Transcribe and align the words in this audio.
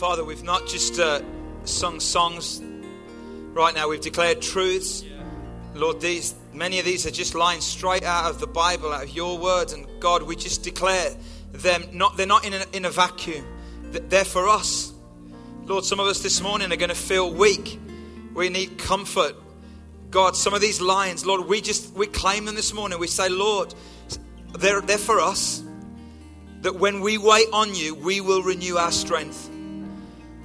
Father, 0.00 0.24
we've 0.24 0.42
not 0.42 0.66
just 0.66 0.98
uh, 0.98 1.20
sung 1.64 2.00
songs 2.00 2.62
right 3.52 3.74
now, 3.74 3.86
we've 3.86 4.00
declared 4.00 4.40
truths. 4.40 5.04
Lord, 5.74 6.00
these 6.00 6.34
many 6.54 6.78
of 6.78 6.86
these 6.86 7.04
are 7.06 7.10
just 7.10 7.34
lines 7.34 7.66
straight 7.66 8.02
out 8.02 8.30
of 8.30 8.40
the 8.40 8.46
Bible, 8.46 8.94
out 8.94 9.02
of 9.02 9.10
your 9.10 9.36
words. 9.36 9.74
And 9.74 9.86
God, 10.00 10.22
we 10.22 10.36
just 10.36 10.62
declare 10.62 11.10
them 11.52 11.84
not 11.92 12.16
they're 12.16 12.26
not 12.26 12.46
in 12.46 12.54
a, 12.54 12.64
in 12.72 12.86
a 12.86 12.90
vacuum. 12.90 13.44
They're 13.90 14.24
for 14.24 14.48
us. 14.48 14.94
Lord, 15.66 15.84
some 15.84 16.00
of 16.00 16.06
us 16.06 16.22
this 16.22 16.40
morning 16.40 16.72
are 16.72 16.76
going 16.76 16.88
to 16.88 16.94
feel 16.94 17.30
weak. 17.30 17.78
We 18.32 18.48
need 18.48 18.78
comfort. 18.78 19.36
God, 20.10 20.34
some 20.34 20.54
of 20.54 20.62
these 20.62 20.80
lines, 20.80 21.26
Lord, 21.26 21.46
we 21.46 21.60
just 21.60 21.92
we 21.92 22.06
claim 22.06 22.46
them 22.46 22.54
this 22.54 22.72
morning. 22.72 22.98
We 22.98 23.06
say, 23.06 23.28
Lord, 23.28 23.74
they're, 24.58 24.80
they're 24.80 24.96
for 24.96 25.20
us. 25.20 25.62
That 26.62 26.76
when 26.76 27.02
we 27.02 27.18
wait 27.18 27.48
on 27.52 27.74
you, 27.74 27.94
we 27.94 28.22
will 28.22 28.42
renew 28.42 28.78
our 28.78 28.92
strength. 28.92 29.49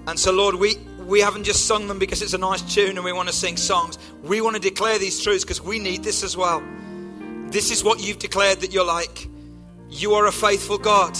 And 0.07 0.19
so, 0.19 0.31
Lord, 0.31 0.55
we, 0.55 0.75
we 0.99 1.19
haven't 1.19 1.43
just 1.43 1.65
sung 1.65 1.87
them 1.87 1.97
because 1.97 2.21
it's 2.21 2.33
a 2.33 2.37
nice 2.37 2.61
tune 2.61 2.95
and 2.97 3.03
we 3.03 3.11
want 3.11 3.27
to 3.27 3.33
sing 3.33 3.57
songs. 3.57 3.97
We 4.23 4.41
want 4.41 4.55
to 4.55 4.61
declare 4.61 4.99
these 4.99 5.21
truths 5.21 5.43
because 5.43 5.61
we 5.61 5.79
need 5.79 6.03
this 6.03 6.23
as 6.23 6.37
well. 6.37 6.63
This 7.47 7.71
is 7.71 7.83
what 7.83 8.05
you've 8.05 8.19
declared 8.19 8.59
that 8.61 8.71
you're 8.71 8.85
like. 8.85 9.27
You 9.89 10.13
are 10.13 10.27
a 10.27 10.31
faithful 10.31 10.77
God. 10.77 11.17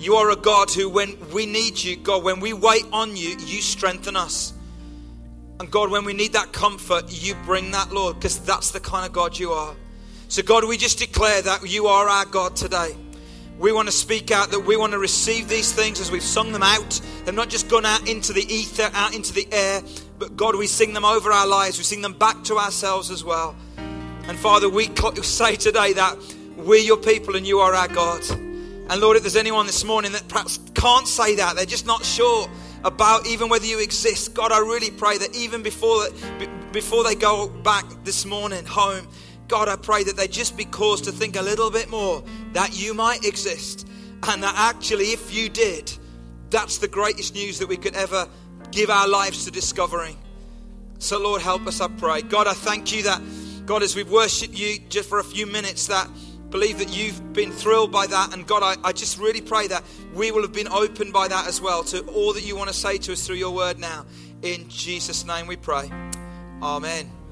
You 0.00 0.16
are 0.16 0.30
a 0.30 0.36
God 0.36 0.70
who, 0.70 0.88
when 0.88 1.16
we 1.30 1.46
need 1.46 1.82
you, 1.82 1.96
God, 1.96 2.24
when 2.24 2.40
we 2.40 2.52
wait 2.52 2.84
on 2.92 3.16
you, 3.16 3.36
you 3.38 3.60
strengthen 3.60 4.16
us. 4.16 4.52
And 5.60 5.70
God, 5.70 5.90
when 5.90 6.04
we 6.04 6.12
need 6.12 6.32
that 6.32 6.52
comfort, 6.52 7.04
you 7.08 7.34
bring 7.44 7.70
that, 7.70 7.92
Lord, 7.92 8.16
because 8.16 8.40
that's 8.40 8.72
the 8.72 8.80
kind 8.80 9.06
of 9.06 9.12
God 9.12 9.38
you 9.38 9.52
are. 9.52 9.74
So, 10.28 10.42
God, 10.42 10.64
we 10.64 10.76
just 10.76 10.98
declare 10.98 11.42
that 11.42 11.68
you 11.68 11.86
are 11.86 12.08
our 12.08 12.24
God 12.24 12.56
today. 12.56 12.96
We 13.58 13.72
want 13.72 13.86
to 13.86 13.92
speak 13.92 14.30
out 14.30 14.50
that 14.50 14.60
we 14.60 14.76
want 14.76 14.92
to 14.92 14.98
receive 14.98 15.48
these 15.48 15.72
things 15.72 16.00
as 16.00 16.10
we've 16.10 16.22
sung 16.22 16.52
them 16.52 16.62
out. 16.62 17.00
They've 17.24 17.34
not 17.34 17.48
just 17.48 17.68
gone 17.68 17.86
out 17.86 18.08
into 18.08 18.32
the 18.32 18.42
ether, 18.52 18.90
out 18.92 19.14
into 19.14 19.32
the 19.32 19.46
air, 19.52 19.80
but 20.18 20.36
God, 20.36 20.56
we 20.56 20.66
sing 20.66 20.92
them 20.92 21.04
over 21.04 21.30
our 21.30 21.46
lives. 21.46 21.78
We 21.78 21.84
sing 21.84 22.02
them 22.02 22.14
back 22.14 22.42
to 22.44 22.58
ourselves 22.58 23.10
as 23.10 23.22
well. 23.22 23.54
And 24.26 24.38
Father, 24.38 24.68
we 24.68 24.90
say 25.22 25.54
today 25.54 25.92
that 25.92 26.16
we're 26.56 26.80
your 26.80 26.96
people 26.96 27.36
and 27.36 27.46
you 27.46 27.60
are 27.60 27.74
our 27.74 27.88
God. 27.88 28.28
And 28.30 29.00
Lord, 29.00 29.16
if 29.16 29.22
there's 29.22 29.36
anyone 29.36 29.66
this 29.66 29.84
morning 29.84 30.12
that 30.12 30.26
perhaps 30.28 30.58
can't 30.74 31.06
say 31.06 31.36
that, 31.36 31.56
they're 31.56 31.64
just 31.64 31.86
not 31.86 32.04
sure 32.04 32.48
about 32.84 33.26
even 33.26 33.48
whether 33.48 33.66
you 33.66 33.80
exist, 33.80 34.34
God, 34.34 34.52
I 34.52 34.58
really 34.58 34.90
pray 34.90 35.16
that 35.18 35.34
even 35.34 35.62
before, 35.62 36.06
before 36.72 37.04
they 37.04 37.14
go 37.14 37.48
back 37.48 37.84
this 38.04 38.26
morning 38.26 38.66
home, 38.66 39.06
God, 39.48 39.68
I 39.68 39.76
pray 39.76 40.04
that 40.04 40.16
they 40.16 40.26
just 40.26 40.56
be 40.56 40.64
caused 40.64 41.04
to 41.04 41.12
think 41.12 41.36
a 41.36 41.42
little 41.42 41.70
bit 41.70 41.90
more 41.90 42.22
that 42.52 42.78
you 42.78 42.94
might 42.94 43.24
exist. 43.24 43.86
And 44.26 44.42
that 44.42 44.54
actually, 44.56 45.06
if 45.06 45.34
you 45.34 45.48
did, 45.48 45.92
that's 46.50 46.78
the 46.78 46.88
greatest 46.88 47.34
news 47.34 47.58
that 47.58 47.68
we 47.68 47.76
could 47.76 47.94
ever 47.94 48.28
give 48.70 48.90
our 48.90 49.08
lives 49.08 49.44
to 49.44 49.50
discovering. 49.50 50.16
So, 50.98 51.20
Lord, 51.20 51.42
help 51.42 51.66
us, 51.66 51.80
I 51.80 51.88
pray. 51.88 52.22
God, 52.22 52.46
I 52.46 52.54
thank 52.54 52.92
you 52.94 53.02
that, 53.02 53.20
God, 53.66 53.82
as 53.82 53.94
we've 53.94 54.10
worshiped 54.10 54.54
you 54.54 54.78
just 54.88 55.08
for 55.08 55.18
a 55.18 55.24
few 55.24 55.46
minutes, 55.46 55.88
that 55.88 56.08
believe 56.50 56.78
that 56.78 56.96
you've 56.96 57.32
been 57.32 57.50
thrilled 57.50 57.92
by 57.92 58.06
that. 58.06 58.32
And 58.32 58.46
God, 58.46 58.62
I, 58.62 58.88
I 58.88 58.92
just 58.92 59.18
really 59.18 59.40
pray 59.40 59.66
that 59.66 59.82
we 60.14 60.30
will 60.30 60.42
have 60.42 60.52
been 60.52 60.68
opened 60.68 61.12
by 61.12 61.28
that 61.28 61.46
as 61.46 61.60
well 61.60 61.82
to 61.84 62.00
all 62.06 62.32
that 62.32 62.46
you 62.46 62.56
want 62.56 62.68
to 62.68 62.74
say 62.74 62.96
to 62.98 63.12
us 63.12 63.26
through 63.26 63.36
your 63.36 63.54
word 63.54 63.78
now. 63.78 64.06
In 64.42 64.68
Jesus' 64.68 65.26
name 65.26 65.46
we 65.46 65.56
pray. 65.56 65.90
Amen. 66.62 67.23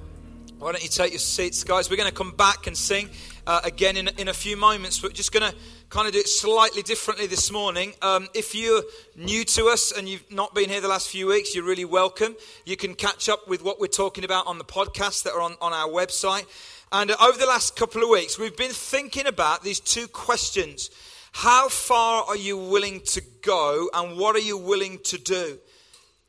Why 0.62 0.70
don't 0.70 0.84
you 0.84 0.88
take 0.88 1.10
your 1.10 1.18
seats, 1.18 1.64
guys? 1.64 1.90
We're 1.90 1.96
going 1.96 2.08
to 2.08 2.14
come 2.14 2.36
back 2.36 2.68
and 2.68 2.76
sing 2.76 3.10
uh, 3.48 3.62
again 3.64 3.96
in, 3.96 4.06
in 4.16 4.28
a 4.28 4.32
few 4.32 4.56
moments. 4.56 5.02
We're 5.02 5.08
just 5.08 5.32
going 5.32 5.50
to 5.50 5.58
kind 5.90 6.06
of 6.06 6.12
do 6.12 6.20
it 6.20 6.28
slightly 6.28 6.82
differently 6.82 7.26
this 7.26 7.50
morning. 7.50 7.94
Um, 8.00 8.28
if 8.32 8.54
you're 8.54 8.84
new 9.16 9.44
to 9.44 9.66
us 9.66 9.90
and 9.90 10.08
you've 10.08 10.22
not 10.30 10.54
been 10.54 10.70
here 10.70 10.80
the 10.80 10.86
last 10.86 11.08
few 11.08 11.26
weeks, 11.26 11.52
you're 11.52 11.64
really 11.64 11.84
welcome. 11.84 12.36
You 12.64 12.76
can 12.76 12.94
catch 12.94 13.28
up 13.28 13.48
with 13.48 13.64
what 13.64 13.80
we're 13.80 13.88
talking 13.88 14.22
about 14.22 14.46
on 14.46 14.58
the 14.58 14.64
podcasts 14.64 15.24
that 15.24 15.32
are 15.32 15.40
on, 15.40 15.56
on 15.60 15.72
our 15.72 15.88
website. 15.88 16.46
And 16.92 17.10
uh, 17.10 17.16
over 17.20 17.36
the 17.36 17.46
last 17.46 17.74
couple 17.74 18.00
of 18.04 18.08
weeks, 18.08 18.38
we've 18.38 18.56
been 18.56 18.70
thinking 18.70 19.26
about 19.26 19.64
these 19.64 19.80
two 19.80 20.06
questions 20.06 20.90
How 21.32 21.70
far 21.70 22.22
are 22.22 22.36
you 22.36 22.56
willing 22.56 23.00
to 23.06 23.22
go, 23.42 23.90
and 23.92 24.16
what 24.16 24.36
are 24.36 24.46
you 24.46 24.58
willing 24.58 25.00
to 25.06 25.18
do? 25.18 25.58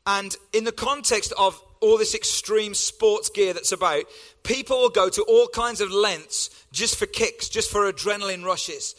And 0.08 0.36
in 0.52 0.64
the 0.64 0.72
context 0.72 1.32
of 1.38 1.62
all 1.84 1.98
this 1.98 2.14
extreme 2.14 2.74
sports 2.74 3.28
gear 3.28 3.52
that's 3.52 3.72
about, 3.72 4.04
people 4.42 4.80
will 4.80 4.88
go 4.88 5.08
to 5.10 5.22
all 5.22 5.46
kinds 5.48 5.80
of 5.80 5.90
lengths 5.90 6.64
just 6.72 6.96
for 6.96 7.06
kicks, 7.06 7.48
just 7.48 7.70
for 7.70 7.92
adrenaline 7.92 8.44
rushes. 8.44 8.94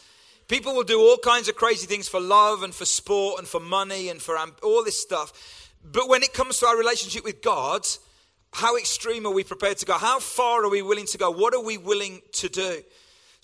People 0.47 0.75
will 0.75 0.83
do 0.83 0.99
all 0.99 1.17
kinds 1.17 1.49
of 1.49 1.55
crazy 1.55 1.87
things 1.87 2.07
for 2.07 2.19
love 2.19 2.61
and 2.61 2.73
for 2.73 2.85
sport 2.85 3.39
and 3.39 3.47
for 3.47 3.59
money 3.59 4.09
and 4.09 4.21
for 4.21 4.37
all 4.61 4.83
this 4.83 5.01
stuff. 5.01 5.71
But 5.83 6.07
when 6.07 6.21
it 6.21 6.33
comes 6.33 6.59
to 6.59 6.67
our 6.67 6.77
relationship 6.77 7.23
with 7.23 7.41
God, 7.41 7.87
how 8.53 8.77
extreme 8.77 9.25
are 9.25 9.33
we 9.33 9.43
prepared 9.43 9.77
to 9.79 9.85
go? 9.85 9.93
How 9.93 10.19
far 10.19 10.63
are 10.63 10.69
we 10.69 10.83
willing 10.83 11.07
to 11.07 11.17
go? 11.17 11.31
What 11.31 11.55
are 11.55 11.63
we 11.63 11.77
willing 11.77 12.21
to 12.33 12.49
do? 12.49 12.83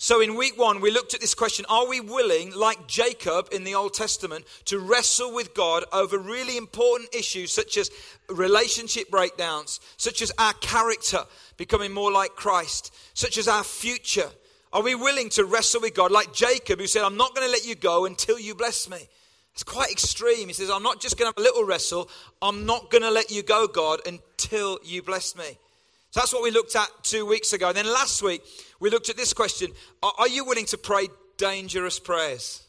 So, 0.02 0.20
in 0.20 0.34
week 0.34 0.58
one, 0.58 0.80
we 0.80 0.90
looked 0.90 1.14
at 1.14 1.20
this 1.20 1.32
question 1.32 1.64
Are 1.68 1.86
we 1.86 2.00
willing, 2.00 2.52
like 2.56 2.88
Jacob 2.88 3.50
in 3.52 3.62
the 3.62 3.76
Old 3.76 3.94
Testament, 3.94 4.44
to 4.64 4.80
wrestle 4.80 5.32
with 5.32 5.54
God 5.54 5.84
over 5.92 6.18
really 6.18 6.56
important 6.56 7.14
issues 7.14 7.52
such 7.52 7.76
as 7.76 7.88
relationship 8.28 9.12
breakdowns, 9.12 9.78
such 9.98 10.20
as 10.20 10.32
our 10.40 10.54
character 10.54 11.20
becoming 11.56 11.92
more 11.92 12.10
like 12.10 12.34
Christ, 12.34 12.92
such 13.14 13.38
as 13.38 13.46
our 13.46 13.62
future? 13.62 14.28
Are 14.72 14.82
we 14.82 14.96
willing 14.96 15.28
to 15.30 15.44
wrestle 15.44 15.82
with 15.82 15.94
God, 15.94 16.10
like 16.10 16.34
Jacob, 16.34 16.80
who 16.80 16.88
said, 16.88 17.04
I'm 17.04 17.16
not 17.16 17.36
going 17.36 17.46
to 17.46 17.52
let 17.52 17.64
you 17.64 17.76
go 17.76 18.04
until 18.04 18.40
you 18.40 18.56
bless 18.56 18.90
me? 18.90 19.08
It's 19.52 19.62
quite 19.62 19.92
extreme. 19.92 20.48
He 20.48 20.54
says, 20.54 20.68
I'm 20.68 20.82
not 20.82 21.00
just 21.00 21.16
going 21.16 21.32
to 21.32 21.38
have 21.38 21.46
a 21.46 21.48
little 21.48 21.64
wrestle, 21.64 22.10
I'm 22.42 22.66
not 22.66 22.90
going 22.90 23.02
to 23.02 23.10
let 23.12 23.30
you 23.30 23.44
go, 23.44 23.68
God, 23.68 24.00
until 24.04 24.80
you 24.82 25.00
bless 25.00 25.36
me. 25.36 25.58
So 26.12 26.20
that's 26.20 26.34
what 26.34 26.42
we 26.42 26.50
looked 26.50 26.76
at 26.76 26.90
two 27.02 27.24
weeks 27.24 27.54
ago. 27.54 27.68
And 27.68 27.76
then 27.76 27.86
last 27.86 28.22
week, 28.22 28.42
we 28.80 28.90
looked 28.90 29.08
at 29.08 29.16
this 29.16 29.32
question 29.32 29.70
Are, 30.02 30.12
are 30.18 30.28
you 30.28 30.44
willing 30.44 30.66
to 30.66 30.76
pray 30.76 31.08
dangerous 31.38 31.98
prayers? 31.98 32.62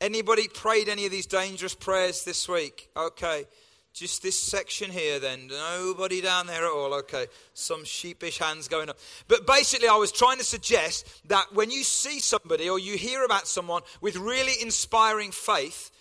Anybody 0.00 0.48
prayed 0.48 0.88
any 0.88 1.04
of 1.04 1.12
these 1.12 1.26
dangerous 1.26 1.74
prayers 1.74 2.24
this 2.24 2.48
week? 2.48 2.88
Okay. 2.96 3.44
Just 3.92 4.24
this 4.24 4.40
section 4.40 4.90
here, 4.90 5.20
then. 5.20 5.46
Nobody 5.46 6.20
down 6.20 6.48
there 6.48 6.64
at 6.64 6.72
all. 6.72 6.92
Okay. 6.94 7.26
Some 7.54 7.84
sheepish 7.84 8.38
hands 8.38 8.66
going 8.66 8.88
up. 8.88 8.98
But 9.28 9.46
basically, 9.46 9.86
I 9.86 9.94
was 9.94 10.10
trying 10.10 10.38
to 10.38 10.44
suggest 10.44 11.28
that 11.28 11.54
when 11.54 11.70
you 11.70 11.84
see 11.84 12.18
somebody 12.18 12.68
or 12.68 12.80
you 12.80 12.96
hear 12.96 13.24
about 13.24 13.46
someone 13.46 13.82
with 14.00 14.16
really 14.16 14.54
inspiring 14.60 15.30
faith, 15.30 15.92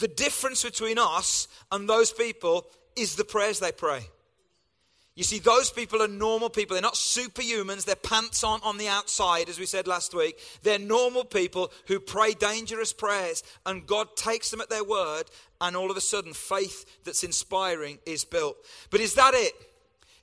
the 0.00 0.08
difference 0.08 0.64
between 0.64 0.98
us 0.98 1.46
and 1.70 1.88
those 1.88 2.10
people 2.10 2.66
is 2.96 3.14
the 3.14 3.24
prayers 3.24 3.60
they 3.60 3.70
pray. 3.70 4.08
You 5.14 5.22
see, 5.22 5.38
those 5.38 5.70
people 5.70 6.02
are 6.02 6.08
normal 6.08 6.50
people. 6.50 6.74
They're 6.74 6.82
not 6.82 6.94
superhumans. 6.94 7.84
Their 7.84 7.94
pants 7.94 8.42
aren't 8.42 8.64
on 8.64 8.78
the 8.78 8.88
outside, 8.88 9.48
as 9.48 9.60
we 9.60 9.66
said 9.66 9.86
last 9.86 10.12
week. 10.12 10.40
They're 10.62 10.78
normal 10.78 11.24
people 11.24 11.70
who 11.86 12.00
pray 12.00 12.32
dangerous 12.32 12.92
prayers, 12.92 13.44
and 13.64 13.86
God 13.86 14.16
takes 14.16 14.50
them 14.50 14.60
at 14.60 14.70
their 14.70 14.82
word, 14.82 15.24
and 15.60 15.76
all 15.76 15.90
of 15.90 15.96
a 15.96 16.00
sudden, 16.00 16.32
faith 16.32 16.84
that's 17.04 17.22
inspiring 17.22 17.98
is 18.06 18.24
built. 18.24 18.56
But 18.90 19.00
is 19.00 19.14
that 19.14 19.34
it? 19.34 19.52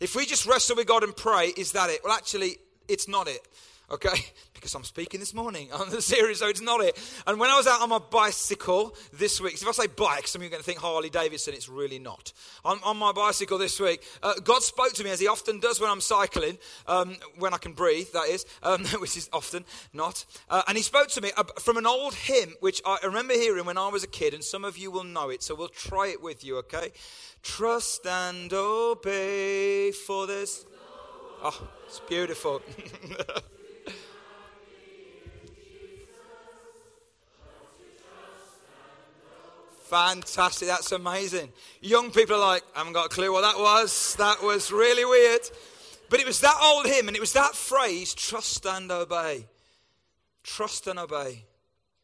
If 0.01 0.15
we 0.15 0.25
just 0.25 0.45
wrestle 0.45 0.75
with 0.75 0.87
God 0.87 1.03
and 1.03 1.15
pray, 1.15 1.53
is 1.55 1.71
that 1.71 1.89
it? 1.89 2.01
Well, 2.03 2.13
actually, 2.13 2.57
it's 2.89 3.07
not 3.07 3.29
it 3.29 3.47
okay? 3.91 4.09
Because 4.61 4.75
I'm 4.75 4.83
speaking 4.83 5.19
this 5.19 5.33
morning 5.33 5.71
on 5.73 5.89
the 5.89 6.03
series, 6.03 6.37
so 6.37 6.47
it's 6.47 6.61
not 6.61 6.81
it. 6.81 6.95
And 7.25 7.39
when 7.39 7.49
I 7.49 7.57
was 7.57 7.65
out 7.65 7.81
on 7.81 7.89
my 7.89 7.97
bicycle 7.97 8.95
this 9.11 9.41
week, 9.41 9.55
if 9.55 9.67
I 9.67 9.71
say 9.71 9.87
bike, 9.87 10.27
some 10.27 10.39
of 10.39 10.43
you 10.43 10.49
are 10.49 10.51
going 10.51 10.61
to 10.61 10.63
think 10.63 10.77
Harley 10.77 11.09
Davidson, 11.09 11.55
it's 11.55 11.67
really 11.67 11.97
not. 11.97 12.31
On, 12.63 12.79
on 12.83 12.95
my 12.95 13.11
bicycle 13.11 13.57
this 13.57 13.79
week, 13.79 14.03
uh, 14.21 14.35
God 14.43 14.61
spoke 14.61 14.93
to 14.93 15.03
me 15.03 15.09
as 15.09 15.19
He 15.19 15.27
often 15.27 15.59
does 15.59 15.81
when 15.81 15.89
I'm 15.89 15.99
cycling, 15.99 16.59
um, 16.85 17.17
when 17.39 17.55
I 17.55 17.57
can 17.57 17.73
breathe, 17.73 18.09
that 18.13 18.27
is, 18.29 18.45
um, 18.61 18.85
which 18.99 19.17
is 19.17 19.31
often 19.33 19.65
not. 19.93 20.25
Uh, 20.47 20.61
and 20.67 20.77
He 20.77 20.83
spoke 20.83 21.07
to 21.07 21.21
me 21.21 21.31
from 21.59 21.77
an 21.77 21.87
old 21.87 22.13
hymn, 22.13 22.53
which 22.59 22.83
I 22.85 22.99
remember 23.03 23.33
hearing 23.33 23.65
when 23.65 23.79
I 23.79 23.87
was 23.87 24.03
a 24.03 24.07
kid, 24.07 24.35
and 24.35 24.43
some 24.43 24.63
of 24.63 24.77
you 24.77 24.91
will 24.91 25.05
know 25.05 25.31
it, 25.31 25.41
so 25.41 25.55
we'll 25.55 25.69
try 25.69 26.09
it 26.09 26.21
with 26.21 26.43
you, 26.43 26.57
okay? 26.57 26.91
Trust 27.41 28.05
and 28.05 28.53
obey 28.53 29.91
for 29.91 30.27
this. 30.27 30.67
Oh, 31.43 31.67
it's 31.87 31.99
beautiful. 32.01 32.61
Fantastic. 39.91 40.69
That's 40.69 40.93
amazing. 40.93 41.51
Young 41.81 42.11
people 42.11 42.37
are 42.37 42.53
like, 42.53 42.63
I 42.73 42.77
haven't 42.77 42.93
got 42.93 43.07
a 43.07 43.09
clue 43.09 43.29
what 43.33 43.41
that 43.41 43.59
was. 43.59 44.15
That 44.15 44.41
was 44.41 44.71
really 44.71 45.03
weird. 45.03 45.41
But 46.09 46.21
it 46.21 46.25
was 46.25 46.39
that 46.39 46.57
old 46.63 46.85
hymn 46.85 47.09
and 47.09 47.17
it 47.17 47.19
was 47.19 47.33
that 47.33 47.55
phrase, 47.55 48.13
trust 48.13 48.65
and 48.65 48.89
obey. 48.89 49.47
Trust 50.43 50.87
and 50.87 50.97
obey. 50.97 51.43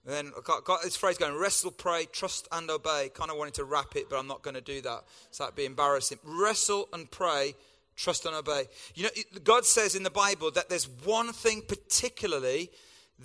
And 0.06 0.14
then 0.14 0.32
I 0.38 0.42
got, 0.44 0.66
got, 0.66 0.82
this 0.82 0.98
phrase 0.98 1.18
going, 1.18 1.40
wrestle, 1.40 1.72
pray, 1.72 2.08
trust 2.12 2.50
and 2.52 2.70
obey. 2.70 3.10
Kind 3.14 3.32
of 3.32 3.38
wanted 3.38 3.54
to 3.54 3.64
rap 3.64 3.96
it, 3.96 4.10
but 4.10 4.20
I'm 4.20 4.28
not 4.28 4.42
going 4.42 4.56
to 4.56 4.62
do 4.62 4.82
that. 4.82 5.06
So 5.32 5.46
that'd 5.46 5.56
be 5.56 5.64
embarrassing. 5.64 6.18
Wrestle 6.26 6.90
and 6.92 7.10
pray, 7.10 7.56
trust 7.96 8.26
and 8.26 8.36
obey. 8.36 8.64
You 8.96 9.04
know, 9.04 9.10
God 9.46 9.66
says 9.66 9.96
in 9.96 10.04
the 10.04 10.12
Bible 10.12 10.52
that 10.52 10.68
there's 10.68 10.90
one 11.06 11.32
thing 11.32 11.62
particularly 11.66 12.70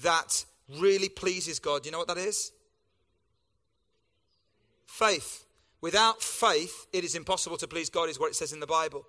that 0.02 0.44
really 0.78 1.08
pleases 1.08 1.58
God. 1.58 1.84
You 1.84 1.90
know 1.90 1.98
what 1.98 2.06
that 2.06 2.18
is? 2.18 2.52
Faith. 4.92 5.46
Without 5.80 6.22
faith, 6.22 6.86
it 6.92 7.02
is 7.02 7.14
impossible 7.14 7.56
to 7.56 7.66
please 7.66 7.88
God, 7.88 8.10
is 8.10 8.20
what 8.20 8.28
it 8.28 8.34
says 8.34 8.52
in 8.52 8.60
the 8.60 8.66
Bible. 8.66 9.06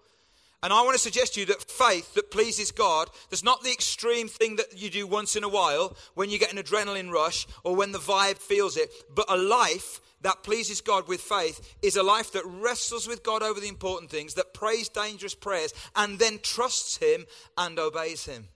And 0.64 0.72
I 0.72 0.82
want 0.82 0.94
to 0.94 0.98
suggest 0.98 1.34
to 1.34 1.42
you 1.42 1.46
that 1.48 1.62
faith 1.62 2.14
that 2.14 2.32
pleases 2.32 2.72
God, 2.72 3.10
that's 3.30 3.44
not 3.44 3.64
the 3.64 3.72
extreme 3.74 4.30
thing 4.30 4.56
that 4.56 4.82
you 4.82 4.90
do 4.90 5.06
once 5.06 5.36
in 5.36 5.44
a 5.44 5.50
while 5.50 5.98
when 6.14 6.30
you 6.30 6.40
get 6.40 6.54
an 6.54 6.64
adrenaline 6.64 7.12
rush 7.12 7.46
or 7.66 7.76
when 7.76 7.92
the 7.92 8.00
vibe 8.00 8.38
feels 8.38 8.78
it, 8.78 8.94
but 9.14 9.26
a 9.28 9.36
life 9.36 10.00
that 10.22 10.42
pleases 10.42 10.80
God 10.80 11.10
with 11.10 11.20
faith 11.20 11.76
is 11.82 11.98
a 11.98 12.02
life 12.02 12.32
that 12.32 12.46
wrestles 12.46 13.06
with 13.06 13.22
God 13.22 13.44
over 13.44 13.60
the 13.60 13.68
important 13.68 14.10
things, 14.10 14.36
that 14.36 14.54
prays 14.54 14.88
dangerous 14.88 15.36
prayers, 15.36 15.74
and 15.98 16.18
then 16.18 16.40
trusts 16.42 16.96
Him 16.96 17.26
and 17.58 17.78
obeys 17.78 18.26
Him. 18.26 18.48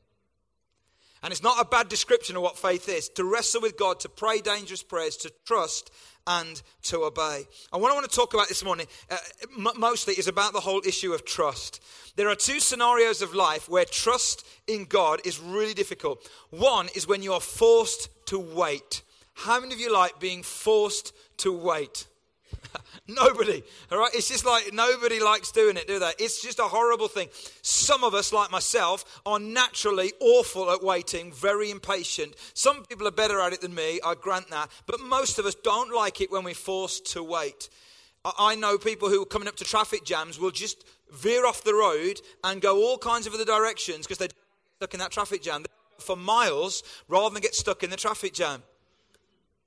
And 1.23 1.31
it's 1.31 1.43
not 1.43 1.59
a 1.59 1.65
bad 1.65 1.89
description 1.89 2.35
of 2.35 2.43
what 2.43 2.57
faith 2.57 2.87
is 2.89 3.09
to 3.09 3.23
wrestle 3.23 3.61
with 3.61 3.77
God, 3.77 3.99
to 4.01 4.09
pray 4.09 4.39
dangerous 4.39 4.83
prayers, 4.83 5.17
to 5.17 5.31
trust 5.45 5.91
and 6.27 6.61
to 6.83 7.03
obey. 7.03 7.47
And 7.71 7.81
what 7.81 7.91
I 7.91 7.95
want 7.95 8.09
to 8.09 8.15
talk 8.15 8.33
about 8.33 8.49
this 8.49 8.63
morning 8.63 8.87
uh, 9.09 9.17
mostly 9.77 10.13
is 10.15 10.27
about 10.27 10.53
the 10.53 10.59
whole 10.59 10.81
issue 10.85 11.13
of 11.13 11.25
trust. 11.25 11.81
There 12.17 12.29
are 12.29 12.35
two 12.35 12.59
scenarios 12.59 13.21
of 13.21 13.33
life 13.33 13.69
where 13.69 13.85
trust 13.85 14.45
in 14.67 14.85
God 14.85 15.21
is 15.25 15.39
really 15.39 15.73
difficult. 15.73 16.29
One 16.49 16.89
is 16.95 17.07
when 17.07 17.23
you 17.23 17.33
are 17.33 17.41
forced 17.41 18.09
to 18.27 18.37
wait. 18.37 19.01
How 19.33 19.59
many 19.59 19.73
of 19.73 19.79
you 19.79 19.93
like 19.93 20.19
being 20.19 20.43
forced 20.43 21.13
to 21.37 21.51
wait? 21.51 22.07
nobody, 23.07 23.63
all 23.91 23.99
right? 23.99 24.11
It's 24.13 24.27
just 24.27 24.45
like 24.45 24.73
nobody 24.73 25.19
likes 25.19 25.51
doing 25.51 25.77
it, 25.77 25.87
do 25.87 25.99
they? 25.99 26.11
It's 26.19 26.41
just 26.41 26.59
a 26.59 26.63
horrible 26.63 27.07
thing. 27.07 27.29
Some 27.61 28.03
of 28.03 28.13
us, 28.13 28.33
like 28.33 28.51
myself, 28.51 29.21
are 29.25 29.39
naturally 29.39 30.13
awful 30.19 30.71
at 30.71 30.83
waiting, 30.83 31.31
very 31.31 31.71
impatient. 31.71 32.35
Some 32.53 32.85
people 32.85 33.07
are 33.07 33.11
better 33.11 33.39
at 33.39 33.53
it 33.53 33.61
than 33.61 33.75
me, 33.75 33.99
I 34.03 34.15
grant 34.15 34.49
that. 34.49 34.69
But 34.85 35.01
most 35.01 35.39
of 35.39 35.45
us 35.45 35.55
don't 35.55 35.93
like 35.93 36.21
it 36.21 36.31
when 36.31 36.43
we're 36.43 36.53
forced 36.53 37.11
to 37.13 37.23
wait. 37.23 37.69
I 38.37 38.55
know 38.55 38.77
people 38.77 39.09
who 39.09 39.21
are 39.21 39.25
coming 39.25 39.47
up 39.47 39.55
to 39.57 39.63
traffic 39.63 40.03
jams 40.03 40.39
will 40.39 40.51
just 40.51 40.83
veer 41.11 41.45
off 41.45 41.63
the 41.63 41.73
road 41.73 42.19
and 42.43 42.61
go 42.61 42.83
all 42.83 42.97
kinds 42.97 43.27
of 43.27 43.33
other 43.33 43.45
directions 43.45 44.05
because 44.05 44.17
they're 44.17 44.27
stuck 44.77 44.93
in 44.93 44.99
that 44.99 45.11
traffic 45.11 45.41
jam 45.41 45.65
for 45.99 46.15
miles 46.15 46.83
rather 47.07 47.33
than 47.33 47.41
get 47.41 47.55
stuck 47.55 47.83
in 47.83 47.89
the 47.89 47.95
traffic 47.95 48.33
jam. 48.33 48.63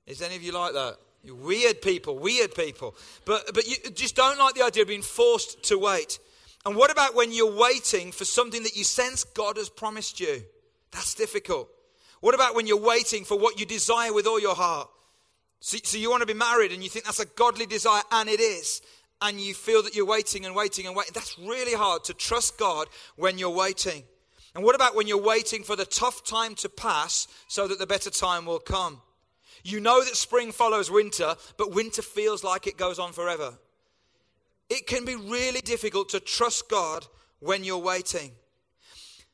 Is 0.05 0.21
any 0.21 0.35
of 0.35 0.43
you 0.43 0.51
like 0.51 0.73
that? 0.73 0.97
Weird 1.23 1.81
people, 1.81 2.17
weird 2.17 2.55
people. 2.55 2.95
But, 3.25 3.53
but 3.53 3.67
you 3.67 3.77
just 3.93 4.15
don't 4.15 4.39
like 4.39 4.55
the 4.55 4.63
idea 4.63 4.81
of 4.81 4.87
being 4.87 5.03
forced 5.03 5.63
to 5.65 5.77
wait. 5.77 6.19
And 6.65 6.75
what 6.75 6.91
about 6.91 7.15
when 7.15 7.31
you're 7.31 7.55
waiting 7.55 8.11
for 8.11 8.25
something 8.25 8.63
that 8.63 8.75
you 8.75 8.83
sense 8.83 9.23
God 9.23 9.57
has 9.57 9.69
promised 9.69 10.19
you? 10.19 10.43
That's 10.91 11.13
difficult. 11.13 11.69
What 12.19 12.35
about 12.35 12.55
when 12.55 12.67
you're 12.67 12.77
waiting 12.77 13.23
for 13.23 13.37
what 13.37 13.59
you 13.59 13.65
desire 13.65 14.13
with 14.13 14.27
all 14.27 14.39
your 14.39 14.55
heart? 14.55 14.89
So, 15.59 15.77
so 15.83 15.97
you 15.97 16.09
want 16.09 16.21
to 16.21 16.27
be 16.27 16.33
married 16.33 16.71
and 16.71 16.83
you 16.83 16.89
think 16.89 17.05
that's 17.05 17.19
a 17.19 17.25
godly 17.25 17.65
desire, 17.65 18.01
and 18.11 18.29
it 18.29 18.39
is. 18.39 18.81
And 19.21 19.39
you 19.39 19.53
feel 19.53 19.83
that 19.83 19.95
you're 19.95 20.05
waiting 20.05 20.45
and 20.45 20.55
waiting 20.55 20.87
and 20.87 20.95
waiting. 20.95 21.13
That's 21.13 21.37
really 21.37 21.73
hard 21.75 22.03
to 22.05 22.13
trust 22.13 22.57
God 22.57 22.87
when 23.15 23.37
you're 23.37 23.51
waiting. 23.51 24.03
And 24.55 24.63
what 24.63 24.75
about 24.75 24.95
when 24.95 25.07
you're 25.07 25.21
waiting 25.21 25.63
for 25.63 25.75
the 25.75 25.85
tough 25.85 26.23
time 26.23 26.55
to 26.55 26.69
pass 26.69 27.27
so 27.47 27.67
that 27.67 27.79
the 27.79 27.87
better 27.87 28.09
time 28.09 28.45
will 28.45 28.59
come? 28.59 29.01
You 29.63 29.79
know 29.79 30.03
that 30.03 30.15
spring 30.15 30.51
follows 30.51 30.89
winter, 30.89 31.35
but 31.57 31.73
winter 31.73 32.01
feels 32.01 32.43
like 32.43 32.67
it 32.67 32.77
goes 32.77 32.99
on 32.99 33.11
forever. 33.11 33.57
It 34.69 34.87
can 34.87 35.05
be 35.05 35.15
really 35.15 35.61
difficult 35.61 36.09
to 36.09 36.19
trust 36.19 36.69
God 36.69 37.05
when 37.39 37.63
you're 37.63 37.77
waiting. 37.77 38.31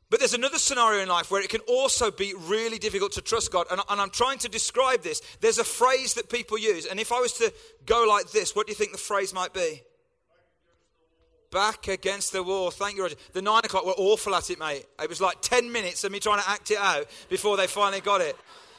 But 0.09 0.19
there's 0.19 0.33
another 0.33 0.57
scenario 0.57 1.01
in 1.01 1.09
life 1.09 1.29
where 1.29 1.41
it 1.41 1.49
can 1.49 1.61
also 1.67 2.11
be 2.11 2.33
really 2.33 2.79
difficult 2.79 3.11
to 3.13 3.21
trust 3.21 3.51
God. 3.51 3.67
And, 3.69 3.81
and, 3.89 3.99
I'm 3.99 4.09
trying 4.09 4.37
to 4.39 4.49
describe 4.49 5.03
this. 5.03 5.21
There's 5.41 5.57
a 5.57 5.65
phrase 5.65 6.13
that 6.13 6.29
people 6.29 6.57
use. 6.57 6.85
And 6.85 6.99
if 6.99 7.11
I 7.11 7.19
was 7.19 7.33
to 7.33 7.53
go 7.85 8.05
like 8.07 8.31
this, 8.31 8.55
what 8.55 8.67
do 8.67 8.71
you 8.71 8.75
think 8.75 8.93
the 8.93 8.97
phrase 8.97 9.33
might 9.33 9.53
be? 9.53 9.81
Back 11.51 11.89
against 11.89 12.31
the 12.31 12.41
wall. 12.41 12.71
Thank 12.71 12.95
you, 12.95 13.03
Roger. 13.03 13.15
The 13.33 13.41
nine 13.41 13.61
o'clock 13.65 13.85
were 13.85 13.93
awful 13.97 14.33
at 14.33 14.49
it, 14.49 14.59
mate. 14.59 14.85
It 15.01 15.09
was 15.09 15.19
like 15.19 15.41
10 15.41 15.71
minutes 15.71 16.05
of 16.05 16.11
me 16.11 16.19
trying 16.19 16.41
to 16.41 16.49
act 16.49 16.71
it 16.71 16.77
out 16.77 17.07
before 17.29 17.57
they 17.57 17.67
finally 17.67 18.01
got 18.01 18.21
it. 18.21 18.37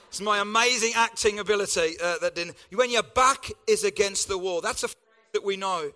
It's 0.08 0.22
my 0.22 0.38
amazing 0.38 0.92
acting 0.96 1.38
ability 1.38 1.96
uh, 2.02 2.16
that 2.22 2.34
didn't. 2.34 2.56
When 2.72 2.90
your 2.90 3.02
back 3.02 3.50
is 3.66 3.84
against 3.84 4.26
the 4.26 4.38
wall, 4.38 4.62
that's 4.62 4.82
a 4.82 4.88
that 5.34 5.44
we 5.44 5.56
know. 5.56 5.92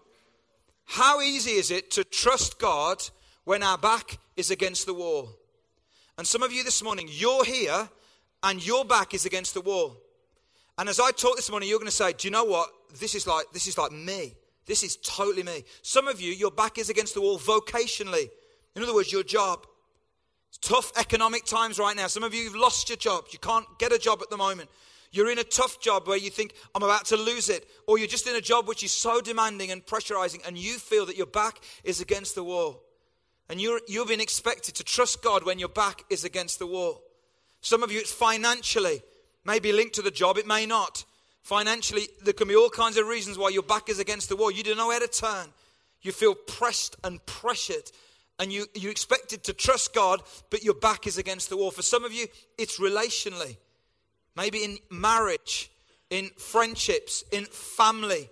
How 0.85 1.23
easy 1.23 1.53
is 1.53 1.71
it 1.71 1.91
to 1.93 2.05
trust 2.05 2.59
God 2.59 3.03
when 3.45 3.63
our 3.63 3.79
back 3.79 4.19
is 4.37 4.51
against 4.51 4.85
the 4.85 4.93
wall? 4.93 5.31
And 6.19 6.27
some 6.27 6.43
of 6.43 6.53
you 6.53 6.63
this 6.63 6.83
morning, 6.83 7.09
you're 7.11 7.45
here 7.45 7.89
and 8.43 8.65
your 8.65 8.85
back 8.85 9.15
is 9.15 9.25
against 9.25 9.55
the 9.55 9.63
wall. 9.63 9.97
And 10.77 10.91
as 10.91 11.01
I 11.01 11.11
talk 11.13 11.37
this 11.37 11.51
morning, 11.51 11.71
you're 11.71 11.79
going 11.79 11.91
to 11.91 11.97
say, 11.97 12.13
"Do 12.13 12.29
you 12.29 12.33
know 12.33 12.45
what? 12.45 12.69
This 13.01 13.15
is 13.15 13.27
like 13.27 13.47
this 13.53 13.67
is 13.67 13.79
like 13.79 13.93
me. 13.93 14.35
This 14.67 14.83
is 14.83 14.97
totally 14.97 15.43
me." 15.43 15.65
Some 15.81 16.07
of 16.07 16.21
you, 16.21 16.33
your 16.33 16.51
back 16.51 16.77
is 16.77 16.91
against 16.91 17.15
the 17.15 17.23
wall 17.23 17.39
vocationally. 17.39 18.29
In 18.77 18.83
other 18.83 18.95
words, 18.95 19.11
your 19.11 19.23
job. 19.23 19.67
Tough 20.61 20.93
economic 20.97 21.45
times 21.45 21.79
right 21.79 21.97
now. 21.97 22.07
Some 22.07 22.23
of 22.23 22.35
you 22.35 22.45
have 22.45 22.55
lost 22.55 22.89
your 22.89 22.97
jobs. 22.97 23.33
You 23.33 23.39
can't 23.39 23.67
get 23.79 23.93
a 23.93 23.99
job 23.99 24.21
at 24.23 24.31
the 24.31 24.37
moment. 24.37 24.71
You're 25.11 25.31
in 25.31 25.39
a 25.39 25.45
tough 25.45 25.81
job 25.81 26.07
where 26.07 26.17
you 26.17 26.31
think, 26.31 26.55
I'm 26.75 26.83
about 26.83 27.05
to 27.07 27.17
lose 27.17 27.49
it. 27.49 27.67
Or 27.87 27.99
you're 27.99 28.09
just 28.09 28.27
in 28.27 28.37
a 28.37 28.41
job 28.41 28.67
which 28.67 28.83
is 28.83 28.93
so 28.93 29.21
demanding 29.21 29.71
and 29.71 29.85
pressurizing, 29.85 30.47
and 30.47 30.57
you 30.57 30.79
feel 30.79 31.07
that 31.07 31.17
your 31.17 31.27
back 31.27 31.61
is 31.85 32.01
against 32.01 32.35
the 32.35 32.45
wall. 32.45 32.83
And 33.49 33.61
you're, 33.61 33.81
you've 33.87 34.09
been 34.09 34.21
expected 34.21 34.75
to 34.77 34.85
trust 34.85 35.23
God 35.23 35.45
when 35.45 35.59
your 35.59 35.69
back 35.69 36.05
is 36.09 36.25
against 36.25 36.59
the 36.59 36.67
wall. 36.67 37.03
Some 37.61 37.83
of 37.83 37.93
you, 37.93 37.99
it's 37.99 38.13
financially, 38.13 39.03
maybe 39.45 39.73
linked 39.73 39.95
to 39.97 40.03
the 40.03 40.11
job, 40.11 40.39
it 40.39 40.47
may 40.47 40.65
not. 40.65 41.05
Financially, 41.43 42.09
there 42.23 42.33
can 42.33 42.49
be 42.49 42.57
all 42.57 42.71
kinds 42.71 42.97
of 42.97 43.07
reasons 43.07 43.37
why 43.37 43.51
your 43.51 43.63
back 43.63 43.89
is 43.89 43.99
against 43.99 44.29
the 44.29 44.37
wall. 44.37 44.51
You 44.51 44.63
don't 44.63 44.77
know 44.77 44.89
where 44.89 45.01
to 45.01 45.09
turn. 45.09 45.49
You 46.01 46.13
feel 46.13 46.35
pressed 46.35 46.97
and 47.05 47.25
pressured 47.27 47.91
and 48.43 48.53
you, 48.53 48.67
you 48.75 48.91
expected 48.91 49.45
to 49.45 49.53
trust 49.53 49.95
God, 49.95 50.21
but 50.51 50.65
your 50.65 50.75
back 50.75 51.07
is 51.07 51.17
against 51.17 51.49
the 51.49 51.57
wall. 51.57 51.71
For 51.71 51.83
some 51.83 52.05
of 52.05 52.13
you, 52.13 52.27
it's 52.59 52.81
relationally, 52.81 53.57
maybe 54.35 54.65
in 54.65 54.79
marriage, 54.91 55.71
in 56.11 56.29
friendships, 56.37 57.23
in 57.31 57.45
family. 57.45 58.29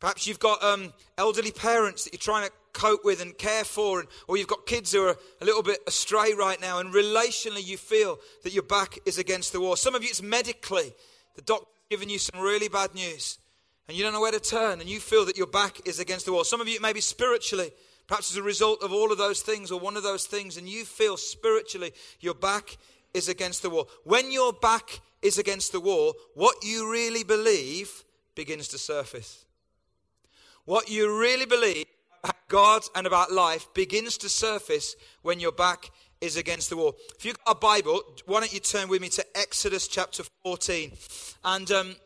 Perhaps 0.00 0.26
you've 0.26 0.40
got 0.40 0.64
um, 0.64 0.92
elderly 1.16 1.52
parents 1.52 2.02
that 2.02 2.12
you're 2.12 2.18
trying 2.18 2.44
to 2.44 2.52
cope 2.72 3.04
with 3.04 3.22
and 3.22 3.38
care 3.38 3.62
for, 3.62 4.00
and, 4.00 4.08
or 4.26 4.36
you've 4.36 4.48
got 4.48 4.66
kids 4.66 4.90
who 4.90 5.06
are 5.06 5.16
a 5.40 5.44
little 5.44 5.62
bit 5.62 5.78
astray 5.86 6.34
right 6.34 6.60
now, 6.60 6.80
and 6.80 6.92
relationally 6.92 7.64
you 7.64 7.76
feel 7.76 8.18
that 8.42 8.52
your 8.52 8.64
back 8.64 8.98
is 9.06 9.16
against 9.16 9.52
the 9.52 9.60
wall. 9.60 9.76
Some 9.76 9.94
of 9.94 10.02
you, 10.02 10.08
it's 10.08 10.22
medically. 10.22 10.92
The 11.36 11.42
doctor's 11.42 11.68
given 11.88 12.08
you 12.08 12.18
some 12.18 12.40
really 12.40 12.68
bad 12.68 12.96
news, 12.96 13.38
and 13.86 13.96
you 13.96 14.02
don't 14.02 14.12
know 14.12 14.20
where 14.20 14.32
to 14.32 14.40
turn, 14.40 14.80
and 14.80 14.90
you 14.90 14.98
feel 14.98 15.24
that 15.26 15.36
your 15.36 15.46
back 15.46 15.86
is 15.86 16.00
against 16.00 16.26
the 16.26 16.32
wall. 16.32 16.42
Some 16.42 16.60
of 16.60 16.66
you, 16.66 16.74
it 16.74 16.82
may 16.82 16.92
be 16.92 17.00
spiritually. 17.00 17.70
Perhaps 18.06 18.32
as 18.32 18.36
a 18.36 18.42
result 18.42 18.82
of 18.82 18.92
all 18.92 19.10
of 19.10 19.18
those 19.18 19.42
things 19.42 19.70
or 19.70 19.80
one 19.80 19.96
of 19.96 20.02
those 20.02 20.26
things, 20.26 20.56
and 20.56 20.68
you 20.68 20.84
feel 20.84 21.16
spiritually 21.16 21.92
your 22.20 22.34
back 22.34 22.76
is 23.14 23.28
against 23.28 23.62
the 23.62 23.70
wall. 23.70 23.88
When 24.04 24.30
your 24.30 24.52
back 24.52 25.00
is 25.22 25.38
against 25.38 25.72
the 25.72 25.80
wall, 25.80 26.14
what 26.34 26.56
you 26.62 26.90
really 26.90 27.24
believe 27.24 28.04
begins 28.34 28.68
to 28.68 28.78
surface. 28.78 29.44
What 30.64 30.90
you 30.90 31.18
really 31.18 31.46
believe 31.46 31.86
about 32.22 32.48
God 32.48 32.82
and 32.94 33.06
about 33.06 33.32
life 33.32 33.72
begins 33.74 34.18
to 34.18 34.28
surface 34.28 34.94
when 35.22 35.40
your 35.40 35.52
back 35.52 35.90
is 36.20 36.36
against 36.36 36.70
the 36.70 36.76
wall. 36.76 36.96
If 37.16 37.24
you've 37.24 37.42
got 37.44 37.56
a 37.56 37.60
Bible, 37.60 38.02
why 38.26 38.40
don't 38.40 38.52
you 38.52 38.60
turn 38.60 38.88
with 38.88 39.00
me 39.00 39.08
to 39.10 39.24
Exodus 39.36 39.88
chapter 39.88 40.24
14? 40.44 40.92
And 41.44 41.70
um, 41.70 41.96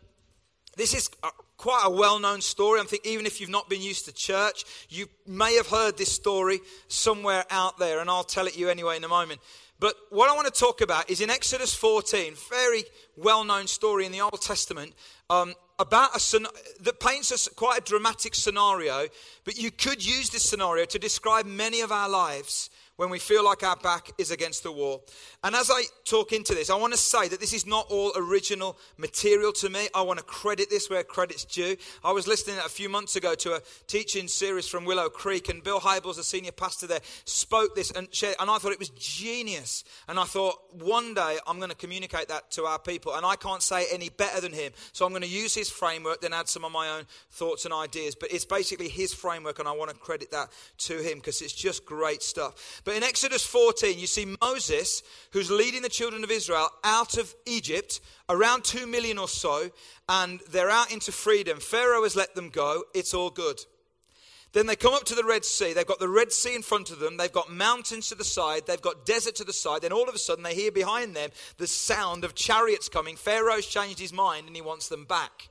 this 0.77 0.95
is 0.95 1.11
quite 1.57 1.83
a 1.85 1.91
well 1.91 2.19
known 2.19 2.41
story. 2.41 2.81
I 2.81 2.85
think 2.85 3.07
even 3.07 3.27
if 3.27 3.41
you've 3.41 3.51
not 3.51 3.69
been 3.69 3.83
used 3.83 4.07
to 4.07 4.13
church, 4.13 4.65
you 4.89 5.07
may 5.27 5.55
have 5.57 5.67
heard 5.67 5.99
this 5.99 6.11
story 6.11 6.61
somewhere 6.89 7.45
out 7.51 7.79
there, 7.79 8.01
and 8.01 8.09
I'll 8.09 8.25
tell 8.25 8.47
it 8.47 8.57
you 8.57 8.69
anyway 8.71 8.97
in 8.97 9.05
a 9.05 9.09
moment. 9.09 9.41
But 9.79 9.95
what 10.11 10.29
I 10.29 10.35
want 10.35 10.47
to 10.47 10.61
talk 10.61 10.83
about 10.83 11.09
is 11.09 11.23
in 11.23 11.31
Exodus 11.31 11.75
14, 11.75 12.35
very 12.51 12.85
well 13.17 13.45
known 13.45 13.67
story 13.67 14.05
in 14.05 14.13
the 14.13 14.21
Old 14.21 14.41
Testament, 14.43 14.93
um, 15.31 15.55
about 15.79 16.15
a 16.15 16.41
that 16.83 17.01
paints 17.01 17.33
us 17.33 17.49
quite 17.49 17.79
a 17.79 17.83
dramatic 17.83 18.35
scenario, 18.35 19.07
but 19.45 19.59
you 19.59 19.71
could 19.71 20.05
use 20.05 20.29
this 20.29 20.43
scenario 20.43 20.85
to 20.85 20.99
describe 20.99 21.47
many 21.47 21.81
of 21.81 21.91
our 21.91 22.09
lives 22.09 22.69
when 23.01 23.09
we 23.09 23.19
feel 23.19 23.43
like 23.43 23.63
our 23.63 23.77
back 23.77 24.11
is 24.19 24.31
against 24.31 24.63
the 24.63 24.71
wall. 24.71 25.03
And 25.43 25.57
as 25.57 25.71
I 25.71 25.85
talk 26.05 26.33
into 26.33 26.55
this, 26.55 26.69
I 26.69 26.77
want 26.77 26.93
to 26.93 26.99
say 26.99 27.29
that 27.29 27.41
this 27.41 27.55
is 27.55 27.65
not 27.65 27.87
all 27.89 28.13
original 28.15 28.77
material 28.99 29.53
to 29.53 29.71
me. 29.71 29.89
I 29.95 30.03
want 30.03 30.19
to 30.19 30.25
credit 30.27 30.69
this 30.69 30.91
where 30.91 31.03
credit's 31.03 31.47
due. 31.47 31.79
I 32.05 32.13
was 32.13 32.29
listening 32.29 32.59
a 32.59 32.69
few 32.69 32.91
months 32.91 33.17
ago 33.17 33.35
to 33.37 33.55
a 33.55 33.63
teaching 33.87 34.29
series 34.29 34.69
from 34.69 34.85
Willow 34.85 35.09
Creek, 35.09 35.49
and 35.49 35.65
Bill 35.65 35.81
Hybels, 35.81 36.17
the 36.17 36.23
senior 36.23 36.53
pastor 36.53 36.87
there, 36.87 37.01
spoke 37.25 37.75
this 37.75 37.91
and 37.91 38.15
shared, 38.15 38.37
and 38.39 38.51
I 38.51 38.59
thought 38.59 38.73
it 38.73 38.79
was 38.79 38.91
genius. 38.91 39.83
And 40.07 40.21
I 40.21 40.25
thought, 40.25 40.57
one 40.71 41.15
day 41.15 41.39
I'm 41.47 41.57
going 41.57 41.71
to 41.71 41.77
communicate 41.77 42.29
that 42.29 42.51
to 42.51 42.65
our 42.65 42.79
people, 42.79 43.15
and 43.15 43.25
I 43.25 43.37
can't 43.37 43.63
say 43.63 43.87
any 43.91 44.11
better 44.11 44.43
than 44.43 44.53
him. 44.53 44.73
So 44.93 45.07
I'm 45.07 45.13
going 45.13 45.23
to 45.23 45.29
use 45.29 45.55
his 45.55 45.71
framework, 45.71 46.21
then 46.21 46.35
add 46.35 46.51
some 46.51 46.67
of 46.67 46.73
my 46.73 46.91
own 46.91 47.05
thoughts 47.31 47.65
and 47.65 47.73
ideas. 47.73 48.15
But 48.15 48.31
it's 48.31 48.45
basically 48.45 48.91
his 48.91 49.15
framework, 49.15 49.59
and 49.59 49.67
I 49.67 49.73
want 49.73 49.91
to 49.91 49.97
credit 49.97 50.33
that 50.33 50.51
to 50.81 50.99
him 50.99 51.17
because 51.17 51.41
it's 51.41 51.55
just 51.55 51.87
great 51.87 52.23
stuff. 52.23 52.83
But 52.90 52.90
But 52.91 52.97
in 52.97 53.03
Exodus 53.05 53.47
14, 53.47 54.01
you 54.01 54.09
see 54.09 54.35
Moses, 54.43 55.05
who's 55.31 55.49
leading 55.49 55.83
the 55.83 55.89
children 55.89 56.25
of 56.25 56.31
Israel 56.33 56.69
out 56.83 57.19
of 57.19 57.33
Egypt, 57.47 58.01
around 58.29 58.65
2 58.65 58.85
million 58.89 59.17
or 59.17 59.29
so, 59.29 59.71
and 60.09 60.41
they're 60.51 60.71
out 60.71 60.93
into 60.93 61.13
freedom. 61.13 61.61
Pharaoh 61.61 62.03
has 62.03 62.17
let 62.17 62.35
them 62.35 62.49
go. 62.49 62.83
It's 62.93 63.15
all 63.15 63.31
good. 63.31 63.65
Then 64.55 64.67
they 64.67 64.75
come 64.75 64.93
up 64.93 65.05
to 65.05 65.15
the 65.15 65.23
Red 65.23 65.45
Sea. 65.45 65.73
They've 65.73 65.87
got 65.87 66.01
the 66.01 66.09
Red 66.09 66.33
Sea 66.33 66.57
in 66.57 66.63
front 66.63 66.91
of 66.91 66.99
them. 66.99 67.17
They've 67.17 67.31
got 67.31 67.49
mountains 67.49 68.09
to 68.09 68.17
the 68.17 68.25
side. 68.25 68.67
They've 68.67 68.83
got 68.83 69.07
desert 69.07 69.37
to 69.37 69.45
the 69.45 69.53
side. 69.53 69.83
Then 69.83 69.93
all 69.93 70.09
of 70.09 70.15
a 70.17 70.19
sudden, 70.19 70.43
they 70.43 70.57
hear 70.57 70.73
behind 70.73 71.15
them 71.15 71.31
the 71.59 71.69
sound 71.69 72.25
of 72.25 72.35
chariots 72.35 72.89
coming. 72.89 73.15
Pharaoh's 73.15 73.67
changed 73.67 74.01
his 74.01 74.13
mind 74.13 74.49
and 74.49 74.57
he 74.57 74.63
wants 74.63 74.89
them 74.89 75.05
back. 75.05 75.50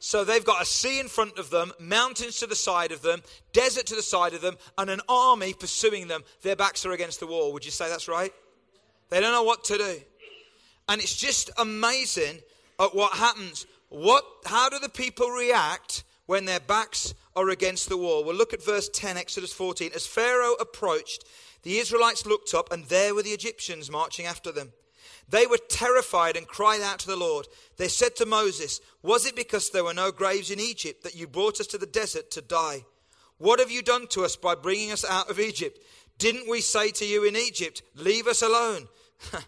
So 0.00 0.22
they've 0.22 0.44
got 0.44 0.62
a 0.62 0.66
sea 0.66 1.00
in 1.00 1.08
front 1.08 1.38
of 1.38 1.50
them, 1.50 1.72
mountains 1.80 2.38
to 2.38 2.46
the 2.46 2.54
side 2.54 2.92
of 2.92 3.02
them, 3.02 3.22
desert 3.52 3.86
to 3.86 3.96
the 3.96 4.02
side 4.02 4.32
of 4.32 4.40
them, 4.40 4.56
and 4.76 4.90
an 4.90 5.00
army 5.08 5.54
pursuing 5.54 6.06
them. 6.06 6.22
Their 6.42 6.56
backs 6.56 6.86
are 6.86 6.92
against 6.92 7.20
the 7.20 7.26
wall. 7.26 7.52
Would 7.52 7.64
you 7.64 7.70
say 7.70 7.88
that's 7.88 8.08
right? 8.08 8.32
They 9.10 9.20
don't 9.20 9.32
know 9.32 9.42
what 9.42 9.64
to 9.64 9.78
do. 9.78 9.96
And 10.88 11.00
it's 11.00 11.16
just 11.16 11.50
amazing 11.58 12.38
at 12.78 12.94
what 12.94 13.14
happens. 13.14 13.66
What, 13.88 14.24
how 14.46 14.68
do 14.68 14.78
the 14.78 14.88
people 14.88 15.30
react 15.30 16.04
when 16.26 16.44
their 16.44 16.60
backs 16.60 17.14
are 17.34 17.48
against 17.50 17.88
the 17.88 17.96
wall? 17.96 18.24
Well, 18.24 18.36
look 18.36 18.54
at 18.54 18.64
verse 18.64 18.88
10, 18.88 19.16
Exodus 19.16 19.52
14. 19.52 19.90
As 19.94 20.06
Pharaoh 20.06 20.54
approached, 20.54 21.24
the 21.62 21.78
Israelites 21.78 22.24
looked 22.24 22.54
up, 22.54 22.72
and 22.72 22.84
there 22.84 23.14
were 23.14 23.22
the 23.22 23.30
Egyptians 23.30 23.90
marching 23.90 24.26
after 24.26 24.52
them. 24.52 24.72
They 25.30 25.46
were 25.46 25.58
terrified 25.68 26.36
and 26.36 26.46
cried 26.46 26.80
out 26.80 27.00
to 27.00 27.06
the 27.06 27.16
Lord. 27.16 27.46
They 27.76 27.88
said 27.88 28.16
to 28.16 28.26
Moses, 28.26 28.80
Was 29.02 29.26
it 29.26 29.36
because 29.36 29.70
there 29.70 29.84
were 29.84 29.94
no 29.94 30.10
graves 30.10 30.50
in 30.50 30.58
Egypt 30.58 31.02
that 31.02 31.14
you 31.14 31.26
brought 31.26 31.60
us 31.60 31.66
to 31.68 31.78
the 31.78 31.86
desert 31.86 32.30
to 32.32 32.40
die? 32.40 32.84
What 33.36 33.60
have 33.60 33.70
you 33.70 33.82
done 33.82 34.06
to 34.08 34.24
us 34.24 34.36
by 34.36 34.54
bringing 34.54 34.90
us 34.90 35.04
out 35.04 35.30
of 35.30 35.38
Egypt? 35.38 35.78
Didn't 36.18 36.48
we 36.48 36.60
say 36.60 36.90
to 36.92 37.04
you 37.04 37.24
in 37.24 37.36
Egypt, 37.36 37.82
Leave 37.94 38.26
us 38.26 38.42
alone? 38.42 38.88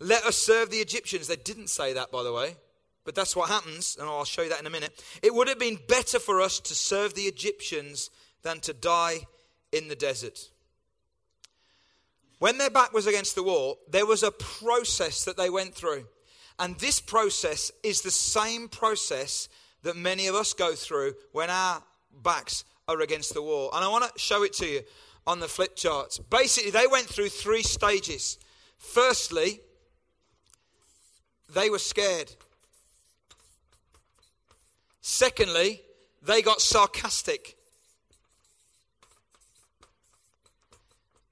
Let 0.00 0.24
us 0.24 0.36
serve 0.36 0.70
the 0.70 0.78
Egyptians. 0.78 1.26
They 1.26 1.36
didn't 1.36 1.68
say 1.68 1.92
that, 1.92 2.10
by 2.10 2.22
the 2.22 2.32
way, 2.32 2.56
but 3.04 3.14
that's 3.14 3.34
what 3.34 3.48
happens, 3.48 3.96
and 3.98 4.08
I'll 4.08 4.24
show 4.24 4.42
you 4.42 4.48
that 4.48 4.60
in 4.60 4.66
a 4.66 4.70
minute. 4.70 5.02
It 5.22 5.34
would 5.34 5.48
have 5.48 5.58
been 5.58 5.78
better 5.88 6.18
for 6.18 6.40
us 6.40 6.60
to 6.60 6.74
serve 6.74 7.14
the 7.14 7.22
Egyptians 7.22 8.10
than 8.42 8.60
to 8.60 8.72
die 8.72 9.26
in 9.72 9.88
the 9.88 9.96
desert. 9.96 10.50
When 12.38 12.58
their 12.58 12.70
back 12.70 12.92
was 12.92 13.06
against 13.06 13.34
the 13.34 13.42
wall, 13.42 13.78
there 13.90 14.06
was 14.06 14.22
a 14.22 14.30
process 14.30 15.24
that 15.24 15.36
they 15.36 15.50
went 15.50 15.74
through. 15.74 16.06
And 16.58 16.78
this 16.78 17.00
process 17.00 17.70
is 17.82 18.02
the 18.02 18.10
same 18.10 18.68
process 18.68 19.48
that 19.82 19.96
many 19.96 20.26
of 20.26 20.34
us 20.34 20.52
go 20.52 20.74
through 20.74 21.14
when 21.32 21.50
our 21.50 21.82
backs 22.22 22.64
are 22.88 23.00
against 23.00 23.34
the 23.34 23.42
wall. 23.42 23.70
And 23.72 23.84
I 23.84 23.88
want 23.88 24.12
to 24.12 24.18
show 24.18 24.42
it 24.42 24.52
to 24.54 24.66
you 24.66 24.82
on 25.26 25.40
the 25.40 25.48
flip 25.48 25.76
charts. 25.76 26.18
Basically, 26.18 26.70
they 26.70 26.86
went 26.86 27.06
through 27.06 27.28
three 27.28 27.62
stages. 27.62 28.38
Firstly, 28.78 29.60
they 31.54 31.70
were 31.70 31.78
scared. 31.78 32.32
Secondly, 35.00 35.82
they 36.22 36.42
got 36.42 36.60
sarcastic. 36.60 37.57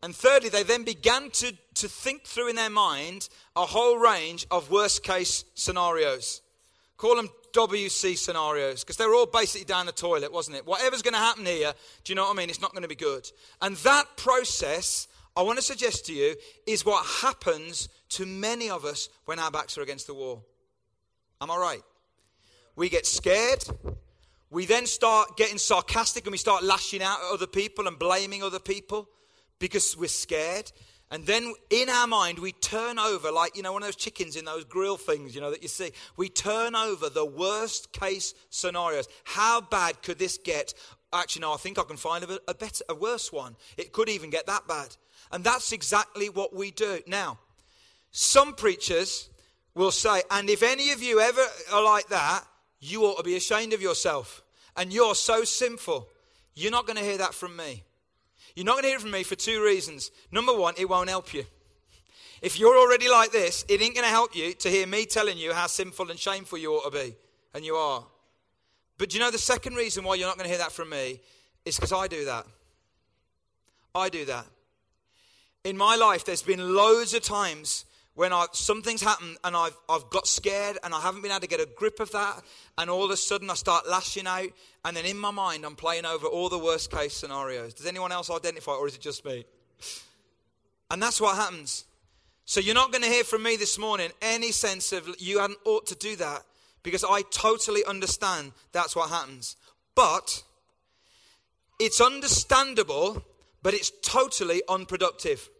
And 0.06 0.14
thirdly, 0.14 0.50
they 0.50 0.62
then 0.62 0.84
began 0.84 1.30
to, 1.30 1.52
to 1.74 1.88
think 1.88 2.22
through 2.22 2.50
in 2.50 2.54
their 2.54 2.70
mind 2.70 3.28
a 3.56 3.66
whole 3.66 3.98
range 3.98 4.46
of 4.52 4.70
worst 4.70 5.02
case 5.02 5.44
scenarios. 5.54 6.42
Call 6.96 7.16
them 7.16 7.28
WC 7.52 8.16
scenarios 8.16 8.84
because 8.84 8.98
they 8.98 9.04
were 9.04 9.16
all 9.16 9.26
basically 9.26 9.64
down 9.64 9.84
the 9.84 9.90
toilet, 9.90 10.32
wasn't 10.32 10.58
it? 10.58 10.64
Whatever's 10.64 11.02
going 11.02 11.14
to 11.14 11.18
happen 11.18 11.44
here, 11.44 11.72
do 12.04 12.12
you 12.12 12.14
know 12.14 12.22
what 12.22 12.36
I 12.36 12.36
mean? 12.36 12.50
It's 12.50 12.60
not 12.60 12.70
going 12.70 12.84
to 12.84 12.88
be 12.88 12.94
good. 12.94 13.28
And 13.60 13.74
that 13.78 14.04
process, 14.16 15.08
I 15.36 15.42
want 15.42 15.58
to 15.58 15.64
suggest 15.64 16.06
to 16.06 16.12
you, 16.12 16.36
is 16.68 16.86
what 16.86 17.04
happens 17.04 17.88
to 18.10 18.26
many 18.26 18.70
of 18.70 18.84
us 18.84 19.08
when 19.24 19.40
our 19.40 19.50
backs 19.50 19.76
are 19.76 19.82
against 19.82 20.06
the 20.06 20.14
wall. 20.14 20.46
Am 21.40 21.50
I 21.50 21.56
right? 21.56 21.82
We 22.76 22.90
get 22.90 23.06
scared. 23.06 23.64
We 24.50 24.66
then 24.66 24.86
start 24.86 25.36
getting 25.36 25.58
sarcastic 25.58 26.26
and 26.26 26.30
we 26.30 26.38
start 26.38 26.62
lashing 26.62 27.02
out 27.02 27.18
at 27.18 27.34
other 27.34 27.48
people 27.48 27.88
and 27.88 27.98
blaming 27.98 28.44
other 28.44 28.60
people 28.60 29.08
because 29.58 29.96
we're 29.96 30.08
scared. 30.08 30.72
And 31.10 31.24
then 31.24 31.54
in 31.70 31.88
our 31.88 32.08
mind, 32.08 32.40
we 32.40 32.50
turn 32.50 32.98
over, 32.98 33.30
like, 33.30 33.56
you 33.56 33.62
know, 33.62 33.72
one 33.72 33.82
of 33.82 33.86
those 33.86 33.96
chickens 33.96 34.34
in 34.34 34.44
those 34.44 34.64
grill 34.64 34.96
things, 34.96 35.34
you 35.34 35.40
know, 35.40 35.52
that 35.52 35.62
you 35.62 35.68
see. 35.68 35.92
We 36.16 36.28
turn 36.28 36.74
over 36.74 37.08
the 37.08 37.24
worst 37.24 37.92
case 37.92 38.34
scenarios. 38.50 39.06
How 39.22 39.60
bad 39.60 40.02
could 40.02 40.18
this 40.18 40.36
get? 40.36 40.74
Actually, 41.12 41.42
no, 41.42 41.52
I 41.52 41.58
think 41.58 41.78
I 41.78 41.84
can 41.84 41.96
find 41.96 42.24
a, 42.24 42.40
a 42.48 42.54
better, 42.54 42.84
a 42.88 42.94
worse 42.94 43.32
one. 43.32 43.54
It 43.76 43.92
could 43.92 44.08
even 44.08 44.30
get 44.30 44.46
that 44.46 44.66
bad. 44.66 44.96
And 45.30 45.44
that's 45.44 45.70
exactly 45.70 46.28
what 46.28 46.54
we 46.54 46.72
do. 46.72 47.00
Now, 47.06 47.38
some 48.10 48.54
preachers 48.54 49.30
will 49.74 49.92
say, 49.92 50.22
and 50.30 50.50
if 50.50 50.64
any 50.64 50.90
of 50.90 51.02
you 51.02 51.20
ever 51.20 51.42
are 51.72 51.84
like 51.84 52.08
that, 52.08 52.44
you 52.80 53.04
ought 53.04 53.18
to 53.18 53.22
be 53.22 53.36
ashamed 53.36 53.72
of 53.72 53.80
yourself. 53.80 54.42
And 54.76 54.92
you're 54.92 55.14
so 55.14 55.44
sinful. 55.44 56.08
You're 56.54 56.72
not 56.72 56.86
going 56.86 56.96
to 56.96 57.04
hear 57.04 57.18
that 57.18 57.32
from 57.32 57.56
me. 57.56 57.84
You're 58.56 58.64
not 58.64 58.72
going 58.72 58.84
to 58.84 58.88
hear 58.88 58.98
from 58.98 59.10
me 59.12 59.22
for 59.22 59.36
two 59.36 59.62
reasons. 59.62 60.10
Number 60.32 60.56
one, 60.56 60.74
it 60.78 60.88
won't 60.88 61.10
help 61.10 61.32
you. 61.34 61.44
If 62.40 62.58
you're 62.58 62.76
already 62.76 63.08
like 63.08 63.30
this, 63.30 63.64
it 63.68 63.82
ain't 63.82 63.94
going 63.94 64.06
to 64.06 64.10
help 64.10 64.34
you 64.34 64.54
to 64.54 64.68
hear 64.70 64.86
me 64.86 65.04
telling 65.04 65.36
you 65.36 65.52
how 65.52 65.66
sinful 65.66 66.10
and 66.10 66.18
shameful 66.18 66.58
you 66.58 66.72
ought 66.72 66.90
to 66.90 66.98
be. 66.98 67.14
And 67.54 67.64
you 67.64 67.74
are. 67.74 68.04
But 68.98 69.14
you 69.14 69.20
know 69.20 69.30
the 69.30 69.38
second 69.38 69.74
reason 69.74 70.04
why 70.04 70.14
you're 70.14 70.26
not 70.26 70.36
going 70.36 70.46
to 70.46 70.50
hear 70.50 70.58
that 70.58 70.72
from 70.72 70.90
me 70.90 71.20
is 71.64 71.76
because 71.76 71.92
I 71.92 72.08
do 72.08 72.24
that. 72.24 72.46
I 73.94 74.08
do 74.08 74.24
that. 74.26 74.46
In 75.64 75.76
my 75.76 75.96
life, 75.96 76.24
there's 76.24 76.42
been 76.42 76.74
loads 76.74 77.12
of 77.12 77.22
times 77.22 77.85
when 78.16 78.32
I, 78.32 78.46
something's 78.52 79.02
happened 79.02 79.36
and 79.44 79.54
I've, 79.54 79.76
I've 79.88 80.08
got 80.08 80.26
scared 80.26 80.78
and 80.82 80.94
I 80.94 81.00
haven't 81.00 81.20
been 81.20 81.30
able 81.30 81.42
to 81.42 81.46
get 81.46 81.60
a 81.60 81.68
grip 81.76 82.00
of 82.00 82.10
that, 82.12 82.42
and 82.78 82.90
all 82.90 83.04
of 83.04 83.10
a 83.10 83.16
sudden 83.16 83.50
I 83.50 83.54
start 83.54 83.88
lashing 83.88 84.26
out, 84.26 84.48
and 84.84 84.96
then 84.96 85.04
in 85.04 85.18
my 85.18 85.30
mind 85.30 85.64
I'm 85.64 85.76
playing 85.76 86.06
over 86.06 86.26
all 86.26 86.48
the 86.48 86.58
worst 86.58 86.90
case 86.90 87.14
scenarios. 87.14 87.74
Does 87.74 87.86
anyone 87.86 88.12
else 88.12 88.30
identify, 88.30 88.72
or 88.72 88.88
is 88.88 88.94
it 88.94 89.02
just 89.02 89.22
me? 89.24 89.44
And 90.90 91.02
that's 91.02 91.20
what 91.20 91.36
happens. 91.36 91.84
So 92.46 92.58
you're 92.58 92.74
not 92.74 92.90
going 92.90 93.02
to 93.02 93.10
hear 93.10 93.24
from 93.24 93.42
me 93.42 93.56
this 93.56 93.78
morning 93.78 94.10
any 94.22 94.50
sense 94.50 94.92
of 94.92 95.06
you 95.18 95.40
hadn't 95.40 95.58
ought 95.66 95.86
to 95.88 95.94
do 95.94 96.16
that 96.16 96.42
because 96.82 97.04
I 97.04 97.22
totally 97.30 97.84
understand 97.84 98.52
that's 98.72 98.96
what 98.96 99.10
happens. 99.10 99.56
But 99.94 100.42
it's 101.78 102.00
understandable, 102.00 103.22
but 103.62 103.74
it's 103.74 103.92
totally 104.02 104.62
unproductive. 104.68 105.50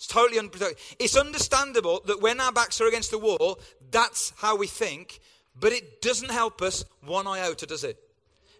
It's 0.00 0.06
totally 0.06 0.38
unproductive. 0.38 0.96
It's 0.98 1.14
understandable 1.14 2.00
that 2.06 2.22
when 2.22 2.40
our 2.40 2.52
backs 2.52 2.80
are 2.80 2.88
against 2.88 3.10
the 3.10 3.18
wall, 3.18 3.60
that's 3.90 4.32
how 4.38 4.56
we 4.56 4.66
think, 4.66 5.20
but 5.54 5.72
it 5.72 6.00
doesn't 6.00 6.30
help 6.30 6.62
us 6.62 6.86
one 7.04 7.26
iota, 7.26 7.66
does 7.66 7.84
it? 7.84 7.98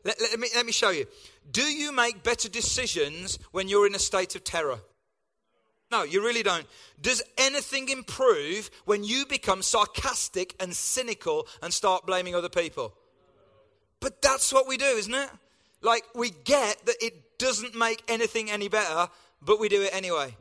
Let, 0.04 0.20
let, 0.20 0.38
me, 0.38 0.48
let 0.54 0.66
me 0.66 0.72
show 0.72 0.90
you. 0.90 1.06
Do 1.50 1.62
you 1.62 1.92
make 1.92 2.22
better 2.22 2.50
decisions 2.50 3.38
when 3.52 3.68
you're 3.68 3.86
in 3.86 3.94
a 3.94 3.98
state 3.98 4.36
of 4.36 4.44
terror? 4.44 4.80
No, 5.90 6.02
you 6.02 6.22
really 6.22 6.42
don't. 6.42 6.66
Does 7.00 7.22
anything 7.38 7.88
improve 7.88 8.70
when 8.84 9.02
you 9.02 9.24
become 9.24 9.62
sarcastic 9.62 10.54
and 10.60 10.76
cynical 10.76 11.46
and 11.62 11.72
start 11.72 12.04
blaming 12.04 12.34
other 12.34 12.50
people? 12.50 12.92
But 14.00 14.20
that's 14.20 14.52
what 14.52 14.68
we 14.68 14.76
do, 14.76 14.84
isn't 14.84 15.14
it? 15.14 15.30
Like, 15.80 16.04
we 16.14 16.32
get 16.44 16.84
that 16.84 16.96
it 17.00 17.38
doesn't 17.38 17.74
make 17.74 18.02
anything 18.08 18.50
any 18.50 18.68
better, 18.68 19.08
but 19.40 19.58
we 19.58 19.70
do 19.70 19.80
it 19.80 19.94
anyway. 19.94 20.36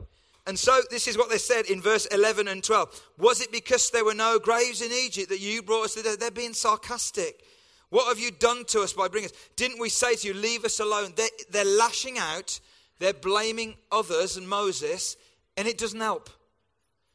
And 0.50 0.58
so 0.58 0.80
this 0.90 1.06
is 1.06 1.16
what 1.16 1.30
they 1.30 1.38
said 1.38 1.66
in 1.66 1.80
verse 1.80 2.06
11 2.06 2.48
and 2.48 2.60
12. 2.60 3.12
Was 3.18 3.40
it 3.40 3.52
because 3.52 3.88
there 3.90 4.04
were 4.04 4.14
no 4.14 4.40
graves 4.40 4.82
in 4.82 4.90
Egypt 4.90 5.28
that 5.28 5.38
you 5.38 5.62
brought 5.62 5.84
us 5.84 5.94
to 5.94 6.02
there? 6.02 6.16
They're 6.16 6.32
being 6.32 6.54
sarcastic. 6.54 7.44
What 7.90 8.08
have 8.08 8.18
you 8.18 8.32
done 8.32 8.64
to 8.64 8.80
us 8.80 8.92
by 8.92 9.06
bringing 9.06 9.30
us? 9.30 9.36
Didn't 9.54 9.78
we 9.78 9.88
say 9.88 10.16
to 10.16 10.26
you, 10.26 10.34
leave 10.34 10.64
us 10.64 10.80
alone? 10.80 11.12
They're, 11.14 11.28
they're 11.52 11.64
lashing 11.64 12.18
out, 12.18 12.58
they're 12.98 13.12
blaming 13.12 13.76
others 13.92 14.36
and 14.36 14.48
Moses, 14.48 15.16
and 15.56 15.68
it 15.68 15.78
doesn't 15.78 16.00
help. 16.00 16.28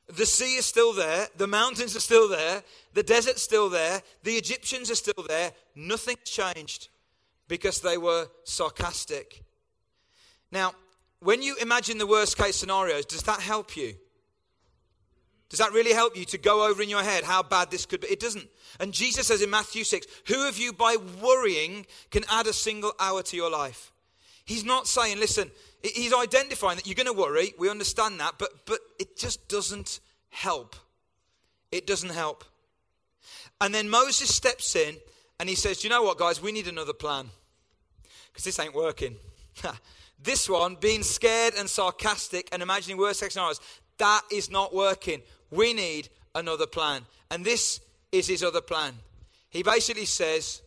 The 0.07 0.25
sea 0.25 0.55
is 0.55 0.65
still 0.65 0.93
there, 0.93 1.27
the 1.35 1.45
mountains 1.45 1.93
are 1.97 1.99
still 1.99 2.29
there, 2.29 2.63
the 2.93 3.03
desert's 3.03 3.43
still 3.43 3.69
there, 3.69 4.01
the 4.23 4.35
Egyptians 4.35 4.89
are 4.89 4.95
still 4.95 5.25
there. 5.27 5.51
Nothing's 5.75 6.23
changed 6.23 6.87
because 7.49 7.81
they 7.81 7.97
were 7.97 8.27
sarcastic. 8.45 9.43
Now, 10.53 10.71
when 11.25 11.41
you 11.41 11.55
imagine 11.60 11.98
the 11.98 12.08
worst 12.08 12.38
case 12.38 12.55
scenarios, 12.55 13.05
does 13.05 13.24
that 13.24 13.39
help 13.39 13.75
you? 13.75 13.96
Does 15.50 15.60
that 15.60 15.74
really 15.74 15.94
help 15.94 16.15
you 16.15 16.25
to 16.25 16.38
go 16.38 16.67
over 16.67 16.82
in 16.82 16.89
your 16.89 17.03
head 17.03 17.24
how 17.24 17.44
bad 17.44 17.72
this 17.72 17.86
could 17.86 18.01
be? 18.01 18.08
It 18.08 18.20
doesn't. 18.20 18.48
And 18.79 18.94
Jesus 18.94 19.27
says 19.27 19.41
in 19.41 19.50
Matthew 19.50 19.84
6, 19.84 20.05
Who 20.27 20.48
of 20.48 20.58
you 20.58 20.72
by 20.72 20.98
worrying 21.22 21.86
can 22.12 22.24
add 22.29 22.48
a 22.48 22.53
single 22.53 22.94
hour 23.00 23.24
to 23.24 23.36
your 23.36 23.50
life? 23.50 23.91
He's 24.46 24.63
not 24.63 24.88
saying, 24.88 25.20
listen, 25.20 25.50
he's 25.82 26.13
identifying 26.13 26.75
that 26.75 26.86
you're 26.86 26.96
going 26.96 27.08
to 27.08 27.13
worry. 27.13 27.53
We 27.58 27.70
understand 27.70 28.20
that, 28.20 28.36
but, 28.38 28.65
but 28.65 28.79
it 29.00 29.17
just 29.17 29.48
doesn't 29.48 30.00
help. 30.29 30.75
It 31.72 31.88
doesn't 31.88 32.12
help. 32.12 32.44
And 33.60 33.74
then 33.74 33.89
Moses 33.89 34.34
steps 34.34 34.75
in 34.75 34.98
and 35.39 35.50
he 35.50 35.55
says, 35.55 35.79
Do 35.79 35.88
You 35.88 35.89
know 35.89 36.03
what, 36.03 36.17
guys? 36.17 36.41
We 36.41 36.51
need 36.51 36.67
another 36.67 36.94
plan 36.94 37.29
because 38.27 38.44
this 38.44 38.60
ain't 38.60 38.75
working. 38.75 39.15
this 40.22 40.50
one, 40.50 40.75
being 40.75 41.03
scared 41.03 41.53
and 41.57 41.69
sarcastic 41.69 42.50
and 42.51 42.62
imagining 42.63 42.98
worst 42.98 43.22
case 43.22 43.34
scenarios, 43.34 43.60
that 43.98 44.22
is 44.31 44.50
not 44.50 44.74
working. 44.74 45.22
We 45.51 45.74
need 45.74 46.10
another 46.34 46.65
plan. 46.65 47.03
And 47.29 47.45
this 47.45 47.79
is 48.12 48.27
his 48.27 48.43
other 48.43 48.62
plan. 48.62 48.95
He 49.50 49.63
basically 49.63 50.05
says, 50.05 50.62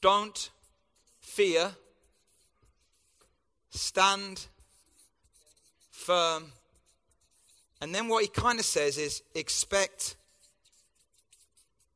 don't 0.00 0.50
fear, 1.20 1.72
stand 3.70 4.46
firm. 5.90 6.52
And 7.80 7.94
then 7.94 8.08
what 8.08 8.22
he 8.22 8.28
kind 8.28 8.58
of 8.58 8.64
says 8.64 8.98
is, 8.98 9.22
expect 9.34 10.16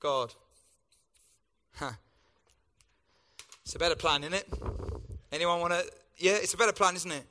God. 0.01 0.35
Huh. 1.75 1.93
It's 3.63 3.75
a 3.75 3.79
better 3.79 3.97
plan, 3.97 4.23
isn't 4.23 4.35
it? 4.35 4.49
Anyone 5.33 5.61
want 5.61 5.73
to? 5.73 5.85
Yeah, 6.19 6.33
it's 6.33 6.55
a 6.55 6.57
better 6.57 6.73
plan, 6.73 6.97
isn't 6.97 7.11
it? 7.11 7.25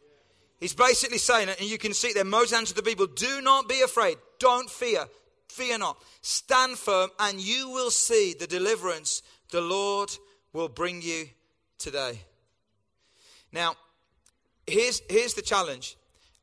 He's 0.59 0.73
basically 0.73 1.17
saying 1.17 1.49
it, 1.49 1.59
and 1.59 1.69
you 1.69 1.77
can 1.77 1.93
see 1.93 2.13
there. 2.13 2.23
Moses 2.23 2.57
answered 2.57 2.77
the 2.77 2.83
people, 2.83 3.07
Do 3.07 3.41
not 3.41 3.67
be 3.67 3.81
afraid. 3.81 4.17
Don't 4.39 4.69
fear. 4.69 5.05
Fear 5.49 5.79
not. 5.79 6.01
Stand 6.21 6.77
firm, 6.77 7.09
and 7.19 7.39
you 7.39 7.69
will 7.69 7.91
see 7.91 8.33
the 8.37 8.47
deliverance 8.47 9.21
the 9.51 9.61
Lord 9.61 10.11
will 10.53 10.69
bring 10.69 11.01
you 11.01 11.27
today. 11.77 12.19
Now, 13.51 13.75
here's, 14.65 15.01
here's 15.09 15.33
the 15.33 15.41
challenge. 15.41 15.97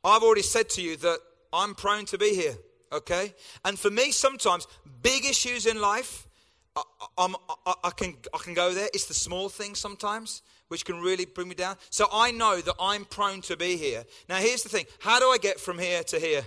I've 0.05 0.23
already 0.23 0.43
said 0.43 0.69
to 0.71 0.83
you 0.83 0.97
that 0.99 1.19
I'm 1.53 1.75
prone 1.75 2.07
to 2.07 2.19
be 2.19 2.35
here, 2.35 2.55
okay? 2.93 3.35
And 3.65 3.79
for 3.79 3.91
me, 3.91 4.13
sometimes 4.13 4.67
big 5.03 5.25
issues 5.25 5.67
in 5.67 5.81
life, 5.81 6.27
I, 6.75 6.83
I, 7.19 7.75
I, 7.85 7.91
can, 7.91 8.17
I 8.33 8.39
can 8.39 8.55
go 8.55 8.73
there. 8.73 8.89
It's 8.95 9.07
the 9.07 9.15
small 9.15 9.49
things 9.49 9.79
sometimes 9.79 10.43
which 10.73 10.87
can 10.87 11.03
really 11.03 11.27
bring 11.27 11.49
me 11.49 11.55
down. 11.55 11.77
So 11.91 12.07
I 12.11 12.31
know 12.31 12.59
that 12.63 12.75
I'm 12.81 13.05
prone 13.05 13.43
to 13.43 13.59
be 13.59 13.77
here. 13.77 14.07
Now, 14.27 14.37
here's 14.37 14.63
the 14.63 14.71
thing 14.71 14.87
how 15.01 15.21
do 15.21 15.27
I 15.27 15.37
get 15.37 15.61
from 15.61 15.79
here 15.79 16.03
to 16.05 16.19
here? 16.19 16.45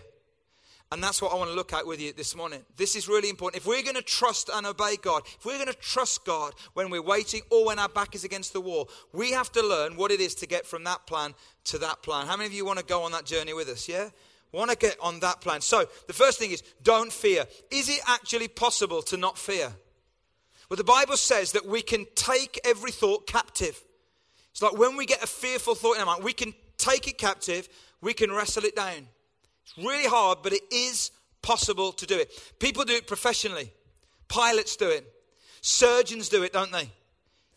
And 0.91 1.03
that's 1.03 1.21
what 1.21 1.31
I 1.31 1.35
want 1.35 1.51
to 1.51 1.55
look 1.55 1.73
at 1.73 1.85
with 1.85 2.01
you 2.01 2.11
this 2.11 2.35
morning. 2.35 2.61
This 2.75 2.95
is 2.95 3.07
really 3.07 3.29
important. 3.29 3.61
If 3.61 3.67
we're 3.67 3.83
going 3.83 3.97
to 3.97 4.01
trust 4.01 4.49
and 4.51 4.65
obey 4.65 4.95
God, 4.99 5.21
if 5.27 5.45
we're 5.45 5.59
going 5.59 5.71
to 5.71 5.77
trust 5.77 6.25
God 6.25 6.53
when 6.73 6.89
we're 6.89 7.03
waiting 7.03 7.41
or 7.51 7.67
when 7.67 7.77
our 7.77 7.87
back 7.87 8.15
is 8.15 8.23
against 8.23 8.51
the 8.51 8.61
wall, 8.61 8.89
we 9.13 9.31
have 9.31 9.51
to 9.51 9.61
learn 9.61 9.95
what 9.95 10.09
it 10.09 10.19
is 10.19 10.33
to 10.35 10.47
get 10.47 10.65
from 10.65 10.85
that 10.85 11.05
plan 11.05 11.35
to 11.65 11.77
that 11.77 12.01
plan. 12.01 12.25
How 12.25 12.35
many 12.35 12.47
of 12.47 12.53
you 12.53 12.65
want 12.65 12.79
to 12.79 12.85
go 12.85 13.03
on 13.03 13.11
that 13.11 13.25
journey 13.25 13.53
with 13.53 13.69
us? 13.69 13.87
Yeah? 13.87 14.09
Want 14.53 14.71
to 14.71 14.75
get 14.75 14.97
on 14.99 15.19
that 15.19 15.39
plan. 15.39 15.61
So, 15.61 15.85
the 16.07 16.13
first 16.13 16.39
thing 16.39 16.49
is 16.49 16.63
don't 16.81 17.13
fear. 17.13 17.45
Is 17.69 17.89
it 17.89 17.99
actually 18.07 18.47
possible 18.47 19.03
to 19.03 19.17
not 19.17 19.37
fear? 19.37 19.71
Well, 20.67 20.77
the 20.77 20.83
Bible 20.83 21.17
says 21.17 21.51
that 21.51 21.67
we 21.67 21.83
can 21.83 22.07
take 22.15 22.59
every 22.65 22.91
thought 22.91 23.27
captive. 23.27 23.79
It's 24.55 24.61
like 24.61 24.77
when 24.77 24.95
we 24.95 25.05
get 25.05 25.21
a 25.21 25.27
fearful 25.27 25.75
thought 25.75 25.95
in 25.95 25.99
our 25.99 26.05
mind, 26.05 26.23
we 26.23 26.31
can 26.31 26.53
take 26.77 27.09
it 27.09 27.17
captive, 27.17 27.67
we 27.99 28.13
can 28.13 28.31
wrestle 28.31 28.63
it 28.63 28.73
down. 28.73 29.09
It's 29.65 29.85
really 29.85 30.07
hard, 30.07 30.37
but 30.43 30.53
it 30.53 30.61
is 30.71 31.11
possible 31.41 31.91
to 31.91 32.05
do 32.05 32.17
it. 32.17 32.31
People 32.57 32.85
do 32.85 32.93
it 32.93 33.05
professionally. 33.05 33.73
Pilots 34.29 34.77
do 34.77 34.87
it. 34.87 35.05
Surgeons 35.59 36.29
do 36.29 36.43
it, 36.43 36.53
don't 36.53 36.71
they? 36.71 36.89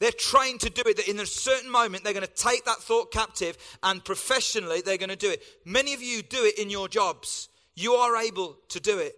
They're 0.01 0.11
trained 0.11 0.59
to 0.63 0.71
do 0.71 0.83
it. 0.87 0.97
That 0.97 1.07
in 1.07 1.21
a 1.21 1.27
certain 1.27 1.71
moment, 1.71 2.03
they're 2.03 2.13
going 2.13 2.27
to 2.27 2.33
take 2.33 2.65
that 2.65 2.79
thought 2.79 3.13
captive, 3.13 3.57
and 3.85 4.05
professionally, 4.05 4.81
they're 4.85 4.99
going 4.99 5.09
to 5.09 5.15
do 5.15 5.31
it. 5.31 5.41
Many 5.65 5.95
of 5.95 6.03
you 6.03 6.23
do 6.23 6.45
it 6.47 6.59
in 6.59 6.69
your 6.69 6.89
jobs. 6.89 7.49
You 7.77 7.93
are 7.93 8.17
able 8.17 8.57
to 8.71 8.81
do 8.81 8.99
it. 8.99 9.15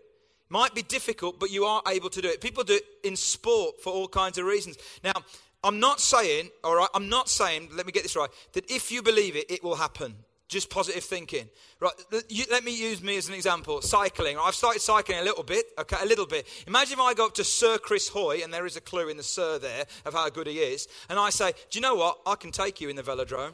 Might 0.51 0.75
be 0.75 0.83
difficult, 0.83 1.41
but 1.41 1.51
you 1.51 1.65
are 1.65 1.81
able 1.89 2.11
to 2.11 2.21
do 2.21 2.29
it. 2.29 2.43
People 2.43 2.63
do 2.63 2.75
it 2.75 2.85
in 3.05 3.17
sport 3.17 3.81
for 3.83 3.91
all 3.91 4.07
kinds 4.07 4.37
of 4.37 4.45
reasons. 4.45 4.77
Now, 5.03 5.15
I'm 5.62 5.79
not 5.79 6.00
saying, 6.00 6.50
all 6.64 6.76
right, 6.76 6.88
I'm 6.95 7.09
not 7.09 7.29
saying, 7.29 7.69
let 7.73 7.87
me 7.87 7.93
get 7.93 8.02
this 8.02 8.17
right, 8.17 8.31
that 8.52 8.71
if 8.71 8.90
you 8.90 9.02
believe 9.02 9.37
it, 9.37 9.50
it 9.50 9.62
will 9.62 9.76
happen. 9.76 10.14
Just 10.49 10.69
positive 10.69 11.05
thinking. 11.05 11.49
Right, 11.79 11.93
you, 12.29 12.45
let 12.50 12.64
me 12.64 12.75
use 12.75 13.00
me 13.02 13.17
as 13.17 13.29
an 13.29 13.35
example. 13.35 13.83
Cycling. 13.83 14.37
I've 14.37 14.57
started 14.57 14.81
cycling 14.81 15.19
a 15.19 15.23
little 15.23 15.45
bit, 15.45 15.64
okay, 15.79 15.99
a 16.02 16.07
little 16.07 16.26
bit. 16.26 16.49
Imagine 16.67 16.95
if 16.95 17.00
I 17.00 17.14
go 17.14 17.26
up 17.26 17.35
to 17.35 17.45
Sir 17.45 17.79
Chris 17.79 18.09
Hoy, 18.09 18.40
and 18.43 18.52
there 18.52 18.67
is 18.67 18.76
a 18.76 18.81
clue 18.81 19.09
in 19.09 19.17
the 19.17 19.23
Sir 19.23 19.61
there 19.61 19.85
of 20.05 20.14
how 20.14 20.29
good 20.29 20.49
he 20.49 20.59
is, 20.59 20.88
and 21.09 21.21
I 21.21 21.31
say, 21.31 21.52
Do 21.71 21.79
you 21.79 21.83
know 21.83 21.95
what? 21.95 22.19
I 22.26 22.35
can 22.35 22.50
take 22.50 22.81
you 22.81 22.88
in 22.88 22.97
the 22.97 23.02
velodrome. 23.02 23.52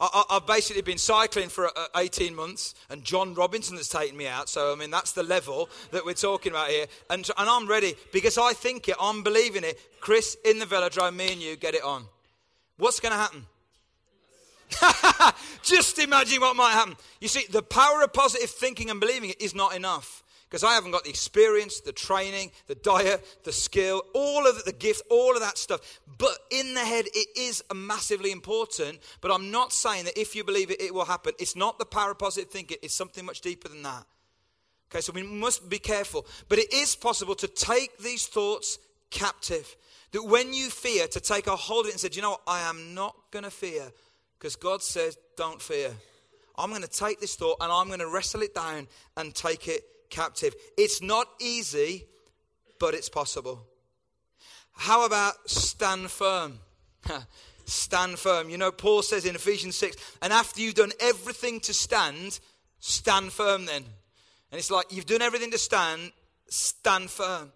I, 0.00 0.24
have 0.30 0.46
basically 0.46 0.82
been 0.82 0.98
cycling 0.98 1.48
for 1.48 1.66
uh, 1.66 1.86
18 1.96 2.34
months, 2.34 2.74
and 2.88 3.02
John 3.02 3.34
Robinson 3.34 3.76
has 3.76 3.88
taken 3.88 4.16
me 4.16 4.28
out. 4.28 4.48
So, 4.48 4.72
I 4.72 4.76
mean, 4.76 4.90
that's 4.90 5.12
the 5.12 5.24
level 5.24 5.68
that 5.90 6.04
we're 6.04 6.14
talking 6.14 6.52
about 6.52 6.68
here. 6.68 6.86
And, 7.10 7.28
and 7.36 7.48
I'm 7.48 7.66
ready 7.66 7.94
because 8.12 8.38
I 8.38 8.52
think 8.52 8.88
it, 8.88 8.96
I'm 9.00 9.22
believing 9.22 9.64
it. 9.64 9.80
Chris, 10.00 10.36
in 10.44 10.60
the 10.60 10.66
velodrome, 10.66 11.16
me 11.16 11.32
and 11.32 11.42
you, 11.42 11.56
get 11.56 11.74
it 11.74 11.82
on. 11.82 12.04
What's 12.76 13.00
going 13.00 13.12
to 13.12 13.18
happen? 13.18 13.46
Just 15.62 15.98
imagine 15.98 16.40
what 16.40 16.54
might 16.54 16.72
happen. 16.72 16.94
You 17.20 17.28
see, 17.28 17.46
the 17.50 17.62
power 17.62 18.02
of 18.02 18.12
positive 18.12 18.50
thinking 18.50 18.90
and 18.90 19.00
believing 19.00 19.30
it 19.30 19.40
is 19.40 19.54
not 19.54 19.74
enough 19.74 20.22
because 20.48 20.64
I 20.64 20.72
haven't 20.72 20.92
got 20.92 21.04
the 21.04 21.10
experience, 21.10 21.80
the 21.80 21.92
training, 21.92 22.52
the 22.68 22.74
diet, 22.74 23.22
the 23.44 23.52
skill, 23.52 24.02
all 24.14 24.46
of 24.46 24.64
the, 24.64 24.72
gift, 24.72 25.02
all 25.10 25.34
of 25.34 25.40
that 25.40 25.58
stuff. 25.58 26.00
But 26.16 26.38
in 26.50 26.72
the 26.72 26.80
head, 26.80 27.04
it 27.12 27.28
is 27.36 27.62
massively 27.74 28.32
important. 28.32 29.00
But 29.20 29.30
I'm 29.30 29.50
not 29.50 29.74
saying 29.74 30.06
that 30.06 30.18
if 30.18 30.34
you 30.34 30.44
believe 30.44 30.70
it, 30.70 30.80
it 30.80 30.94
will 30.94 31.04
happen. 31.04 31.34
It's 31.38 31.54
not 31.54 31.78
the 31.78 31.84
power 31.84 32.12
of 32.12 32.18
positive 32.18 32.50
thinking, 32.50 32.78
it's 32.82 32.94
something 32.94 33.26
much 33.26 33.42
deeper 33.42 33.68
than 33.68 33.82
that. 33.82 34.06
Okay, 34.90 35.02
so 35.02 35.12
we 35.12 35.22
must 35.22 35.68
be 35.68 35.78
careful. 35.78 36.26
But 36.48 36.58
it 36.58 36.72
is 36.72 36.96
possible 36.96 37.34
to 37.34 37.48
take 37.48 37.98
these 37.98 38.26
thoughts 38.26 38.78
captive. 39.10 39.76
That 40.12 40.24
when 40.24 40.54
you 40.54 40.70
fear, 40.70 41.06
to 41.08 41.20
take 41.20 41.46
a 41.46 41.56
hold 41.56 41.84
of 41.84 41.90
it 41.90 41.92
and 41.92 42.00
say, 42.00 42.08
you 42.12 42.22
know 42.22 42.30
what? 42.30 42.42
I 42.46 42.60
am 42.60 42.94
not 42.94 43.14
going 43.30 43.44
to 43.44 43.50
fear 43.50 43.92
because 44.38 44.56
God 44.56 44.82
says, 44.82 45.18
don't 45.36 45.60
fear. 45.60 45.90
I'm 46.56 46.70
going 46.70 46.82
to 46.82 46.88
take 46.88 47.20
this 47.20 47.36
thought 47.36 47.58
and 47.60 47.70
I'm 47.70 47.88
going 47.88 48.00
to 48.00 48.08
wrestle 48.08 48.40
it 48.40 48.54
down 48.54 48.88
and 49.18 49.34
take 49.34 49.68
it 49.68 49.84
captive. 50.10 50.54
It's 50.76 51.02
not 51.02 51.28
easy, 51.40 52.04
but 52.78 52.94
it's 52.94 53.08
possible. 53.08 53.66
How 54.72 55.04
about 55.04 55.34
stand 55.48 56.10
firm? 56.10 56.60
stand 57.64 58.18
firm. 58.18 58.48
You 58.48 58.58
know, 58.58 58.70
Paul 58.70 59.02
says 59.02 59.24
in 59.24 59.34
Ephesians 59.34 59.76
6, 59.76 59.96
and 60.22 60.32
after 60.32 60.60
you've 60.60 60.74
done 60.74 60.92
everything 61.00 61.60
to 61.60 61.74
stand, 61.74 62.38
stand 62.80 63.32
firm 63.32 63.66
then. 63.66 63.84
And 64.50 64.58
it's 64.58 64.70
like, 64.70 64.92
you've 64.92 65.06
done 65.06 65.22
everything 65.22 65.50
to 65.50 65.58
stand, 65.58 66.12
stand 66.48 67.10
firm. 67.10 67.52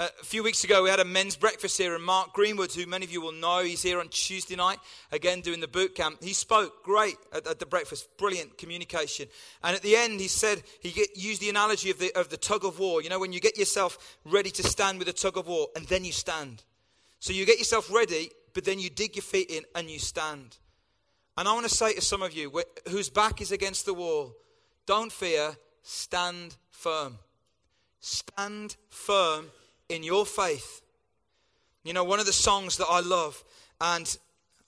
A 0.00 0.08
few 0.24 0.42
weeks 0.42 0.64
ago, 0.64 0.82
we 0.82 0.88
had 0.88 0.98
a 0.98 1.04
men's 1.04 1.36
breakfast 1.36 1.76
here, 1.76 1.94
and 1.94 2.02
Mark 2.02 2.32
Greenwood, 2.32 2.72
who 2.72 2.86
many 2.86 3.04
of 3.04 3.12
you 3.12 3.20
will 3.20 3.32
know, 3.32 3.62
he's 3.62 3.82
here 3.82 4.00
on 4.00 4.08
Tuesday 4.08 4.56
night, 4.56 4.78
again 5.12 5.42
doing 5.42 5.60
the 5.60 5.68
boot 5.68 5.94
camp. 5.94 6.22
He 6.22 6.32
spoke 6.32 6.82
great 6.82 7.16
at, 7.34 7.46
at 7.46 7.58
the 7.58 7.66
breakfast, 7.66 8.08
brilliant 8.16 8.56
communication. 8.56 9.26
And 9.62 9.76
at 9.76 9.82
the 9.82 9.96
end, 9.96 10.18
he 10.18 10.28
said, 10.28 10.62
he 10.80 10.90
get, 10.90 11.18
used 11.18 11.42
the 11.42 11.50
analogy 11.50 11.90
of 11.90 11.98
the, 11.98 12.18
of 12.18 12.30
the 12.30 12.38
tug 12.38 12.64
of 12.64 12.78
war. 12.78 13.02
You 13.02 13.10
know, 13.10 13.18
when 13.18 13.34
you 13.34 13.40
get 13.40 13.58
yourself 13.58 14.16
ready 14.24 14.50
to 14.52 14.62
stand 14.62 14.98
with 14.98 15.08
a 15.08 15.12
tug 15.12 15.36
of 15.36 15.46
war, 15.46 15.68
and 15.76 15.84
then 15.88 16.06
you 16.06 16.12
stand. 16.12 16.62
So 17.18 17.34
you 17.34 17.44
get 17.44 17.58
yourself 17.58 17.92
ready, 17.92 18.30
but 18.54 18.64
then 18.64 18.78
you 18.78 18.88
dig 18.88 19.16
your 19.16 19.22
feet 19.22 19.50
in 19.50 19.64
and 19.74 19.90
you 19.90 19.98
stand. 19.98 20.56
And 21.36 21.46
I 21.46 21.52
want 21.52 21.68
to 21.68 21.74
say 21.74 21.92
to 21.92 22.00
some 22.00 22.22
of 22.22 22.32
you 22.32 22.62
whose 22.88 23.10
back 23.10 23.42
is 23.42 23.52
against 23.52 23.84
the 23.84 23.92
wall, 23.92 24.34
don't 24.86 25.12
fear, 25.12 25.56
stand 25.82 26.56
firm. 26.70 27.18
Stand 28.00 28.76
firm 28.88 29.50
in 29.90 30.02
your 30.02 30.24
faith. 30.24 30.80
You 31.84 31.92
know, 31.92 32.04
one 32.04 32.20
of 32.20 32.26
the 32.26 32.32
songs 32.32 32.76
that 32.76 32.86
I 32.88 33.00
love, 33.00 33.42
and 33.80 34.16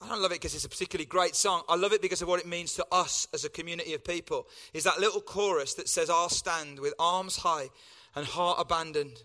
I 0.01 0.09
don't 0.09 0.21
love 0.21 0.31
it 0.31 0.41
because 0.41 0.53
it's 0.53 0.65
a 0.65 0.69
particularly 0.69 1.05
great 1.05 1.35
song. 1.35 1.63
I 1.69 1.75
love 1.75 1.93
it 1.93 2.01
because 2.01 2.21
of 2.21 2.27
what 2.27 2.39
it 2.39 2.47
means 2.47 2.73
to 2.75 2.85
us 2.91 3.27
as 3.33 3.45
a 3.45 3.49
community 3.49 3.93
of 3.93 4.03
people. 4.03 4.47
Is 4.73 4.83
that 4.83 4.99
little 4.99 5.21
chorus 5.21 5.75
that 5.75 5.87
says, 5.87 6.09
I'll 6.09 6.29
stand 6.29 6.79
with 6.79 6.93
arms 6.99 7.37
high 7.37 7.69
and 8.15 8.25
heart 8.25 8.57
abandoned. 8.59 9.23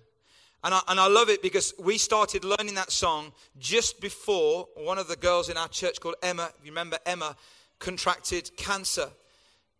And 0.64 0.74
I, 0.74 0.80
and 0.88 1.00
I 1.00 1.06
love 1.08 1.30
it 1.30 1.42
because 1.42 1.74
we 1.78 1.98
started 1.98 2.44
learning 2.44 2.74
that 2.74 2.90
song 2.90 3.32
just 3.58 4.00
before 4.00 4.68
one 4.76 4.98
of 4.98 5.08
the 5.08 5.16
girls 5.16 5.48
in 5.48 5.56
our 5.56 5.68
church 5.68 6.00
called 6.00 6.16
Emma, 6.22 6.50
if 6.58 6.64
you 6.64 6.72
remember 6.72 6.98
Emma, 7.06 7.36
contracted 7.78 8.56
cancer. 8.56 9.08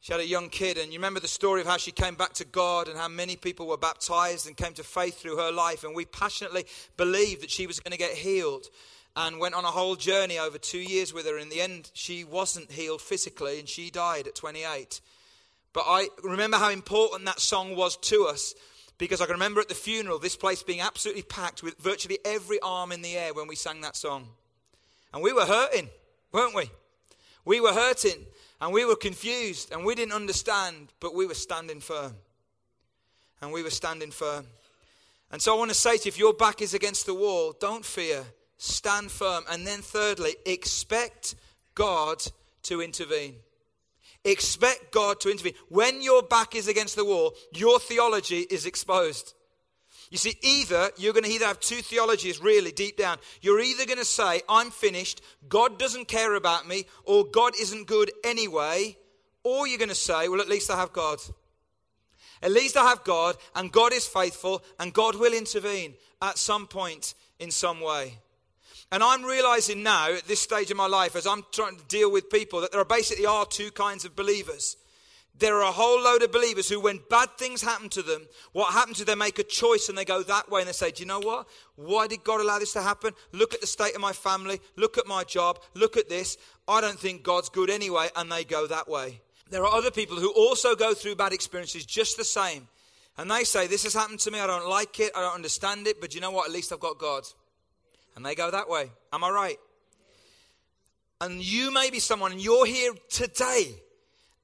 She 0.00 0.12
had 0.12 0.20
a 0.20 0.26
young 0.26 0.48
kid, 0.48 0.78
and 0.78 0.92
you 0.92 0.98
remember 0.98 1.20
the 1.20 1.28
story 1.28 1.61
of 1.61 1.66
how 1.66 1.76
she 1.76 1.90
came 1.90 2.14
back 2.14 2.32
to 2.34 2.44
God 2.44 2.88
and 2.88 2.96
how 2.96 3.08
many 3.08 3.37
people 3.37 3.66
were 3.66 3.76
baptized 3.76 4.46
and 4.46 4.56
came 4.56 4.72
to 4.74 4.84
faith 4.84 5.20
through 5.20 5.37
her 5.38 5.50
life. 5.50 5.82
And 5.82 5.94
we 5.94 6.04
passionately 6.04 6.66
believed 6.96 7.42
that 7.42 7.50
she 7.50 7.66
was 7.66 7.80
going 7.80 7.92
to 7.92 7.98
get 7.98 8.12
healed 8.12 8.66
and 9.16 9.40
went 9.40 9.56
on 9.56 9.64
a 9.64 9.68
whole 9.68 9.96
journey 9.96 10.38
over 10.38 10.58
two 10.58 10.78
years 10.78 11.12
with 11.12 11.26
her. 11.26 11.38
In 11.38 11.48
the 11.48 11.61
end, 11.61 11.90
she 11.92 12.22
wasn't 12.22 12.70
healed 12.70 13.02
physically 13.02 13.58
and 13.58 13.68
she 13.68 13.90
died 13.90 14.28
at 14.28 14.37
28. 14.37 15.00
But 15.72 15.84
I 15.87 16.08
remember 16.22 16.56
how 16.56 16.70
important 16.70 17.24
that 17.24 17.40
song 17.40 17.74
was 17.74 17.96
to 17.96 18.26
us 18.26 18.54
because 18.96 19.20
I 19.20 19.26
can 19.26 19.32
remember 19.32 19.61
at 19.61 19.68
the 19.68 19.74
funeral 19.74 20.20
this 20.20 20.37
place 20.37 20.62
being 20.62 20.80
absolutely 20.80 21.22
packed 21.22 21.64
with 21.64 21.76
virtually 21.78 22.18
every 22.24 22.61
arm 22.61 22.92
in 22.92 23.02
the 23.02 23.16
air 23.16 23.34
when 23.34 23.48
we 23.48 23.56
sang 23.56 23.80
that 23.80 23.96
song. 23.96 24.28
And 25.12 25.22
we 25.22 25.32
were 25.32 25.46
hurting, 25.46 25.88
weren't 26.32 26.54
we? 26.54 26.70
We 27.44 27.61
were 27.61 27.72
hurting. 27.72 28.24
And 28.61 28.73
we 28.73 28.85
were 28.85 28.97
confused 28.97 29.73
and 29.73 29.85
we 29.85 29.94
didn't 29.94 30.14
understand, 30.14 30.92
but 31.01 31.14
we 31.14 31.27
were 31.27 31.35
standing 31.35 31.81
firm. 31.81 32.14
And 33.40 33.53
we 33.53 33.62
were 33.62 33.71
standing 33.71 34.11
firm. 34.11 34.47
And 35.31 35.40
so 35.40 35.55
I 35.55 35.59
want 35.59 35.71
to 35.71 35.77
say 35.77 35.97
to 35.97 36.05
you 36.05 36.09
if 36.09 36.18
your 36.18 36.35
back 36.35 36.62
is 36.62 36.75
against 36.75 37.07
the 37.07 37.14
wall, 37.14 37.55
don't 37.61 37.85
fear, 37.85 38.25
stand 38.57 39.11
firm. 39.11 39.44
And 39.51 39.66
then, 39.66 39.81
thirdly, 39.81 40.35
expect 40.44 41.35
God 41.75 42.23
to 42.64 42.83
intervene. 42.83 43.37
Expect 44.25 44.90
God 44.90 45.21
to 45.21 45.31
intervene. 45.31 45.55
When 45.68 46.03
your 46.03 46.23
back 46.23 46.55
is 46.55 46.66
against 46.66 46.97
the 46.97 47.05
wall, 47.05 47.35
your 47.53 47.79
theology 47.79 48.40
is 48.40 48.66
exposed. 48.66 49.35
You 50.11 50.18
see, 50.18 50.37
either 50.42 50.90
you're 50.97 51.12
going 51.12 51.25
to 51.25 51.31
either 51.31 51.47
have 51.47 51.61
two 51.61 51.83
theologies 51.83 52.40
really 52.40 52.73
deep 52.73 52.97
down. 52.97 53.18
You're 53.42 53.61
either 53.61 53.85
going 53.85 53.99
to 53.99 54.05
say, 54.05 54.42
I'm 54.49 54.71
finished, 54.71 55.21
God 55.49 55.79
doesn't 55.79 56.09
care 56.09 56.35
about 56.35 56.66
me, 56.66 56.87
or 57.05 57.25
God 57.27 57.53
isn't 57.61 57.87
good 57.87 58.11
anyway, 58.25 58.97
or 59.44 59.66
you're 59.66 59.79
going 59.79 59.88
to 59.90 59.94
say, 59.94 60.29
well, 60.29 60.40
at 60.40 60.49
least 60.49 60.71
I 60.71 60.77
have 60.77 60.92
God. 60.92 61.18
At 62.42 62.53
least 62.53 62.77
I 62.77 62.88
have 62.88 63.05
God, 63.05 63.37
and 63.55 63.73
God 63.73 63.92
is 63.92 64.07
faithful, 64.07 64.62
and 64.79 64.94
God 64.94 65.16
will 65.16 65.35
intervene 65.35 65.94
at 66.23 66.38
some 66.38 66.66
point 66.66 67.14
in 67.38 67.51
some 67.51 67.81
way. 67.81 68.18
And 68.90 69.03
I'm 69.03 69.23
realizing 69.23 69.83
now, 69.83 70.12
at 70.12 70.27
this 70.27 70.40
stage 70.40 70.71
of 70.71 70.77
my 70.77 70.87
life, 70.87 71.14
as 71.14 71.27
I'm 71.27 71.44
trying 71.53 71.77
to 71.77 71.85
deal 71.85 72.11
with 72.11 72.31
people, 72.31 72.62
that 72.62 72.73
there 72.73 72.81
are 72.81 72.87
basically 72.87 73.27
are 73.27 73.44
two 73.44 73.71
kinds 73.71 74.07
of 74.07 74.16
believers. 74.16 74.77
There 75.38 75.57
are 75.57 75.68
a 75.68 75.72
whole 75.72 76.03
load 76.03 76.22
of 76.22 76.33
believers 76.33 76.68
who, 76.68 76.81
when 76.81 77.01
bad 77.09 77.29
things 77.38 77.62
happen 77.62 77.88
to 77.90 78.03
them, 78.03 78.27
what 78.53 78.72
happens 78.72 78.98
to 78.98 79.05
them, 79.05 79.20
make 79.20 79.38
a 79.38 79.44
choice 79.44 79.88
and 79.88 79.96
they 79.96 80.05
go 80.05 80.22
that 80.24 80.51
way 80.51 80.61
and 80.61 80.68
they 80.68 80.72
say, 80.72 80.90
Do 80.90 81.03
you 81.03 81.07
know 81.07 81.20
what? 81.20 81.46
Why 81.77 82.09
did 82.09 82.24
God 82.24 82.40
allow 82.40 82.59
this 82.59 82.72
to 82.72 82.83
happen? 82.83 83.12
Look 83.33 83.55
at 83.55 83.61
the 83.61 83.66
state 83.66 83.94
of 83.94 84.01
my 84.01 84.12
family. 84.12 84.61
Look 84.74 84.98
at 84.98 85.07
my 85.07 85.22
job. 85.22 85.61
Look 85.74 85.96
at 85.96 86.09
this. 86.09 86.38
I 86.66 86.81
don't 86.81 86.98
think 86.98 87.22
God's 87.22 87.51
good 87.51 87.70
anyway. 87.70 88.09
And 88.16 88.33
they 88.33 88.42
go 88.42 88.66
that 88.66 88.88
way. 88.88 89.20
There 89.51 89.64
are 89.64 89.72
other 89.72 89.92
people 89.92 90.16
who 90.16 90.33
also 90.33 90.74
go 90.74 90.92
through 90.92 91.14
bad 91.14 91.33
experiences 91.33 91.87
just 91.87 92.16
the 92.16 92.24
same. 92.24 92.66
And 93.16 93.31
they 93.31 93.44
say, 93.44 93.68
This 93.68 93.85
has 93.85 93.94
happened 93.94 94.20
to 94.20 94.33
me. 94.33 94.40
I 94.40 94.46
don't 94.48 94.68
like 94.68 94.98
it. 94.98 95.12
I 95.14 95.20
don't 95.20 95.37
understand 95.37 95.87
it. 95.87 96.01
But 96.01 96.16
you 96.16 96.20
know 96.20 96.33
what? 96.33 96.48
At 96.48 96.53
least 96.53 96.72
I've 96.72 96.81
got 96.81 96.98
God. 96.98 97.24
And 98.16 98.27
they 98.27 98.35
go 98.35 98.51
that 98.51 98.68
way. 98.68 98.90
Am 99.12 99.22
I 99.22 99.31
right? 99.31 99.59
And 101.20 101.44
you 101.44 101.72
may 101.72 101.90
be 101.90 102.01
someone, 102.01 102.33
and 102.33 102.40
you're 102.40 102.66
here 102.66 102.92
today 103.09 103.74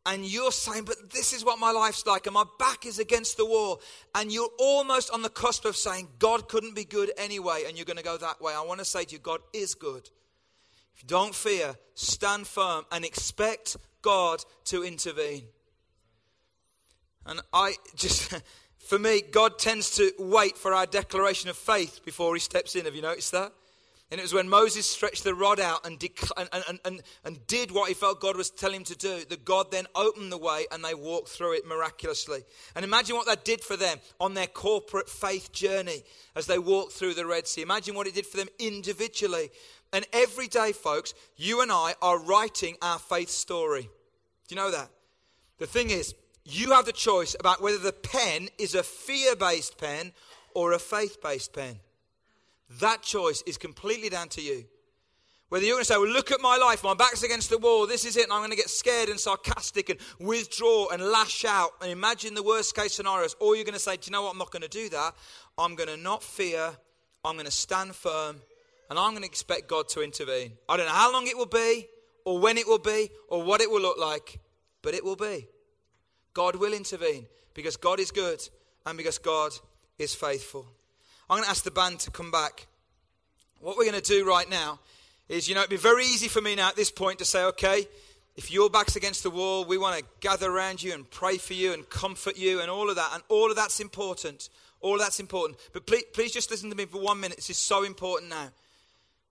and 0.06 0.24
you're 0.24 0.52
saying, 0.52 0.84
but 0.84 1.12
this 1.12 1.32
is 1.32 1.44
what 1.44 1.58
my 1.58 1.70
life's 1.70 2.06
like, 2.06 2.26
and 2.26 2.34
my 2.34 2.44
back 2.58 2.84
is 2.84 2.98
against 2.98 3.36
the 3.36 3.46
wall, 3.46 3.80
and 4.14 4.30
you're 4.30 4.50
almost 4.58 5.10
on 5.10 5.22
the 5.22 5.30
cusp 5.30 5.64
of 5.64 5.76
saying, 5.76 6.08
God 6.18 6.48
couldn't 6.48 6.74
be 6.74 6.84
good 6.84 7.10
anyway, 7.16 7.64
and 7.66 7.76
you're 7.76 7.86
going 7.86 7.96
to 7.96 8.04
go 8.04 8.18
that 8.18 8.40
way. 8.40 8.52
I 8.54 8.62
want 8.62 8.80
to 8.80 8.84
say 8.84 9.04
to 9.04 9.12
you, 9.12 9.18
God 9.18 9.40
is 9.52 9.74
good. 9.74 10.10
If 10.94 11.02
you 11.02 11.08
don't 11.08 11.34
fear, 11.34 11.74
stand 11.94 12.46
firm 12.46 12.84
and 12.92 13.04
expect 13.04 13.76
God 14.02 14.44
to 14.66 14.84
intervene. 14.84 15.44
And 17.26 17.40
I 17.52 17.74
just, 17.96 18.34
for 18.78 18.98
me, 18.98 19.22
God 19.22 19.58
tends 19.58 19.96
to 19.96 20.12
wait 20.18 20.58
for 20.58 20.74
our 20.74 20.86
declaration 20.86 21.48
of 21.48 21.56
faith 21.56 22.00
before 22.04 22.34
he 22.34 22.40
steps 22.40 22.76
in. 22.76 22.84
Have 22.84 22.94
you 22.94 23.02
noticed 23.02 23.32
that? 23.32 23.52
And 24.10 24.20
it 24.20 24.22
was 24.22 24.34
when 24.34 24.48
Moses 24.48 24.86
stretched 24.86 25.24
the 25.24 25.34
rod 25.34 25.58
out 25.58 25.86
and, 25.86 26.00
and, 26.36 26.48
and, 26.52 26.78
and, 26.84 27.02
and 27.24 27.46
did 27.46 27.72
what 27.72 27.88
he 27.88 27.94
felt 27.94 28.20
God 28.20 28.36
was 28.36 28.50
telling 28.50 28.80
him 28.80 28.84
to 28.84 28.96
do, 28.96 29.24
that 29.28 29.44
God 29.44 29.70
then 29.70 29.86
opened 29.94 30.30
the 30.30 30.38
way 30.38 30.66
and 30.70 30.84
they 30.84 30.94
walked 30.94 31.30
through 31.30 31.54
it 31.54 31.66
miraculously. 31.66 32.44
And 32.76 32.84
imagine 32.84 33.16
what 33.16 33.26
that 33.26 33.44
did 33.44 33.62
for 33.62 33.76
them 33.76 33.98
on 34.20 34.34
their 34.34 34.46
corporate 34.46 35.08
faith 35.08 35.52
journey 35.52 36.02
as 36.36 36.46
they 36.46 36.58
walked 36.58 36.92
through 36.92 37.14
the 37.14 37.26
Red 37.26 37.48
Sea. 37.48 37.62
Imagine 37.62 37.94
what 37.94 38.06
it 38.06 38.14
did 38.14 38.26
for 38.26 38.36
them 38.36 38.48
individually. 38.58 39.50
And 39.92 40.06
every 40.12 40.48
day, 40.48 40.72
folks, 40.72 41.14
you 41.36 41.62
and 41.62 41.72
I 41.72 41.94
are 42.02 42.18
writing 42.18 42.76
our 42.82 42.98
faith 42.98 43.30
story. 43.30 43.88
Do 44.48 44.54
you 44.54 44.56
know 44.56 44.70
that? 44.70 44.90
The 45.58 45.66
thing 45.66 45.90
is, 45.90 46.14
you 46.44 46.72
have 46.72 46.84
the 46.84 46.92
choice 46.92 47.34
about 47.40 47.62
whether 47.62 47.78
the 47.78 47.92
pen 47.92 48.48
is 48.58 48.74
a 48.74 48.82
fear 48.82 49.34
based 49.34 49.78
pen 49.78 50.12
or 50.54 50.72
a 50.72 50.78
faith 50.78 51.22
based 51.22 51.52
pen. 51.54 51.80
That 52.80 53.02
choice 53.02 53.42
is 53.46 53.56
completely 53.58 54.08
down 54.08 54.28
to 54.30 54.42
you. 54.42 54.64
Whether 55.50 55.66
you're 55.66 55.74
going 55.74 55.84
to 55.84 55.92
say, 55.92 55.96
well, 55.96 56.08
look 56.08 56.32
at 56.32 56.40
my 56.40 56.56
life, 56.56 56.82
my 56.82 56.94
back's 56.94 57.22
against 57.22 57.50
the 57.50 57.58
wall, 57.58 57.86
this 57.86 58.04
is 58.04 58.16
it, 58.16 58.24
and 58.24 58.32
I'm 58.32 58.40
going 58.40 58.50
to 58.50 58.56
get 58.56 58.70
scared 58.70 59.08
and 59.08 59.20
sarcastic 59.20 59.88
and 59.90 60.00
withdraw 60.18 60.88
and 60.88 61.02
lash 61.02 61.44
out 61.44 61.70
and 61.80 61.90
imagine 61.92 62.34
the 62.34 62.42
worst 62.42 62.74
case 62.74 62.94
scenarios, 62.94 63.36
or 63.40 63.54
you're 63.54 63.64
going 63.64 63.74
to 63.74 63.78
say, 63.78 63.96
do 63.96 64.06
you 64.06 64.12
know 64.12 64.22
what, 64.22 64.32
I'm 64.32 64.38
not 64.38 64.50
going 64.50 64.62
to 64.62 64.68
do 64.68 64.88
that. 64.88 65.14
I'm 65.56 65.76
going 65.76 65.90
to 65.90 65.96
not 65.96 66.22
fear, 66.22 66.70
I'm 67.24 67.34
going 67.34 67.44
to 67.44 67.52
stand 67.52 67.94
firm, 67.94 68.40
and 68.90 68.98
I'm 68.98 69.10
going 69.10 69.22
to 69.22 69.28
expect 69.28 69.68
God 69.68 69.88
to 69.90 70.02
intervene. 70.02 70.52
I 70.68 70.76
don't 70.76 70.86
know 70.86 70.92
how 70.92 71.12
long 71.12 71.26
it 71.26 71.36
will 71.36 71.46
be, 71.46 71.86
or 72.24 72.38
when 72.38 72.56
it 72.58 72.66
will 72.66 72.78
be, 72.78 73.10
or 73.28 73.42
what 73.42 73.60
it 73.60 73.70
will 73.70 73.82
look 73.82 73.98
like, 73.98 74.40
but 74.82 74.94
it 74.94 75.04
will 75.04 75.14
be. 75.14 75.46
God 76.32 76.56
will 76.56 76.72
intervene 76.72 77.26
because 77.52 77.76
God 77.76 78.00
is 78.00 78.10
good 78.10 78.40
and 78.86 78.96
because 78.96 79.18
God 79.18 79.52
is 79.98 80.14
faithful. 80.14 80.66
I'm 81.28 81.38
going 81.38 81.44
to 81.44 81.50
ask 81.50 81.64
the 81.64 81.70
band 81.70 82.00
to 82.00 82.10
come 82.10 82.30
back. 82.30 82.66
What 83.60 83.76
we're 83.78 83.90
going 83.90 84.00
to 84.00 84.02
do 84.02 84.26
right 84.26 84.48
now 84.48 84.80
is, 85.28 85.48
you 85.48 85.54
know, 85.54 85.62
it'd 85.62 85.70
be 85.70 85.76
very 85.76 86.04
easy 86.04 86.28
for 86.28 86.42
me 86.42 86.54
now 86.54 86.68
at 86.68 86.76
this 86.76 86.90
point 86.90 87.18
to 87.20 87.24
say, 87.24 87.44
okay, 87.44 87.86
if 88.36 88.50
your 88.52 88.68
back's 88.68 88.96
against 88.96 89.22
the 89.22 89.30
wall, 89.30 89.64
we 89.64 89.78
want 89.78 89.98
to 89.98 90.04
gather 90.20 90.50
around 90.50 90.82
you 90.82 90.92
and 90.92 91.08
pray 91.10 91.38
for 91.38 91.54
you 91.54 91.72
and 91.72 91.88
comfort 91.88 92.36
you 92.36 92.60
and 92.60 92.70
all 92.70 92.90
of 92.90 92.96
that. 92.96 93.10
And 93.14 93.22
all 93.28 93.48
of 93.48 93.56
that's 93.56 93.80
important. 93.80 94.50
All 94.80 94.94
of 94.94 95.00
that's 95.00 95.20
important. 95.20 95.58
But 95.72 95.86
please, 95.86 96.04
please 96.12 96.32
just 96.32 96.50
listen 96.50 96.68
to 96.68 96.76
me 96.76 96.84
for 96.84 97.00
one 97.00 97.20
minute. 97.20 97.36
This 97.36 97.50
is 97.50 97.58
so 97.58 97.84
important 97.84 98.30
now. 98.30 98.50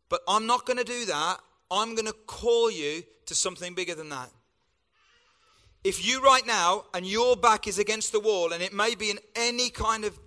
But 0.09 0.21
I'm 0.27 0.47
not 0.47 0.65
going 0.65 0.77
to 0.77 0.83
do 0.83 1.05
that. 1.05 1.37
I'm 1.69 1.95
going 1.95 2.07
to 2.07 2.15
call 2.25 2.71
you 2.71 3.03
to 3.27 3.35
something 3.35 3.75
bigger 3.75 3.93
than 3.93 4.09
that. 4.09 4.31
If 5.83 6.07
you 6.07 6.23
right 6.23 6.45
now 6.47 6.85
and 6.93 7.05
your 7.05 7.35
back 7.35 7.67
is 7.67 7.77
against 7.77 8.13
the 8.13 8.19
wall, 8.19 8.53
and 8.53 8.63
it 8.63 8.73
may 8.73 8.95
be 8.95 9.09
in 9.09 9.19
any 9.35 9.69
kind 9.69 10.05
of 10.05 10.17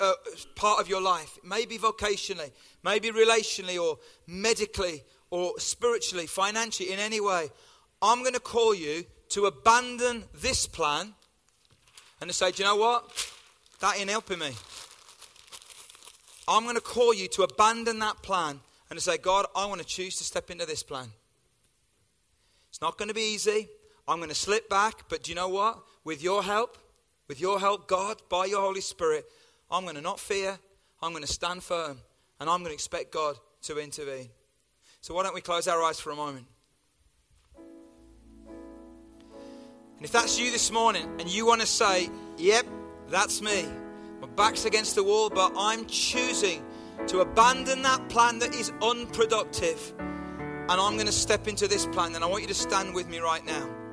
uh, 0.00 0.12
part 0.54 0.80
of 0.80 0.88
your 0.88 1.00
life, 1.00 1.38
maybe 1.44 1.78
vocationally, 1.78 2.50
maybe 2.82 3.10
relationally, 3.10 3.80
or 3.80 3.98
medically, 4.26 5.02
or 5.30 5.58
spiritually, 5.58 6.26
financially, 6.26 6.92
in 6.92 6.98
any 6.98 7.20
way, 7.20 7.50
I'm 8.02 8.20
going 8.20 8.34
to 8.34 8.40
call 8.40 8.74
you 8.74 9.04
to 9.30 9.46
abandon 9.46 10.24
this 10.34 10.66
plan 10.66 11.14
and 12.20 12.30
to 12.30 12.34
say, 12.34 12.50
Do 12.50 12.62
you 12.62 12.68
know 12.68 12.76
what? 12.76 13.32
That 13.80 13.98
ain't 13.98 14.10
helping 14.10 14.38
me. 14.38 14.50
I'm 16.46 16.64
going 16.64 16.76
to 16.76 16.80
call 16.80 17.14
you 17.14 17.28
to 17.28 17.42
abandon 17.42 17.98
that 18.00 18.22
plan 18.22 18.60
and 18.90 18.98
to 18.98 19.02
say, 19.02 19.16
God, 19.16 19.46
I 19.56 19.66
want 19.66 19.80
to 19.80 19.86
choose 19.86 20.16
to 20.16 20.24
step 20.24 20.50
into 20.50 20.66
this 20.66 20.82
plan. 20.82 21.08
It's 22.68 22.80
not 22.80 22.98
going 22.98 23.08
to 23.08 23.14
be 23.14 23.32
easy. 23.34 23.68
I'm 24.06 24.18
going 24.18 24.28
to 24.28 24.34
slip 24.34 24.68
back, 24.68 25.08
but 25.08 25.22
do 25.22 25.30
you 25.30 25.36
know 25.36 25.48
what? 25.48 25.82
With 26.04 26.22
your 26.22 26.42
help, 26.42 26.76
with 27.28 27.40
your 27.40 27.58
help, 27.58 27.88
God, 27.88 28.20
by 28.28 28.44
your 28.44 28.60
Holy 28.60 28.82
Spirit, 28.82 29.24
I'm 29.74 29.82
going 29.82 29.96
to 29.96 30.00
not 30.00 30.20
fear, 30.20 30.56
I'm 31.02 31.10
going 31.10 31.24
to 31.24 31.32
stand 31.32 31.64
firm, 31.64 31.98
and 32.38 32.48
I'm 32.48 32.60
going 32.60 32.70
to 32.70 32.74
expect 32.74 33.10
God 33.10 33.36
to 33.62 33.76
intervene. 33.78 34.28
So, 35.00 35.14
why 35.14 35.24
don't 35.24 35.34
we 35.34 35.40
close 35.40 35.66
our 35.66 35.82
eyes 35.82 35.98
for 35.98 36.12
a 36.12 36.14
moment? 36.14 36.46
And 39.96 40.04
if 40.04 40.12
that's 40.12 40.38
you 40.38 40.52
this 40.52 40.70
morning 40.70 41.08
and 41.18 41.28
you 41.28 41.44
want 41.44 41.60
to 41.60 41.66
say, 41.66 42.08
Yep, 42.38 42.66
that's 43.08 43.42
me, 43.42 43.64
my 44.20 44.28
back's 44.28 44.64
against 44.64 44.94
the 44.94 45.02
wall, 45.02 45.28
but 45.28 45.52
I'm 45.56 45.86
choosing 45.86 46.64
to 47.08 47.18
abandon 47.18 47.82
that 47.82 48.08
plan 48.08 48.38
that 48.38 48.54
is 48.54 48.70
unproductive, 48.80 49.92
and 49.98 50.70
I'm 50.70 50.94
going 50.94 51.06
to 51.06 51.12
step 51.12 51.48
into 51.48 51.66
this 51.66 51.84
plan, 51.86 52.12
then 52.12 52.22
I 52.22 52.26
want 52.26 52.42
you 52.42 52.48
to 52.48 52.54
stand 52.54 52.94
with 52.94 53.08
me 53.08 53.18
right 53.18 53.44
now. 53.44 53.83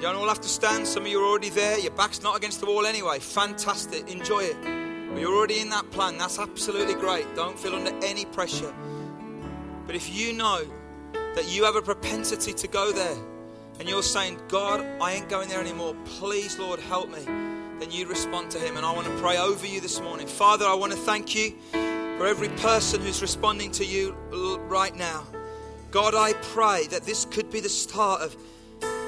You 0.00 0.06
don't 0.06 0.16
all 0.16 0.28
have 0.28 0.40
to 0.40 0.48
stand. 0.48 0.86
Some 0.86 1.02
of 1.02 1.08
you 1.10 1.20
are 1.20 1.26
already 1.26 1.50
there. 1.50 1.78
Your 1.78 1.90
back's 1.90 2.22
not 2.22 2.34
against 2.34 2.60
the 2.60 2.64
wall 2.64 2.86
anyway. 2.86 3.18
Fantastic. 3.18 4.10
Enjoy 4.10 4.38
it. 4.38 4.56
But 5.12 5.20
you're 5.20 5.36
already 5.36 5.60
in 5.60 5.68
that 5.68 5.90
plan. 5.90 6.16
That's 6.16 6.38
absolutely 6.38 6.94
great. 6.94 7.26
Don't 7.36 7.58
feel 7.58 7.74
under 7.74 7.94
any 8.02 8.24
pressure. 8.24 8.72
But 9.86 9.94
if 9.94 10.10
you 10.10 10.32
know 10.32 10.64
that 11.12 11.54
you 11.54 11.64
have 11.64 11.76
a 11.76 11.82
propensity 11.82 12.54
to 12.54 12.66
go 12.66 12.92
there 12.92 13.14
and 13.78 13.86
you're 13.86 14.02
saying, 14.02 14.40
God, 14.48 14.80
I 15.02 15.12
ain't 15.12 15.28
going 15.28 15.50
there 15.50 15.60
anymore. 15.60 15.94
Please, 16.06 16.58
Lord, 16.58 16.80
help 16.80 17.10
me. 17.10 17.22
Then 17.26 17.90
you 17.90 18.06
respond 18.06 18.50
to 18.52 18.58
Him. 18.58 18.78
And 18.78 18.86
I 18.86 18.92
want 18.92 19.06
to 19.06 19.14
pray 19.18 19.36
over 19.36 19.66
you 19.66 19.82
this 19.82 20.00
morning. 20.00 20.26
Father, 20.26 20.64
I 20.64 20.72
want 20.72 20.92
to 20.92 20.98
thank 20.98 21.34
you 21.34 21.56
for 21.72 22.26
every 22.26 22.48
person 22.48 23.02
who's 23.02 23.20
responding 23.20 23.70
to 23.72 23.84
you 23.84 24.12
right 24.66 24.96
now. 24.96 25.26
God, 25.90 26.14
I 26.14 26.32
pray 26.32 26.86
that 26.86 27.02
this 27.02 27.26
could 27.26 27.50
be 27.50 27.60
the 27.60 27.68
start 27.68 28.22
of 28.22 28.34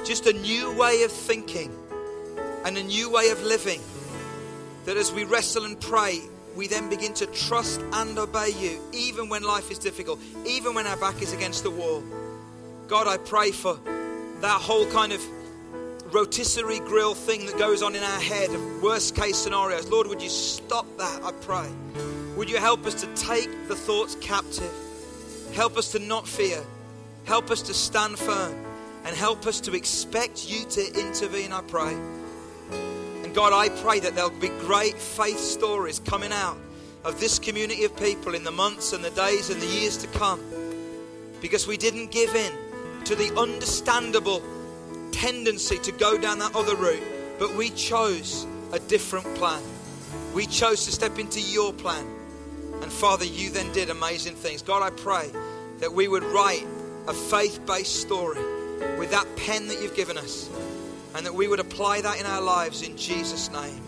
just 0.03 0.27
a 0.27 0.33
new 0.33 0.71
way 0.77 1.03
of 1.03 1.11
thinking 1.11 1.71
and 2.65 2.77
a 2.77 2.83
new 2.83 3.09
way 3.09 3.29
of 3.29 3.41
living. 3.41 3.81
That 4.85 4.97
as 4.97 5.11
we 5.11 5.23
wrestle 5.23 5.65
and 5.65 5.79
pray, 5.79 6.19
we 6.55 6.67
then 6.67 6.89
begin 6.89 7.13
to 7.15 7.25
trust 7.27 7.81
and 7.93 8.17
obey 8.17 8.51
you, 8.59 8.81
even 8.91 9.29
when 9.29 9.43
life 9.43 9.71
is 9.71 9.79
difficult, 9.79 10.19
even 10.45 10.73
when 10.73 10.85
our 10.85 10.97
back 10.97 11.21
is 11.21 11.33
against 11.33 11.63
the 11.63 11.71
wall. 11.71 12.03
God, 12.87 13.07
I 13.07 13.17
pray 13.17 13.51
for 13.51 13.79
that 14.41 14.61
whole 14.61 14.85
kind 14.91 15.13
of 15.13 15.21
rotisserie 16.13 16.79
grill 16.79 17.15
thing 17.15 17.45
that 17.47 17.57
goes 17.57 17.81
on 17.81 17.95
in 17.95 18.03
our 18.03 18.19
head 18.19 18.49
of 18.51 18.83
worst 18.83 19.15
case 19.15 19.37
scenarios. 19.37 19.89
Lord, 19.89 20.07
would 20.07 20.21
you 20.21 20.29
stop 20.29 20.85
that? 20.97 21.23
I 21.23 21.31
pray. 21.31 21.69
Would 22.35 22.49
you 22.49 22.57
help 22.57 22.85
us 22.85 22.93
to 23.01 23.07
take 23.15 23.49
the 23.67 23.75
thoughts 23.75 24.15
captive? 24.21 24.71
Help 25.53 25.77
us 25.77 25.91
to 25.93 25.99
not 25.99 26.27
fear. 26.27 26.63
Help 27.25 27.49
us 27.51 27.61
to 27.63 27.73
stand 27.73 28.19
firm. 28.19 28.53
And 29.05 29.15
help 29.15 29.45
us 29.45 29.59
to 29.61 29.73
expect 29.73 30.49
you 30.49 30.65
to 30.65 30.99
intervene, 30.99 31.51
I 31.51 31.61
pray. 31.61 31.93
And 33.23 33.33
God, 33.33 33.53
I 33.53 33.69
pray 33.81 33.99
that 33.99 34.15
there'll 34.15 34.29
be 34.29 34.49
great 34.49 34.97
faith 34.97 35.39
stories 35.39 35.99
coming 35.99 36.31
out 36.31 36.57
of 37.03 37.19
this 37.19 37.39
community 37.39 37.83
of 37.83 37.95
people 37.97 38.33
in 38.33 38.43
the 38.43 38.51
months 38.51 38.93
and 38.93 39.03
the 39.03 39.09
days 39.11 39.49
and 39.49 39.61
the 39.61 39.67
years 39.67 39.97
to 39.97 40.07
come 40.07 40.39
because 41.41 41.67
we 41.67 41.75
didn't 41.75 42.11
give 42.11 42.33
in 42.35 42.53
to 43.03 43.15
the 43.15 43.37
understandable 43.37 44.41
tendency 45.11 45.77
to 45.79 45.91
go 45.91 46.17
down 46.17 46.39
that 46.39 46.55
other 46.55 46.75
route, 46.75 47.03
but 47.37 47.53
we 47.55 47.69
chose 47.71 48.47
a 48.71 48.79
different 48.79 49.25
plan. 49.35 49.61
We 50.33 50.45
chose 50.45 50.85
to 50.85 50.91
step 50.91 51.19
into 51.19 51.41
your 51.41 51.73
plan. 51.73 52.07
And 52.81 52.91
Father, 52.91 53.25
you 53.25 53.49
then 53.49 53.71
did 53.73 53.89
amazing 53.89 54.35
things. 54.35 54.61
God, 54.61 54.81
I 54.81 54.89
pray 54.89 55.29
that 55.79 55.91
we 55.91 56.07
would 56.07 56.23
write 56.23 56.65
a 57.07 57.13
faith 57.13 57.65
based 57.65 58.01
story 58.01 58.39
with 58.97 59.11
that 59.11 59.27
pen 59.35 59.67
that 59.67 59.81
you've 59.81 59.95
given 59.95 60.17
us 60.17 60.49
and 61.15 61.25
that 61.25 61.33
we 61.33 61.47
would 61.47 61.59
apply 61.59 62.01
that 62.01 62.19
in 62.19 62.25
our 62.25 62.41
lives 62.41 62.81
in 62.81 62.97
Jesus' 62.97 63.51
name. 63.51 63.81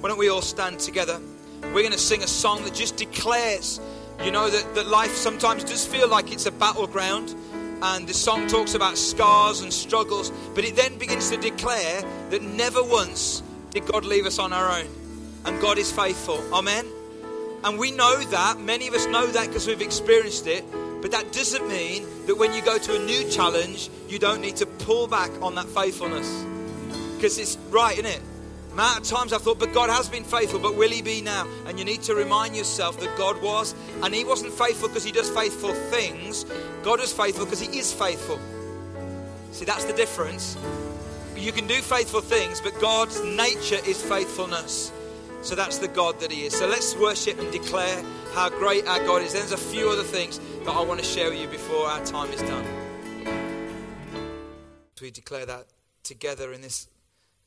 Why 0.00 0.08
don't 0.08 0.18
we 0.18 0.28
all 0.28 0.42
stand 0.42 0.80
together? 0.80 1.20
We're 1.62 1.82
going 1.82 1.92
to 1.92 1.98
sing 1.98 2.22
a 2.22 2.28
song 2.28 2.64
that 2.64 2.74
just 2.74 2.96
declares, 2.96 3.80
you 4.24 4.30
know, 4.30 4.48
that, 4.48 4.74
that 4.74 4.86
life 4.86 5.14
sometimes 5.14 5.64
does 5.64 5.84
feel 5.86 6.08
like 6.08 6.32
it's 6.32 6.46
a 6.46 6.52
battleground. 6.52 7.34
And 7.80 8.08
the 8.08 8.14
song 8.14 8.48
talks 8.48 8.74
about 8.74 8.98
scars 8.98 9.60
and 9.60 9.72
struggles, 9.72 10.32
but 10.54 10.64
it 10.64 10.74
then 10.74 10.98
begins 10.98 11.30
to 11.30 11.36
declare 11.36 12.02
that 12.30 12.42
never 12.42 12.82
once 12.82 13.42
did 13.70 13.86
God 13.86 14.04
leave 14.04 14.26
us 14.26 14.38
on 14.38 14.52
our 14.52 14.80
own. 14.80 14.88
And 15.44 15.60
God 15.60 15.78
is 15.78 15.92
faithful. 15.92 16.42
Amen. 16.52 16.86
And 17.64 17.78
we 17.78 17.90
know 17.90 18.18
that. 18.18 18.58
Many 18.58 18.88
of 18.88 18.94
us 18.94 19.06
know 19.06 19.26
that 19.26 19.48
because 19.48 19.66
we've 19.66 19.80
experienced 19.80 20.46
it. 20.46 20.64
But 21.00 21.12
that 21.12 21.32
doesn't 21.32 21.68
mean 21.68 22.06
that 22.26 22.36
when 22.36 22.52
you 22.52 22.62
go 22.62 22.78
to 22.78 22.96
a 22.96 22.98
new 22.98 23.28
challenge, 23.30 23.88
you 24.08 24.18
don't 24.18 24.40
need 24.40 24.56
to 24.56 24.66
pull 24.66 25.06
back 25.06 25.30
on 25.40 25.54
that 25.54 25.66
faithfulness. 25.66 26.44
Because 27.14 27.38
it's 27.38 27.56
right, 27.70 27.94
isn't 27.98 28.06
it? 28.06 28.20
Amount 28.72 28.98
of 28.98 29.04
times 29.04 29.32
I've 29.32 29.42
thought, 29.42 29.58
but 29.58 29.72
God 29.72 29.90
has 29.90 30.08
been 30.08 30.24
faithful, 30.24 30.60
but 30.60 30.76
will 30.76 30.90
He 30.90 31.02
be 31.02 31.20
now? 31.20 31.48
And 31.66 31.78
you 31.78 31.84
need 31.84 32.02
to 32.02 32.14
remind 32.14 32.56
yourself 32.56 33.00
that 33.00 33.16
God 33.16 33.40
was, 33.42 33.74
and 34.02 34.14
He 34.14 34.24
wasn't 34.24 34.52
faithful 34.52 34.88
because 34.88 35.04
He 35.04 35.12
does 35.12 35.30
faithful 35.30 35.72
things. 35.72 36.44
God 36.82 37.00
was 37.00 37.12
faithful 37.12 37.44
because 37.44 37.60
He 37.60 37.78
is 37.78 37.92
faithful. 37.92 38.38
See, 39.52 39.64
that's 39.64 39.84
the 39.84 39.92
difference. 39.92 40.56
You 41.36 41.52
can 41.52 41.66
do 41.66 41.80
faithful 41.80 42.20
things, 42.20 42.60
but 42.60 42.78
God's 42.80 43.22
nature 43.24 43.78
is 43.86 44.02
faithfulness. 44.02 44.92
So 45.42 45.54
that's 45.54 45.78
the 45.78 45.88
God 45.88 46.20
that 46.20 46.30
He 46.30 46.44
is. 46.44 46.56
So 46.56 46.66
let's 46.66 46.96
worship 46.96 47.38
and 47.38 47.50
declare 47.50 48.04
how 48.34 48.48
great 48.48 48.86
our 48.86 48.98
God 49.04 49.22
is. 49.22 49.32
There's 49.32 49.52
a 49.52 49.56
few 49.56 49.88
other 49.88 50.02
things 50.02 50.38
that 50.64 50.70
I 50.70 50.82
want 50.82 51.00
to 51.00 51.06
share 51.06 51.30
with 51.30 51.40
you 51.40 51.48
before 51.48 51.86
our 51.86 52.04
time 52.04 52.30
is 52.30 52.42
done. 52.42 52.64
We 55.00 55.10
declare 55.10 55.46
that 55.46 55.66
together 56.02 56.52
in 56.52 56.60
this 56.60 56.88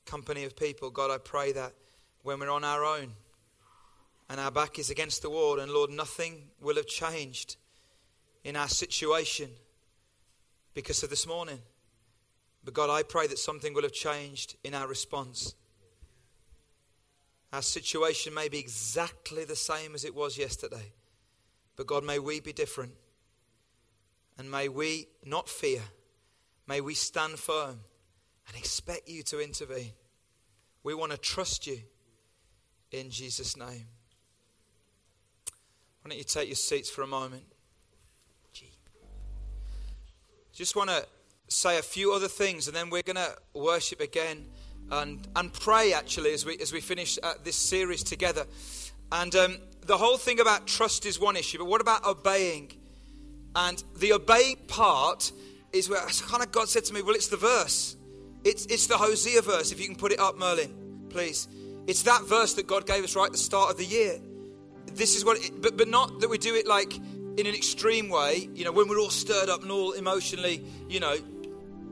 company 0.06 0.46
of 0.46 0.56
people. 0.56 0.90
God, 0.90 1.12
I 1.12 1.18
pray 1.18 1.52
that 1.52 1.74
when 2.24 2.40
we're 2.40 2.50
on 2.50 2.64
our 2.64 2.84
own 2.84 3.12
and 4.30 4.40
our 4.40 4.52
back 4.52 4.80
is 4.80 4.90
against 4.90 5.22
the 5.22 5.30
wall, 5.30 5.60
and 5.60 5.72
Lord, 5.72 5.90
nothing 5.90 6.50
will 6.62 6.76
have 6.76 6.88
changed 6.88 7.58
in 8.44 8.56
our 8.56 8.70
situation 8.70 9.50
because 10.74 11.04
of 11.04 11.10
this 11.10 11.28
morning. 11.28 11.60
But 12.64 12.74
God, 12.74 12.90
I 12.90 13.04
pray 13.04 13.28
that 13.28 13.40
something 13.40 13.74
will 13.74 13.84
have 13.84 13.92
changed 13.92 14.56
in 14.64 14.74
our 14.74 14.88
response. 14.88 15.56
Our 17.54 17.62
situation 17.62 18.34
may 18.34 18.48
be 18.48 18.60
exactly 18.60 19.44
the 19.44 19.56
same 19.56 19.94
as 19.94 20.06
it 20.06 20.16
was 20.16 20.38
yesterday. 20.38 20.94
But 21.76 21.88
God, 21.88 22.04
may 22.04 22.20
we 22.20 22.40
be 22.40 22.54
different. 22.54 22.94
And 24.38 24.50
may 24.50 24.70
we 24.70 25.08
not 25.26 25.50
fear. 25.50 25.82
May 26.68 26.80
we 26.80 26.94
stand 26.94 27.40
firm 27.40 27.82
and 28.48 28.58
expect 28.58 29.10
you 29.10 29.24
to 29.24 29.44
intervene. 29.44 29.92
We 30.84 30.94
want 30.94 31.12
to 31.12 31.18
trust 31.18 31.68
you 31.68 31.80
in 32.92 33.10
Jesus' 33.10 33.58
name. 33.58 33.88
Why 36.02 36.10
don't 36.10 36.18
you 36.18 36.24
take 36.24 36.48
your 36.48 36.56
seats 36.56 36.90
for 36.90 37.02
a 37.02 37.08
moment? 37.08 37.44
Gee. 38.54 38.72
Just 40.54 40.76
want 40.76 40.90
to 40.90 41.06
say 41.48 41.78
a 41.78 41.84
few 41.84 42.14
other 42.14 42.30
things 42.30 42.68
and 42.68 42.76
then 42.76 42.90
we're 42.90 43.04
going 43.04 43.18
to 43.18 43.36
worship 43.54 44.00
again 44.00 44.46
and, 44.92 45.28
and 45.36 45.54
pray 45.54 45.94
actually 45.94 46.34
as 46.34 46.46
we, 46.46 46.58
as 46.60 46.74
we 46.74 46.82
finish 46.82 47.18
uh, 47.24 47.34
this 47.44 47.56
series 47.56 48.04
together. 48.04 48.46
And 49.12 49.34
um, 49.36 49.58
the 49.86 49.98
whole 49.98 50.18
thing 50.18 50.40
about 50.40 50.68
trust 50.68 51.06
is 51.06 51.20
one 51.20 51.36
issue, 51.36 51.58
but 51.58 51.66
what 51.66 51.82
about 51.82 52.06
obeying? 52.06 52.72
And 53.56 53.84
the 53.98 54.14
obeying 54.14 54.58
part 54.68 55.32
is 55.74 55.90
where 55.90 56.00
kind 56.28 56.44
of 56.44 56.52
God 56.52 56.70
said 56.70 56.86
to 56.86 56.94
me, 56.94 57.02
Well, 57.02 57.16
it's 57.16 57.28
the 57.28 57.38
verse. 57.38 57.96
It's, 58.44 58.66
it's 58.66 58.88
the 58.88 58.98
Hosea 58.98 59.42
verse, 59.42 59.72
if 59.72 59.80
you 59.80 59.86
can 59.86 59.96
put 59.96 60.12
it 60.12 60.20
up, 60.20 60.38
Merlin, 60.38 61.06
please. 61.10 61.48
It's 61.88 62.04
that 62.04 62.24
verse 62.24 62.56
that 62.56 62.68
God 62.68 62.88
gave 62.88 63.04
us 63.04 63.16
right 63.16 63.28
at 63.28 63.32
the 63.32 63.38
start 63.38 63.72
of 63.72 63.78
the 63.78 63.86
year. 63.86 64.20
This 64.94 65.16
is 65.16 65.24
what, 65.24 65.38
it, 65.38 65.62
but, 65.62 65.78
but 65.78 65.88
not 65.88 66.22
that 66.22 66.30
we 66.30 66.38
do 66.38 66.56
it 66.56 66.66
like 66.66 66.96
in 66.96 67.46
an 67.46 67.56
extreme 67.56 68.10
way, 68.10 68.50
you 68.54 68.66
know, 68.66 68.72
when 68.72 68.90
we're 68.90 69.00
all 69.00 69.10
stirred 69.10 69.50
up 69.50 69.62
and 69.62 69.72
all 69.72 69.92
emotionally, 69.92 70.64
you 70.90 71.00
know, 71.00 71.16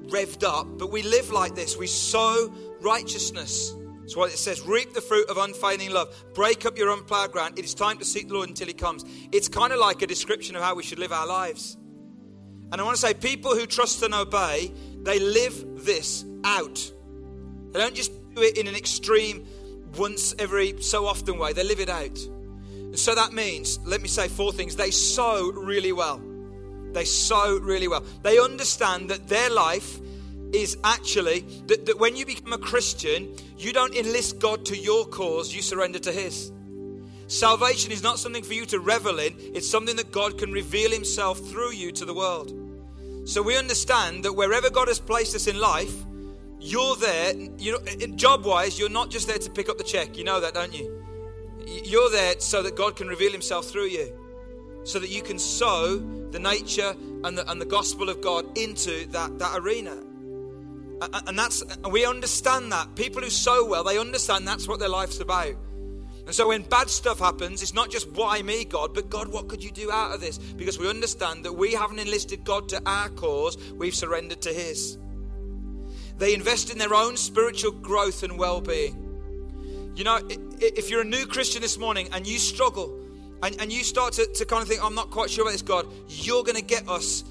revved 0.09 0.43
up, 0.43 0.67
but 0.77 0.91
we 0.91 1.01
live 1.01 1.31
like 1.31 1.55
this. 1.55 1.77
We 1.77 1.87
sow 1.87 2.53
righteousness. 2.81 3.73
That's 4.01 4.15
what 4.15 4.31
it 4.31 4.37
says. 4.37 4.65
Reap 4.65 4.93
the 4.93 5.01
fruit 5.01 5.29
of 5.29 5.37
unfailing 5.37 5.91
love. 5.91 6.15
Break 6.33 6.65
up 6.65 6.77
your 6.77 6.89
unplowed 6.91 7.31
ground. 7.31 7.59
It 7.59 7.65
is 7.65 7.73
time 7.73 7.99
to 7.99 8.05
seek 8.05 8.27
the 8.27 8.33
Lord 8.33 8.49
until 8.49 8.67
He 8.67 8.73
comes. 8.73 9.05
It's 9.31 9.47
kind 9.47 9.71
of 9.71 9.79
like 9.79 10.01
a 10.01 10.07
description 10.07 10.55
of 10.55 10.63
how 10.63 10.75
we 10.75 10.83
should 10.83 10.99
live 10.99 11.11
our 11.11 11.27
lives. 11.27 11.77
And 12.71 12.81
I 12.81 12.83
want 12.83 12.95
to 12.95 13.01
say, 13.01 13.13
people 13.13 13.55
who 13.55 13.65
trust 13.65 14.01
and 14.03 14.13
obey, 14.13 14.73
they 15.03 15.19
live 15.19 15.85
this 15.85 16.25
out. 16.43 16.91
They 17.71 17.79
don't 17.79 17.95
just 17.95 18.11
do 18.33 18.41
it 18.41 18.57
in 18.57 18.67
an 18.67 18.75
extreme, 18.75 19.45
once 19.97 20.35
every 20.37 20.81
so 20.81 21.05
often 21.05 21.37
way. 21.37 21.53
They 21.53 21.63
live 21.63 21.79
it 21.79 21.89
out. 21.89 22.17
And 22.17 22.97
so 22.97 23.15
that 23.15 23.33
means, 23.33 23.79
let 23.85 24.01
me 24.01 24.07
say 24.07 24.27
four 24.27 24.51
things. 24.51 24.75
They 24.75 24.91
sow 24.91 25.51
really 25.51 25.91
well. 25.91 26.21
They 26.93 27.05
sow 27.05 27.57
really 27.57 27.87
well. 27.87 28.03
They 28.23 28.39
understand 28.39 29.09
that 29.09 29.27
their 29.27 29.49
life 29.49 29.99
is 30.53 30.77
actually 30.83 31.41
that, 31.67 31.85
that 31.85 31.99
when 31.99 32.15
you 32.15 32.25
become 32.25 32.53
a 32.53 32.57
Christian, 32.57 33.35
you 33.57 33.73
don't 33.73 33.95
enlist 33.95 34.39
God 34.39 34.65
to 34.65 34.77
your 34.77 35.05
cause, 35.05 35.53
you 35.53 35.61
surrender 35.61 35.99
to 35.99 36.11
His. 36.11 36.51
Salvation 37.27 37.91
is 37.91 38.01
not 38.01 38.17
something 38.17 38.43
for 38.43 38.53
you 38.53 38.65
to 38.65 38.79
revel 38.79 39.19
in, 39.19 39.35
it's 39.37 39.69
something 39.69 39.95
that 39.97 40.11
God 40.11 40.39
can 40.39 40.51
reveal 40.51 40.89
Himself 40.89 41.39
through 41.39 41.73
you 41.73 41.91
to 41.91 42.05
the 42.05 42.13
world. 42.13 42.51
So 43.25 43.43
we 43.43 43.55
understand 43.55 44.25
that 44.25 44.33
wherever 44.33 44.71
God 44.71 44.87
has 44.87 44.99
placed 44.99 45.35
us 45.35 45.45
in 45.45 45.59
life, 45.59 45.93
you're 46.59 46.95
there, 46.95 47.35
you 47.35 47.73
know, 47.73 48.15
job 48.15 48.45
wise, 48.45 48.79
you're 48.79 48.89
not 48.89 49.11
just 49.11 49.27
there 49.27 49.37
to 49.37 49.49
pick 49.51 49.69
up 49.69 49.77
the 49.77 49.83
check. 49.83 50.17
You 50.17 50.23
know 50.23 50.39
that, 50.39 50.55
don't 50.55 50.73
you? 50.73 51.05
You're 51.65 52.09
there 52.09 52.39
so 52.39 52.63
that 52.63 52.75
God 52.75 52.95
can 52.95 53.07
reveal 53.07 53.31
Himself 53.31 53.67
through 53.67 53.85
you, 53.85 54.11
so 54.83 54.99
that 54.99 55.09
you 55.09 55.21
can 55.21 55.39
sow 55.39 55.97
the 56.31 56.39
nature 56.39 56.95
and 57.23 57.37
the, 57.37 57.49
and 57.49 57.59
the 57.61 57.65
gospel 57.65 58.09
of 58.09 58.21
God 58.21 58.57
into 58.57 59.05
that, 59.07 59.39
that 59.39 59.59
arena. 59.59 59.97
And 61.27 61.39
that's 61.39 61.63
we 61.89 62.05
understand 62.05 62.71
that. 62.73 62.95
People 62.95 63.21
who 63.21 63.29
sow 63.29 63.65
well, 63.65 63.83
they 63.83 63.97
understand 63.97 64.47
that's 64.47 64.67
what 64.67 64.79
their 64.79 64.89
life's 64.89 65.19
about. 65.19 65.55
And 66.25 66.35
so 66.35 66.49
when 66.49 66.61
bad 66.61 66.89
stuff 66.89 67.19
happens, 67.19 67.63
it's 67.63 67.73
not 67.73 67.89
just 67.89 68.11
why 68.11 68.41
me, 68.41 68.65
God, 68.65 68.93
but 68.93 69.09
God, 69.09 69.29
what 69.29 69.47
could 69.47 69.63
you 69.63 69.71
do 69.71 69.91
out 69.91 70.13
of 70.13 70.21
this? 70.21 70.37
Because 70.37 70.77
we 70.77 70.87
understand 70.87 71.45
that 71.45 71.53
we 71.53 71.73
haven't 71.73 71.99
enlisted 71.99 72.43
God 72.43 72.69
to 72.69 72.81
our 72.85 73.09
cause, 73.09 73.57
we've 73.73 73.95
surrendered 73.95 74.41
to 74.43 74.53
His. 74.53 74.97
They 76.17 76.33
invest 76.33 76.69
in 76.69 76.77
their 76.77 76.93
own 76.93 77.15
spiritual 77.17 77.71
growth 77.71 78.23
and 78.23 78.37
well 78.37 78.61
being. 78.61 79.93
You 79.95 80.03
know, 80.03 80.19
if 80.59 80.89
you're 80.89 81.01
a 81.01 81.05
new 81.05 81.25
Christian 81.25 81.61
this 81.61 81.77
morning 81.77 82.09
and 82.11 82.27
you 82.27 82.37
struggle 82.37 82.95
and, 83.43 83.59
and 83.61 83.71
you 83.71 83.83
start 83.83 84.13
to, 84.13 84.25
to 84.25 84.45
kind 84.45 84.61
of 84.61 84.67
think, 84.67 84.83
I'm 84.83 84.95
not 84.95 85.11
quite 85.11 85.29
sure 85.29 85.43
about 85.43 85.53
this, 85.53 85.61
God, 85.61 85.87
you're 86.07 86.43
going 86.43 86.57
to 86.57 86.63
get 86.63 86.87
us 86.89 87.23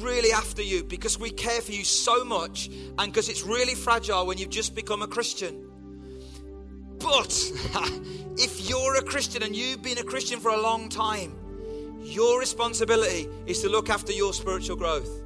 really 0.00 0.32
after 0.32 0.62
you 0.62 0.84
because 0.84 1.18
we 1.18 1.30
care 1.30 1.60
for 1.60 1.72
you 1.72 1.84
so 1.84 2.24
much 2.24 2.68
and 2.98 3.12
because 3.12 3.28
it's 3.28 3.42
really 3.42 3.74
fragile 3.74 4.26
when 4.26 4.38
you've 4.38 4.50
just 4.50 4.74
become 4.74 5.02
a 5.02 5.06
Christian. 5.06 5.68
But 6.98 7.32
if 8.36 8.68
you're 8.68 8.96
a 8.96 9.02
Christian 9.02 9.42
and 9.42 9.54
you've 9.54 9.82
been 9.82 9.98
a 9.98 10.02
Christian 10.02 10.40
for 10.40 10.50
a 10.50 10.60
long 10.60 10.88
time, 10.88 11.34
your 12.02 12.38
responsibility 12.38 13.28
is 13.46 13.62
to 13.62 13.68
look 13.68 13.88
after 13.88 14.12
your 14.12 14.32
spiritual 14.34 14.76
growth. 14.76 15.22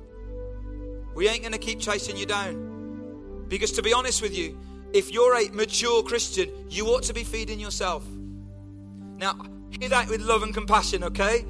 We 1.15 1.29
ain't 1.29 1.43
going 1.43 1.53
to 1.53 1.59
keep 1.59 1.81
chasing 1.81 2.17
you 2.17 2.27
down. 2.27 3.47
Because 3.49 3.73
to 3.73 3.83
be 3.83 3.93
honest 3.93 4.23
with 4.23 4.37
you, 4.37 4.57
if 4.93 5.13
you're 5.13 5.35
a 5.35 5.51
mature 5.51 6.03
Christian, 6.03 6.51
you 6.69 6.87
ought 6.87 7.03
to 7.05 7.15
be 7.15 7.25
feeding 7.25 7.59
yourself. 7.59 8.07
Now, 9.17 9.37
hear 9.71 9.89
that 9.89 10.09
with 10.09 10.21
love 10.21 10.43
and 10.43 10.55
compassion, 10.55 11.05
okay? 11.05 11.45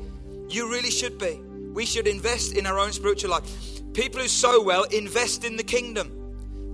You 0.49 0.71
really 0.71 0.91
should 0.91 1.19
be. 1.19 1.41
We 1.73 1.87
should 1.87 2.07
invest 2.07 2.55
in 2.55 2.67
our 2.67 2.79
own 2.79 2.93
spiritual 2.93 3.31
life. 3.31 3.93
People 3.93 4.21
who 4.21 4.29
sow 4.29 4.63
well 4.63 4.85
invest 4.85 5.45
in 5.45 5.57
the 5.57 5.63
kingdom 5.63 6.15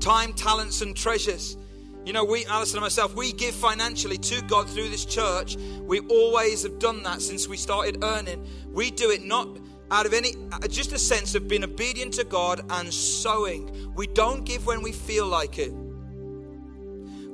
time, 0.01 0.35
talents, 0.35 0.83
and 0.83 0.95
treasures. 0.95 1.57
You 2.05 2.13
know, 2.13 2.25
we, 2.25 2.45
Alison 2.45 2.77
and 2.77 2.83
myself, 2.83 3.15
we 3.15 3.33
give 3.33 3.55
financially 3.55 4.19
to 4.19 4.43
God 4.43 4.69
through 4.69 4.91
this 4.91 5.07
church. 5.07 5.57
We 5.57 6.01
always 6.01 6.63
have 6.65 6.79
done 6.79 7.03
that 7.05 7.23
since 7.23 7.49
we 7.49 7.57
started 7.57 8.05
earning. 8.05 8.47
We 8.71 8.91
do 8.91 9.11
it 9.11 9.25
not 9.25 9.49
out 9.91 10.05
of 10.05 10.13
any, 10.13 10.35
uh, 10.53 10.69
just 10.69 10.93
a 10.93 10.99
sense 10.99 11.35
of 11.35 11.49
being 11.49 11.65
obedient 11.65 12.13
to 12.15 12.25
God 12.25 12.61
and 12.69 12.93
sowing. 12.93 13.95
We 13.95 14.07
don't 14.09 14.45
give 14.45 14.67
when 14.67 14.83
we 14.83 14.93
feel 14.93 15.27
like 15.27 15.59
it. 15.59 15.73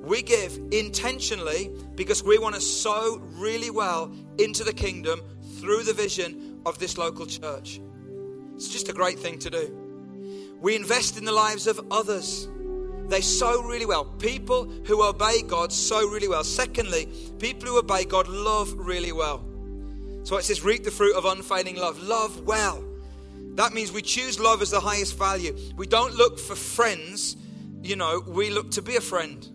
We 0.01 0.23
give 0.23 0.59
intentionally 0.71 1.71
because 1.95 2.23
we 2.23 2.39
want 2.39 2.55
to 2.55 2.61
sow 2.61 3.21
really 3.35 3.71
well 3.71 4.13
into 4.39 4.65
the 4.65 4.73
kingdom 4.73 5.21
through 5.59 5.85
the 5.85 5.93
vision 5.93 6.61
of 6.65 6.79
this 6.79 6.97
local 6.97 7.27
church. 7.27 7.81
It's 8.55 8.69
just 8.69 8.89
a 8.89 8.93
great 8.93 9.19
thing 9.19 9.39
to 9.41 9.51
do. 9.51 10.57
We 10.61 10.77
invest 10.77 11.17
in 11.17 11.25
the 11.25 11.33
lives 11.33 11.67
of 11.67 11.81
others. 11.91 12.49
They 13.09 13.21
sow 13.21 13.63
really 13.63 13.87
well. 13.87 14.05
People 14.05 14.67
who 14.87 15.03
obey 15.03 15.43
God 15.43 15.73
sow 15.73 16.07
really 16.09 16.29
well. 16.29 16.45
Secondly, 16.45 17.09
people 17.39 17.69
who 17.69 17.79
obey 17.79 18.05
God 18.05 18.29
love 18.29 18.73
really 18.75 19.13
well. 19.13 19.45
So 20.23 20.37
it 20.37 20.45
says, 20.45 20.63
reap 20.63 20.85
the 20.85 20.91
fruit 20.91 21.17
of 21.17 21.25
unfailing 21.25 21.77
love. 21.77 22.01
Love 22.03 22.43
well. 22.43 22.85
That 23.55 23.73
means 23.73 23.93
we 23.93 24.03
choose 24.03 24.39
love 24.39 24.63
as 24.63 24.71
the 24.71 24.81
highest 24.81 25.19
value. 25.19 25.57
We 25.77 25.87
don't 25.87 26.15
look 26.15 26.39
for 26.39 26.55
friends, 26.55 27.37
you 27.83 27.97
know, 27.97 28.23
we 28.27 28.51
look 28.51 28.71
to 28.73 28.83
be 28.83 28.97
a 28.97 29.01
friend. 29.01 29.47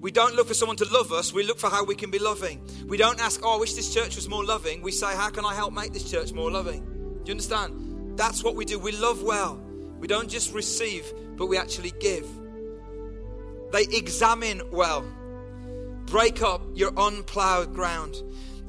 We 0.00 0.12
don't 0.12 0.36
look 0.36 0.46
for 0.46 0.54
someone 0.54 0.76
to 0.76 0.84
love 0.92 1.12
us, 1.12 1.32
we 1.32 1.42
look 1.42 1.58
for 1.58 1.68
how 1.68 1.84
we 1.84 1.96
can 1.96 2.10
be 2.10 2.18
loving. 2.20 2.60
We 2.86 2.96
don't 2.96 3.20
ask, 3.20 3.40
oh, 3.42 3.56
I 3.56 3.58
wish 3.58 3.74
this 3.74 3.92
church 3.92 4.14
was 4.14 4.28
more 4.28 4.44
loving. 4.44 4.80
We 4.80 4.92
say, 4.92 5.14
how 5.14 5.30
can 5.30 5.44
I 5.44 5.54
help 5.54 5.72
make 5.72 5.92
this 5.92 6.08
church 6.08 6.32
more 6.32 6.50
loving? 6.50 6.84
Do 6.84 7.22
you 7.26 7.32
understand? 7.32 8.16
That's 8.16 8.44
what 8.44 8.54
we 8.54 8.64
do. 8.64 8.78
We 8.78 8.92
love 8.92 9.22
well. 9.22 9.60
We 9.98 10.06
don't 10.06 10.28
just 10.28 10.54
receive, 10.54 11.12
but 11.36 11.46
we 11.46 11.56
actually 11.56 11.92
give. 11.98 12.26
They 13.72 13.82
examine 13.82 14.62
well. 14.70 15.04
Break 16.06 16.42
up 16.42 16.62
your 16.74 16.92
unplowed 16.96 17.74
ground. 17.74 18.22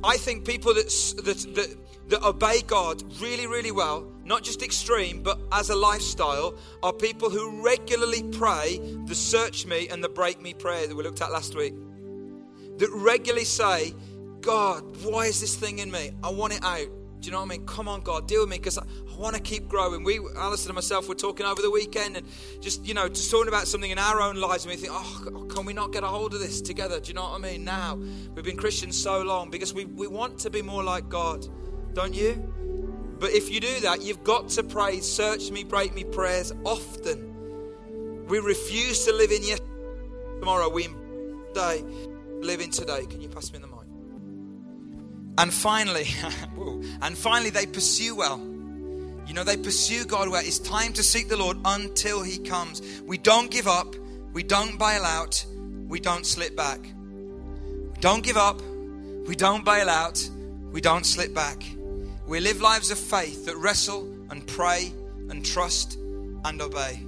I 0.03 0.17
think 0.17 0.45
people 0.45 0.73
that, 0.73 0.87
that, 1.23 1.55
that, 1.55 1.75
that 2.09 2.23
obey 2.23 2.61
God 2.61 3.03
really, 3.21 3.47
really 3.47 3.71
well, 3.71 4.11
not 4.29 4.43
just 4.43 4.61
extreme, 4.61 5.23
but 5.23 5.41
as 5.51 5.71
a 5.71 5.75
lifestyle, 5.75 6.55
are 6.83 6.93
people 6.93 7.31
who 7.31 7.63
regularly 7.65 8.21
pray 8.31 8.79
the 9.05 9.15
search 9.15 9.65
me 9.65 9.87
and 9.89 10.03
the 10.03 10.07
break 10.07 10.39
me 10.39 10.53
prayer 10.53 10.85
that 10.85 10.95
we 10.95 11.03
looked 11.03 11.21
at 11.21 11.31
last 11.31 11.55
week. 11.55 11.73
That 12.77 12.89
regularly 12.93 13.43
say, 13.43 13.95
God, 14.41 15.03
why 15.03 15.25
is 15.25 15.41
this 15.41 15.55
thing 15.55 15.79
in 15.79 15.89
me? 15.89 16.11
I 16.23 16.29
want 16.29 16.53
it 16.53 16.63
out. 16.63 16.87
Do 17.19 17.25
you 17.25 17.31
know 17.31 17.39
what 17.39 17.47
I 17.47 17.57
mean? 17.57 17.65
Come 17.65 17.87
on, 17.87 18.01
God, 18.01 18.27
deal 18.27 18.41
with 18.41 18.49
me 18.49 18.57
because 18.57 18.77
I, 18.77 18.83
I 18.83 19.17
want 19.17 19.35
to 19.35 19.41
keep 19.41 19.67
growing. 19.67 20.03
We, 20.03 20.19
Alison 20.37 20.69
and 20.69 20.75
myself, 20.75 21.09
were 21.09 21.15
talking 21.15 21.47
over 21.47 21.61
the 21.61 21.71
weekend 21.71 22.15
and 22.15 22.27
just, 22.61 22.85
you 22.85 22.93
know, 22.93 23.09
just 23.09 23.31
talking 23.31 23.49
about 23.49 23.67
something 23.67 23.89
in 23.89 23.97
our 23.97 24.21
own 24.21 24.35
lives. 24.35 24.63
And 24.63 24.71
we 24.71 24.77
think, 24.77 24.93
oh, 24.95 25.47
can 25.49 25.65
we 25.65 25.73
not 25.73 25.91
get 25.91 26.03
a 26.03 26.07
hold 26.07 26.35
of 26.35 26.39
this 26.39 26.61
together? 26.61 26.99
Do 26.99 27.07
you 27.07 27.15
know 27.15 27.23
what 27.23 27.33
I 27.33 27.39
mean? 27.39 27.65
Now, 27.65 27.95
we've 27.95 28.45
been 28.45 28.57
Christians 28.57 29.01
so 29.01 29.23
long 29.23 29.49
because 29.49 29.73
we, 29.73 29.85
we 29.85 30.07
want 30.07 30.37
to 30.39 30.51
be 30.51 30.61
more 30.61 30.83
like 30.83 31.09
God, 31.09 31.47
don't 31.93 32.13
you? 32.13 32.53
But 33.19 33.31
if 33.31 33.51
you 33.51 33.59
do 33.59 33.81
that, 33.81 34.01
you've 34.01 34.23
got 34.23 34.49
to 34.49 34.63
pray, 34.63 35.01
search 35.01 35.51
me, 35.51 35.63
break 35.63 35.93
me 35.93 36.05
prayers 36.05 36.53
often. 36.63 38.25
We 38.27 38.39
refuse 38.39 39.05
to 39.05 39.13
live 39.13 39.31
in 39.31 39.43
yesterday, 39.43 39.69
tomorrow. 40.39 40.69
We 40.69 40.87
today, 41.53 41.83
live 42.39 42.61
in 42.61 42.69
today. 42.69 43.05
Can 43.07 43.21
you 43.21 43.27
pass 43.27 43.51
me 43.51 43.59
the 43.59 43.67
mic? 43.67 43.75
And 45.37 45.53
finally, 45.53 46.07
and 47.01 47.17
finally, 47.17 47.49
they 47.49 47.65
pursue 47.65 48.15
well. 48.15 48.39
You 49.27 49.33
know, 49.33 49.43
they 49.43 49.57
pursue 49.57 50.05
God 50.05 50.29
where 50.29 50.43
it's 50.43 50.59
time 50.59 50.93
to 50.93 51.03
seek 51.03 51.29
the 51.29 51.37
Lord 51.37 51.57
until 51.65 52.23
He 52.23 52.39
comes. 52.39 53.01
We 53.05 53.17
don't 53.17 53.51
give 53.51 53.67
up, 53.67 53.95
we 54.33 54.43
don't 54.43 54.79
bail 54.79 55.03
out, 55.03 55.45
we 55.87 55.99
don't 55.99 56.25
slip 56.25 56.55
back. 56.55 56.79
We 56.81 57.99
don't 57.99 58.23
give 58.23 58.37
up, 58.37 58.61
we 59.27 59.35
don't 59.35 59.65
bail 59.65 59.89
out, 59.89 60.27
we 60.71 60.81
don't 60.81 61.05
slip 61.05 61.33
back. 61.33 61.61
We 62.29 62.39
live 62.39 62.61
lives 62.61 62.91
of 62.91 62.99
faith 62.99 63.47
that 63.47 63.57
wrestle 63.57 64.07
and 64.29 64.45
pray 64.45 64.93
and 65.29 65.43
trust 65.43 65.95
and 65.95 66.61
obey. 66.61 66.99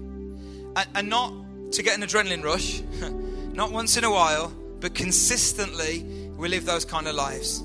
And, 0.75 0.87
and 0.95 1.09
not 1.09 1.31
to 1.73 1.83
get 1.83 1.95
an 1.95 2.01
adrenaline 2.01 2.43
rush, 2.43 2.81
not 3.53 3.71
once 3.71 3.97
in 3.97 4.03
a 4.03 4.09
while, 4.09 4.51
but 4.79 4.95
consistently, 4.95 6.01
we 6.37 6.49
live 6.49 6.65
those 6.65 6.85
kind 6.85 7.07
of 7.07 7.13
lives. 7.13 7.61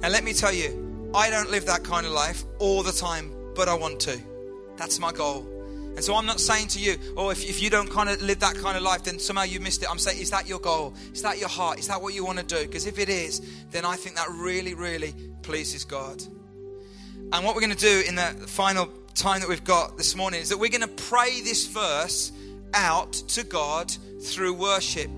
Now, 0.00 0.08
let 0.08 0.24
me 0.24 0.32
tell 0.32 0.52
you, 0.52 1.12
I 1.14 1.30
don't 1.30 1.48
live 1.48 1.66
that 1.66 1.84
kind 1.84 2.06
of 2.06 2.12
life 2.12 2.42
all 2.58 2.82
the 2.82 2.90
time, 2.90 3.32
but 3.54 3.68
I 3.68 3.74
want 3.74 4.00
to. 4.00 4.20
That's 4.76 4.98
my 4.98 5.12
goal. 5.12 5.46
And 5.94 6.02
so 6.02 6.16
I'm 6.16 6.26
not 6.26 6.40
saying 6.40 6.66
to 6.70 6.80
you, 6.80 6.96
oh, 7.16 7.30
if, 7.30 7.48
if 7.48 7.62
you 7.62 7.70
don't 7.70 7.88
kind 7.88 8.08
of 8.08 8.20
live 8.20 8.40
that 8.40 8.56
kind 8.56 8.76
of 8.76 8.82
life, 8.82 9.04
then 9.04 9.20
somehow 9.20 9.44
you 9.44 9.60
missed 9.60 9.80
it. 9.80 9.88
I'm 9.88 10.00
saying, 10.00 10.20
is 10.20 10.30
that 10.30 10.48
your 10.48 10.58
goal? 10.58 10.92
Is 11.12 11.22
that 11.22 11.38
your 11.38 11.50
heart? 11.50 11.78
Is 11.78 11.86
that 11.86 12.02
what 12.02 12.14
you 12.14 12.24
want 12.24 12.40
to 12.40 12.44
do? 12.44 12.62
Because 12.62 12.84
if 12.84 12.98
it 12.98 13.08
is, 13.08 13.64
then 13.70 13.84
I 13.84 13.94
think 13.94 14.16
that 14.16 14.28
really, 14.28 14.74
really 14.74 15.14
pleases 15.42 15.84
God. 15.84 16.20
And 17.32 17.44
what 17.44 17.56
we're 17.56 17.60
going 17.60 17.74
to 17.74 17.76
do 17.76 18.04
in 18.06 18.14
the 18.14 18.44
final 18.46 18.88
time 19.14 19.40
that 19.40 19.48
we've 19.48 19.64
got 19.64 19.96
this 19.98 20.14
morning 20.14 20.40
is 20.40 20.50
that 20.50 20.58
we're 20.58 20.70
going 20.70 20.82
to 20.82 21.02
pray 21.04 21.40
this 21.40 21.66
verse 21.66 22.30
out 22.72 23.12
to 23.14 23.42
God 23.42 23.90
through 24.22 24.54
worship. 24.54 25.10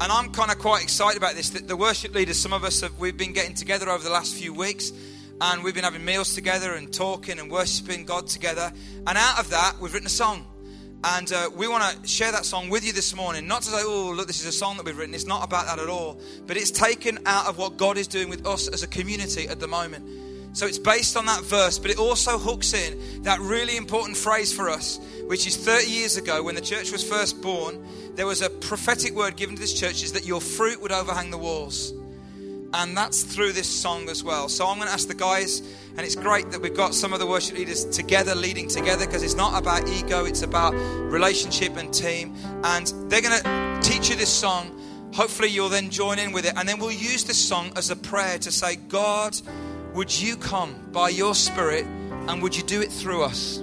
And 0.00 0.12
I'm 0.12 0.30
kind 0.32 0.50
of 0.50 0.58
quite 0.58 0.82
excited 0.82 1.16
about 1.16 1.36
this. 1.36 1.50
That 1.50 1.66
the 1.66 1.76
worship 1.76 2.14
leaders, 2.14 2.38
some 2.38 2.52
of 2.52 2.64
us 2.64 2.82
have, 2.82 2.98
we've 2.98 3.16
been 3.16 3.32
getting 3.32 3.54
together 3.54 3.88
over 3.88 4.04
the 4.04 4.10
last 4.10 4.34
few 4.34 4.52
weeks, 4.52 4.92
and 5.40 5.64
we've 5.64 5.74
been 5.74 5.84
having 5.84 6.04
meals 6.04 6.34
together 6.34 6.74
and 6.74 6.92
talking 6.92 7.38
and 7.38 7.50
worshiping 7.50 8.04
God 8.04 8.26
together. 8.26 8.70
And 9.06 9.16
out 9.16 9.38
of 9.38 9.48
that, 9.50 9.76
we've 9.80 9.92
written 9.92 10.06
a 10.06 10.10
song. 10.10 10.46
And 11.02 11.32
uh, 11.32 11.50
we 11.54 11.66
want 11.66 12.02
to 12.02 12.08
share 12.08 12.32
that 12.32 12.44
song 12.44 12.68
with 12.68 12.84
you 12.84 12.92
this 12.92 13.14
morning. 13.14 13.46
Not 13.46 13.62
to 13.62 13.68
say, 13.68 13.80
oh, 13.80 14.12
look, 14.14 14.26
this 14.26 14.40
is 14.40 14.46
a 14.46 14.52
song 14.52 14.76
that 14.76 14.84
we've 14.86 14.96
written. 14.96 15.14
It's 15.14 15.26
not 15.26 15.44
about 15.44 15.66
that 15.66 15.78
at 15.78 15.88
all. 15.88 16.20
But 16.46 16.56
it's 16.56 16.70
taken 16.70 17.20
out 17.24 17.46
of 17.46 17.56
what 17.56 17.76
God 17.78 17.96
is 17.96 18.06
doing 18.06 18.28
with 18.28 18.46
us 18.46 18.68
as 18.68 18.82
a 18.82 18.86
community 18.86 19.48
at 19.48 19.60
the 19.60 19.68
moment. 19.68 20.06
So 20.54 20.66
it's 20.66 20.78
based 20.78 21.16
on 21.16 21.26
that 21.26 21.42
verse, 21.42 21.80
but 21.80 21.90
it 21.90 21.98
also 21.98 22.38
hooks 22.38 22.74
in 22.74 23.22
that 23.24 23.40
really 23.40 23.76
important 23.76 24.16
phrase 24.16 24.52
for 24.52 24.70
us, 24.70 25.00
which 25.26 25.48
is 25.48 25.56
30 25.56 25.90
years 25.90 26.16
ago 26.16 26.44
when 26.44 26.54
the 26.54 26.60
church 26.60 26.92
was 26.92 27.02
first 27.02 27.42
born, 27.42 27.84
there 28.14 28.24
was 28.24 28.40
a 28.40 28.48
prophetic 28.48 29.14
word 29.14 29.34
given 29.34 29.56
to 29.56 29.60
this 29.60 29.74
church 29.74 30.04
is 30.04 30.12
that 30.12 30.24
your 30.24 30.40
fruit 30.40 30.80
would 30.80 30.92
overhang 30.92 31.32
the 31.32 31.38
walls. 31.38 31.92
And 32.72 32.96
that's 32.96 33.24
through 33.24 33.50
this 33.52 33.68
song 33.68 34.08
as 34.08 34.22
well. 34.22 34.48
So 34.48 34.66
I'm 34.68 34.76
going 34.76 34.86
to 34.86 34.94
ask 34.94 35.08
the 35.08 35.14
guys, 35.14 35.60
and 35.96 36.00
it's 36.00 36.14
great 36.14 36.52
that 36.52 36.60
we've 36.60 36.74
got 36.74 36.94
some 36.94 37.12
of 37.12 37.18
the 37.18 37.26
worship 37.26 37.56
leaders 37.56 37.84
together, 37.84 38.36
leading 38.36 38.68
together, 38.68 39.06
because 39.06 39.24
it's 39.24 39.36
not 39.36 39.60
about 39.60 39.88
ego, 39.88 40.24
it's 40.24 40.42
about 40.42 40.72
relationship 40.74 41.76
and 41.76 41.92
team. 41.92 42.32
And 42.62 42.86
they're 43.08 43.22
going 43.22 43.42
to 43.42 43.80
teach 43.82 44.08
you 44.08 44.16
this 44.16 44.32
song. 44.32 44.70
Hopefully, 45.14 45.48
you'll 45.48 45.68
then 45.68 45.90
join 45.90 46.18
in 46.18 46.32
with 46.32 46.46
it. 46.46 46.54
And 46.56 46.68
then 46.68 46.78
we'll 46.78 46.90
use 46.90 47.24
this 47.24 47.38
song 47.38 47.72
as 47.76 47.90
a 47.90 47.96
prayer 47.96 48.38
to 48.38 48.50
say, 48.50 48.74
God, 48.74 49.40
would 49.94 50.20
you 50.20 50.36
come 50.36 50.74
by 50.90 51.08
your 51.08 51.36
Spirit 51.36 51.86
and 51.86 52.42
would 52.42 52.56
you 52.56 52.64
do 52.64 52.82
it 52.82 52.90
through 52.90 53.22
us? 53.22 53.62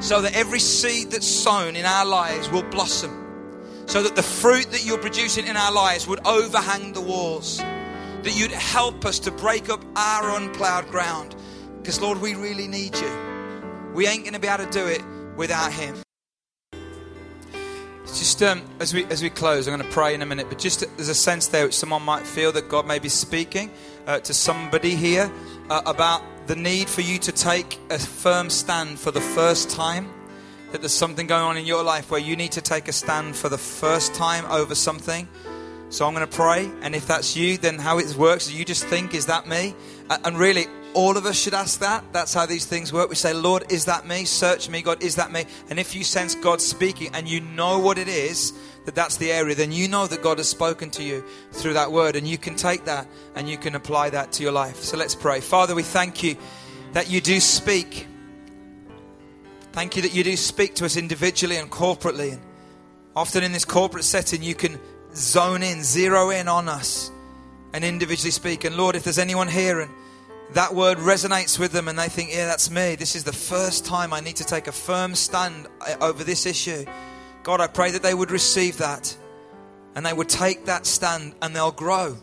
So 0.00 0.20
that 0.20 0.34
every 0.34 0.58
seed 0.58 1.12
that's 1.12 1.26
sown 1.26 1.76
in 1.76 1.86
our 1.86 2.04
lives 2.04 2.50
will 2.50 2.64
blossom. 2.64 3.20
So 3.86 4.02
that 4.02 4.16
the 4.16 4.22
fruit 4.22 4.70
that 4.72 4.84
you're 4.84 4.98
producing 4.98 5.46
in 5.46 5.56
our 5.56 5.72
lives 5.72 6.08
would 6.08 6.26
overhang 6.26 6.92
the 6.92 7.00
walls. 7.00 7.58
That 7.58 8.34
you'd 8.34 8.50
help 8.50 9.04
us 9.04 9.20
to 9.20 9.30
break 9.30 9.70
up 9.70 9.84
our 9.94 10.36
unplowed 10.36 10.88
ground. 10.88 11.36
Because, 11.78 12.00
Lord, 12.00 12.20
we 12.20 12.34
really 12.34 12.66
need 12.66 12.96
you. 12.96 13.10
We 13.94 14.08
ain't 14.08 14.24
going 14.24 14.34
to 14.34 14.40
be 14.40 14.48
able 14.48 14.64
to 14.64 14.70
do 14.70 14.86
it 14.86 15.02
without 15.36 15.72
Him. 15.72 15.94
Just 18.06 18.42
um, 18.42 18.62
as 18.80 18.94
we 18.94 19.04
as 19.06 19.22
we 19.22 19.30
close, 19.30 19.66
I'm 19.66 19.76
going 19.76 19.88
to 19.88 19.94
pray 19.94 20.14
in 20.14 20.22
a 20.22 20.26
minute. 20.26 20.48
But 20.48 20.58
just 20.58 20.80
there's 20.96 21.08
a 21.08 21.14
sense 21.14 21.48
there 21.48 21.64
which 21.64 21.76
someone 21.76 22.02
might 22.02 22.26
feel 22.26 22.52
that 22.52 22.68
God 22.68 22.86
may 22.86 22.98
be 22.98 23.08
speaking 23.08 23.70
uh, 24.06 24.20
to 24.20 24.34
somebody 24.34 24.94
here 24.94 25.30
uh, 25.70 25.82
about 25.86 26.22
the 26.46 26.56
need 26.56 26.88
for 26.88 27.00
you 27.00 27.18
to 27.18 27.32
take 27.32 27.78
a 27.90 27.98
firm 27.98 28.50
stand 28.50 28.98
for 28.98 29.10
the 29.10 29.20
first 29.20 29.70
time. 29.70 30.10
That 30.72 30.80
there's 30.80 30.92
something 30.92 31.26
going 31.26 31.42
on 31.42 31.56
in 31.56 31.66
your 31.66 31.84
life 31.84 32.10
where 32.10 32.20
you 32.20 32.36
need 32.36 32.52
to 32.52 32.60
take 32.60 32.88
a 32.88 32.92
stand 32.92 33.36
for 33.36 33.48
the 33.48 33.58
first 33.58 34.14
time 34.14 34.44
over 34.46 34.74
something. 34.74 35.28
So 35.90 36.06
I'm 36.06 36.14
going 36.14 36.26
to 36.26 36.36
pray, 36.36 36.68
and 36.82 36.94
if 36.94 37.06
that's 37.06 37.36
you, 37.36 37.56
then 37.56 37.78
how 37.78 37.98
it 37.98 38.16
works 38.16 38.50
you 38.50 38.64
just 38.64 38.84
think, 38.84 39.14
"Is 39.14 39.26
that 39.26 39.46
me?" 39.46 39.74
Uh, 40.10 40.18
and 40.24 40.36
really, 40.36 40.66
all 40.94 41.16
of 41.16 41.26
us 41.26 41.38
should 41.38 41.54
ask 41.54 41.80
that. 41.80 42.04
That's 42.12 42.32
how 42.32 42.46
these 42.46 42.64
things 42.64 42.92
work. 42.92 43.10
We 43.10 43.16
say, 43.16 43.34
Lord, 43.34 43.70
is 43.70 43.84
that 43.84 44.06
me? 44.06 44.24
Search 44.24 44.68
me, 44.68 44.80
God, 44.80 45.02
is 45.02 45.16
that 45.16 45.30
me? 45.30 45.44
And 45.68 45.78
if 45.78 45.94
you 45.94 46.04
sense 46.04 46.34
God 46.34 46.60
speaking 46.60 47.10
and 47.14 47.28
you 47.28 47.40
know 47.40 47.78
what 47.78 47.98
it 47.98 48.08
is, 48.08 48.52
that 48.84 48.94
that's 48.94 49.16
the 49.16 49.32
area, 49.32 49.54
then 49.54 49.72
you 49.72 49.88
know 49.88 50.06
that 50.06 50.22
God 50.22 50.38
has 50.38 50.48
spoken 50.48 50.90
to 50.90 51.02
you 51.02 51.24
through 51.52 51.74
that 51.74 51.90
word, 51.90 52.16
and 52.16 52.26
you 52.26 52.38
can 52.38 52.54
take 52.54 52.84
that 52.84 53.06
and 53.34 53.48
you 53.48 53.56
can 53.56 53.74
apply 53.74 54.10
that 54.10 54.32
to 54.32 54.42
your 54.42 54.52
life. 54.52 54.76
So 54.76 54.96
let's 54.96 55.14
pray. 55.14 55.40
Father, 55.40 55.74
we 55.74 55.82
thank 55.82 56.22
you 56.22 56.36
that 56.92 57.10
you 57.10 57.20
do 57.20 57.40
speak. 57.40 58.06
Thank 59.72 59.96
you 59.96 60.02
that 60.02 60.14
you 60.14 60.22
do 60.22 60.36
speak 60.36 60.74
to 60.76 60.84
us 60.84 60.96
individually 60.96 61.56
and 61.56 61.70
corporately. 61.70 62.32
And 62.32 62.42
often 63.16 63.42
in 63.42 63.52
this 63.52 63.64
corporate 63.64 64.04
setting, 64.04 64.42
you 64.42 64.54
can 64.54 64.78
zone 65.14 65.62
in, 65.62 65.82
zero 65.82 66.30
in 66.30 66.48
on 66.48 66.68
us 66.68 67.10
and 67.72 67.84
individually 67.84 68.30
speak. 68.30 68.64
And 68.64 68.76
Lord, 68.76 68.94
if 68.96 69.04
there's 69.04 69.18
anyone 69.18 69.48
here 69.48 69.80
and 69.80 69.90
that 70.52 70.74
word 70.74 70.98
resonates 70.98 71.58
with 71.58 71.72
them 71.72 71.88
and 71.88 71.98
they 71.98 72.08
think, 72.08 72.30
yeah, 72.32 72.46
that's 72.46 72.70
me. 72.70 72.94
This 72.94 73.16
is 73.16 73.24
the 73.24 73.32
first 73.32 73.84
time 73.84 74.12
I 74.12 74.20
need 74.20 74.36
to 74.36 74.44
take 74.44 74.68
a 74.68 74.72
firm 74.72 75.14
stand 75.14 75.66
uh, 75.80 75.96
over 76.00 76.22
this 76.22 76.46
issue. 76.46 76.84
God, 77.44 77.60
I 77.60 77.66
pray 77.66 77.90
that 77.90 78.02
they 78.02 78.14
would 78.14 78.30
receive 78.30 78.78
that 78.78 79.14
and 79.94 80.04
they 80.04 80.14
would 80.14 80.30
take 80.30 80.64
that 80.64 80.86
stand 80.86 81.34
and 81.42 81.54
they'll 81.54 81.70
grow. 81.70 82.16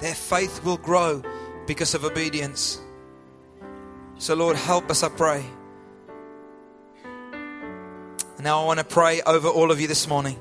Their 0.00 0.14
faith 0.14 0.64
will 0.64 0.78
grow 0.78 1.22
because 1.66 1.94
of 1.94 2.06
obedience. 2.06 2.80
So, 4.16 4.34
Lord, 4.34 4.56
help 4.56 4.90
us, 4.90 5.02
I 5.02 5.10
pray. 5.10 5.44
Now 8.40 8.62
I 8.62 8.64
want 8.64 8.80
to 8.80 8.84
pray 8.84 9.20
over 9.22 9.46
all 9.46 9.70
of 9.70 9.80
you 9.80 9.86
this 9.86 10.08
morning 10.08 10.36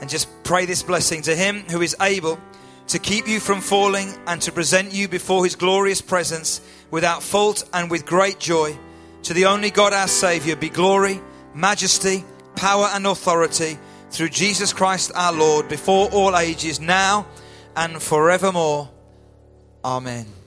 and 0.00 0.10
just 0.10 0.28
pray 0.42 0.66
this 0.66 0.82
blessing 0.82 1.22
to 1.22 1.36
Him 1.36 1.60
who 1.70 1.82
is 1.82 1.96
able 2.00 2.40
to 2.88 2.98
keep 2.98 3.28
you 3.28 3.38
from 3.38 3.60
falling 3.60 4.12
and 4.26 4.42
to 4.42 4.50
present 4.50 4.92
you 4.92 5.06
before 5.06 5.44
His 5.44 5.54
glorious 5.54 6.00
presence 6.00 6.60
without 6.90 7.22
fault 7.22 7.64
and 7.72 7.90
with 7.90 8.04
great 8.06 8.40
joy. 8.40 8.76
To 9.22 9.34
the 9.34 9.46
only 9.46 9.70
God 9.70 9.92
our 9.92 10.08
Savior 10.08 10.56
be 10.56 10.68
glory, 10.68 11.20
majesty, 11.54 12.24
power, 12.56 12.88
and 12.92 13.06
authority 13.06 13.78
through 14.10 14.28
Jesus 14.28 14.72
Christ 14.72 15.12
our 15.14 15.32
Lord 15.32 15.68
before 15.68 16.08
all 16.10 16.36
ages, 16.36 16.80
now 16.80 17.26
and 17.76 18.00
forevermore. 18.02 18.90
Amen. 19.84 20.41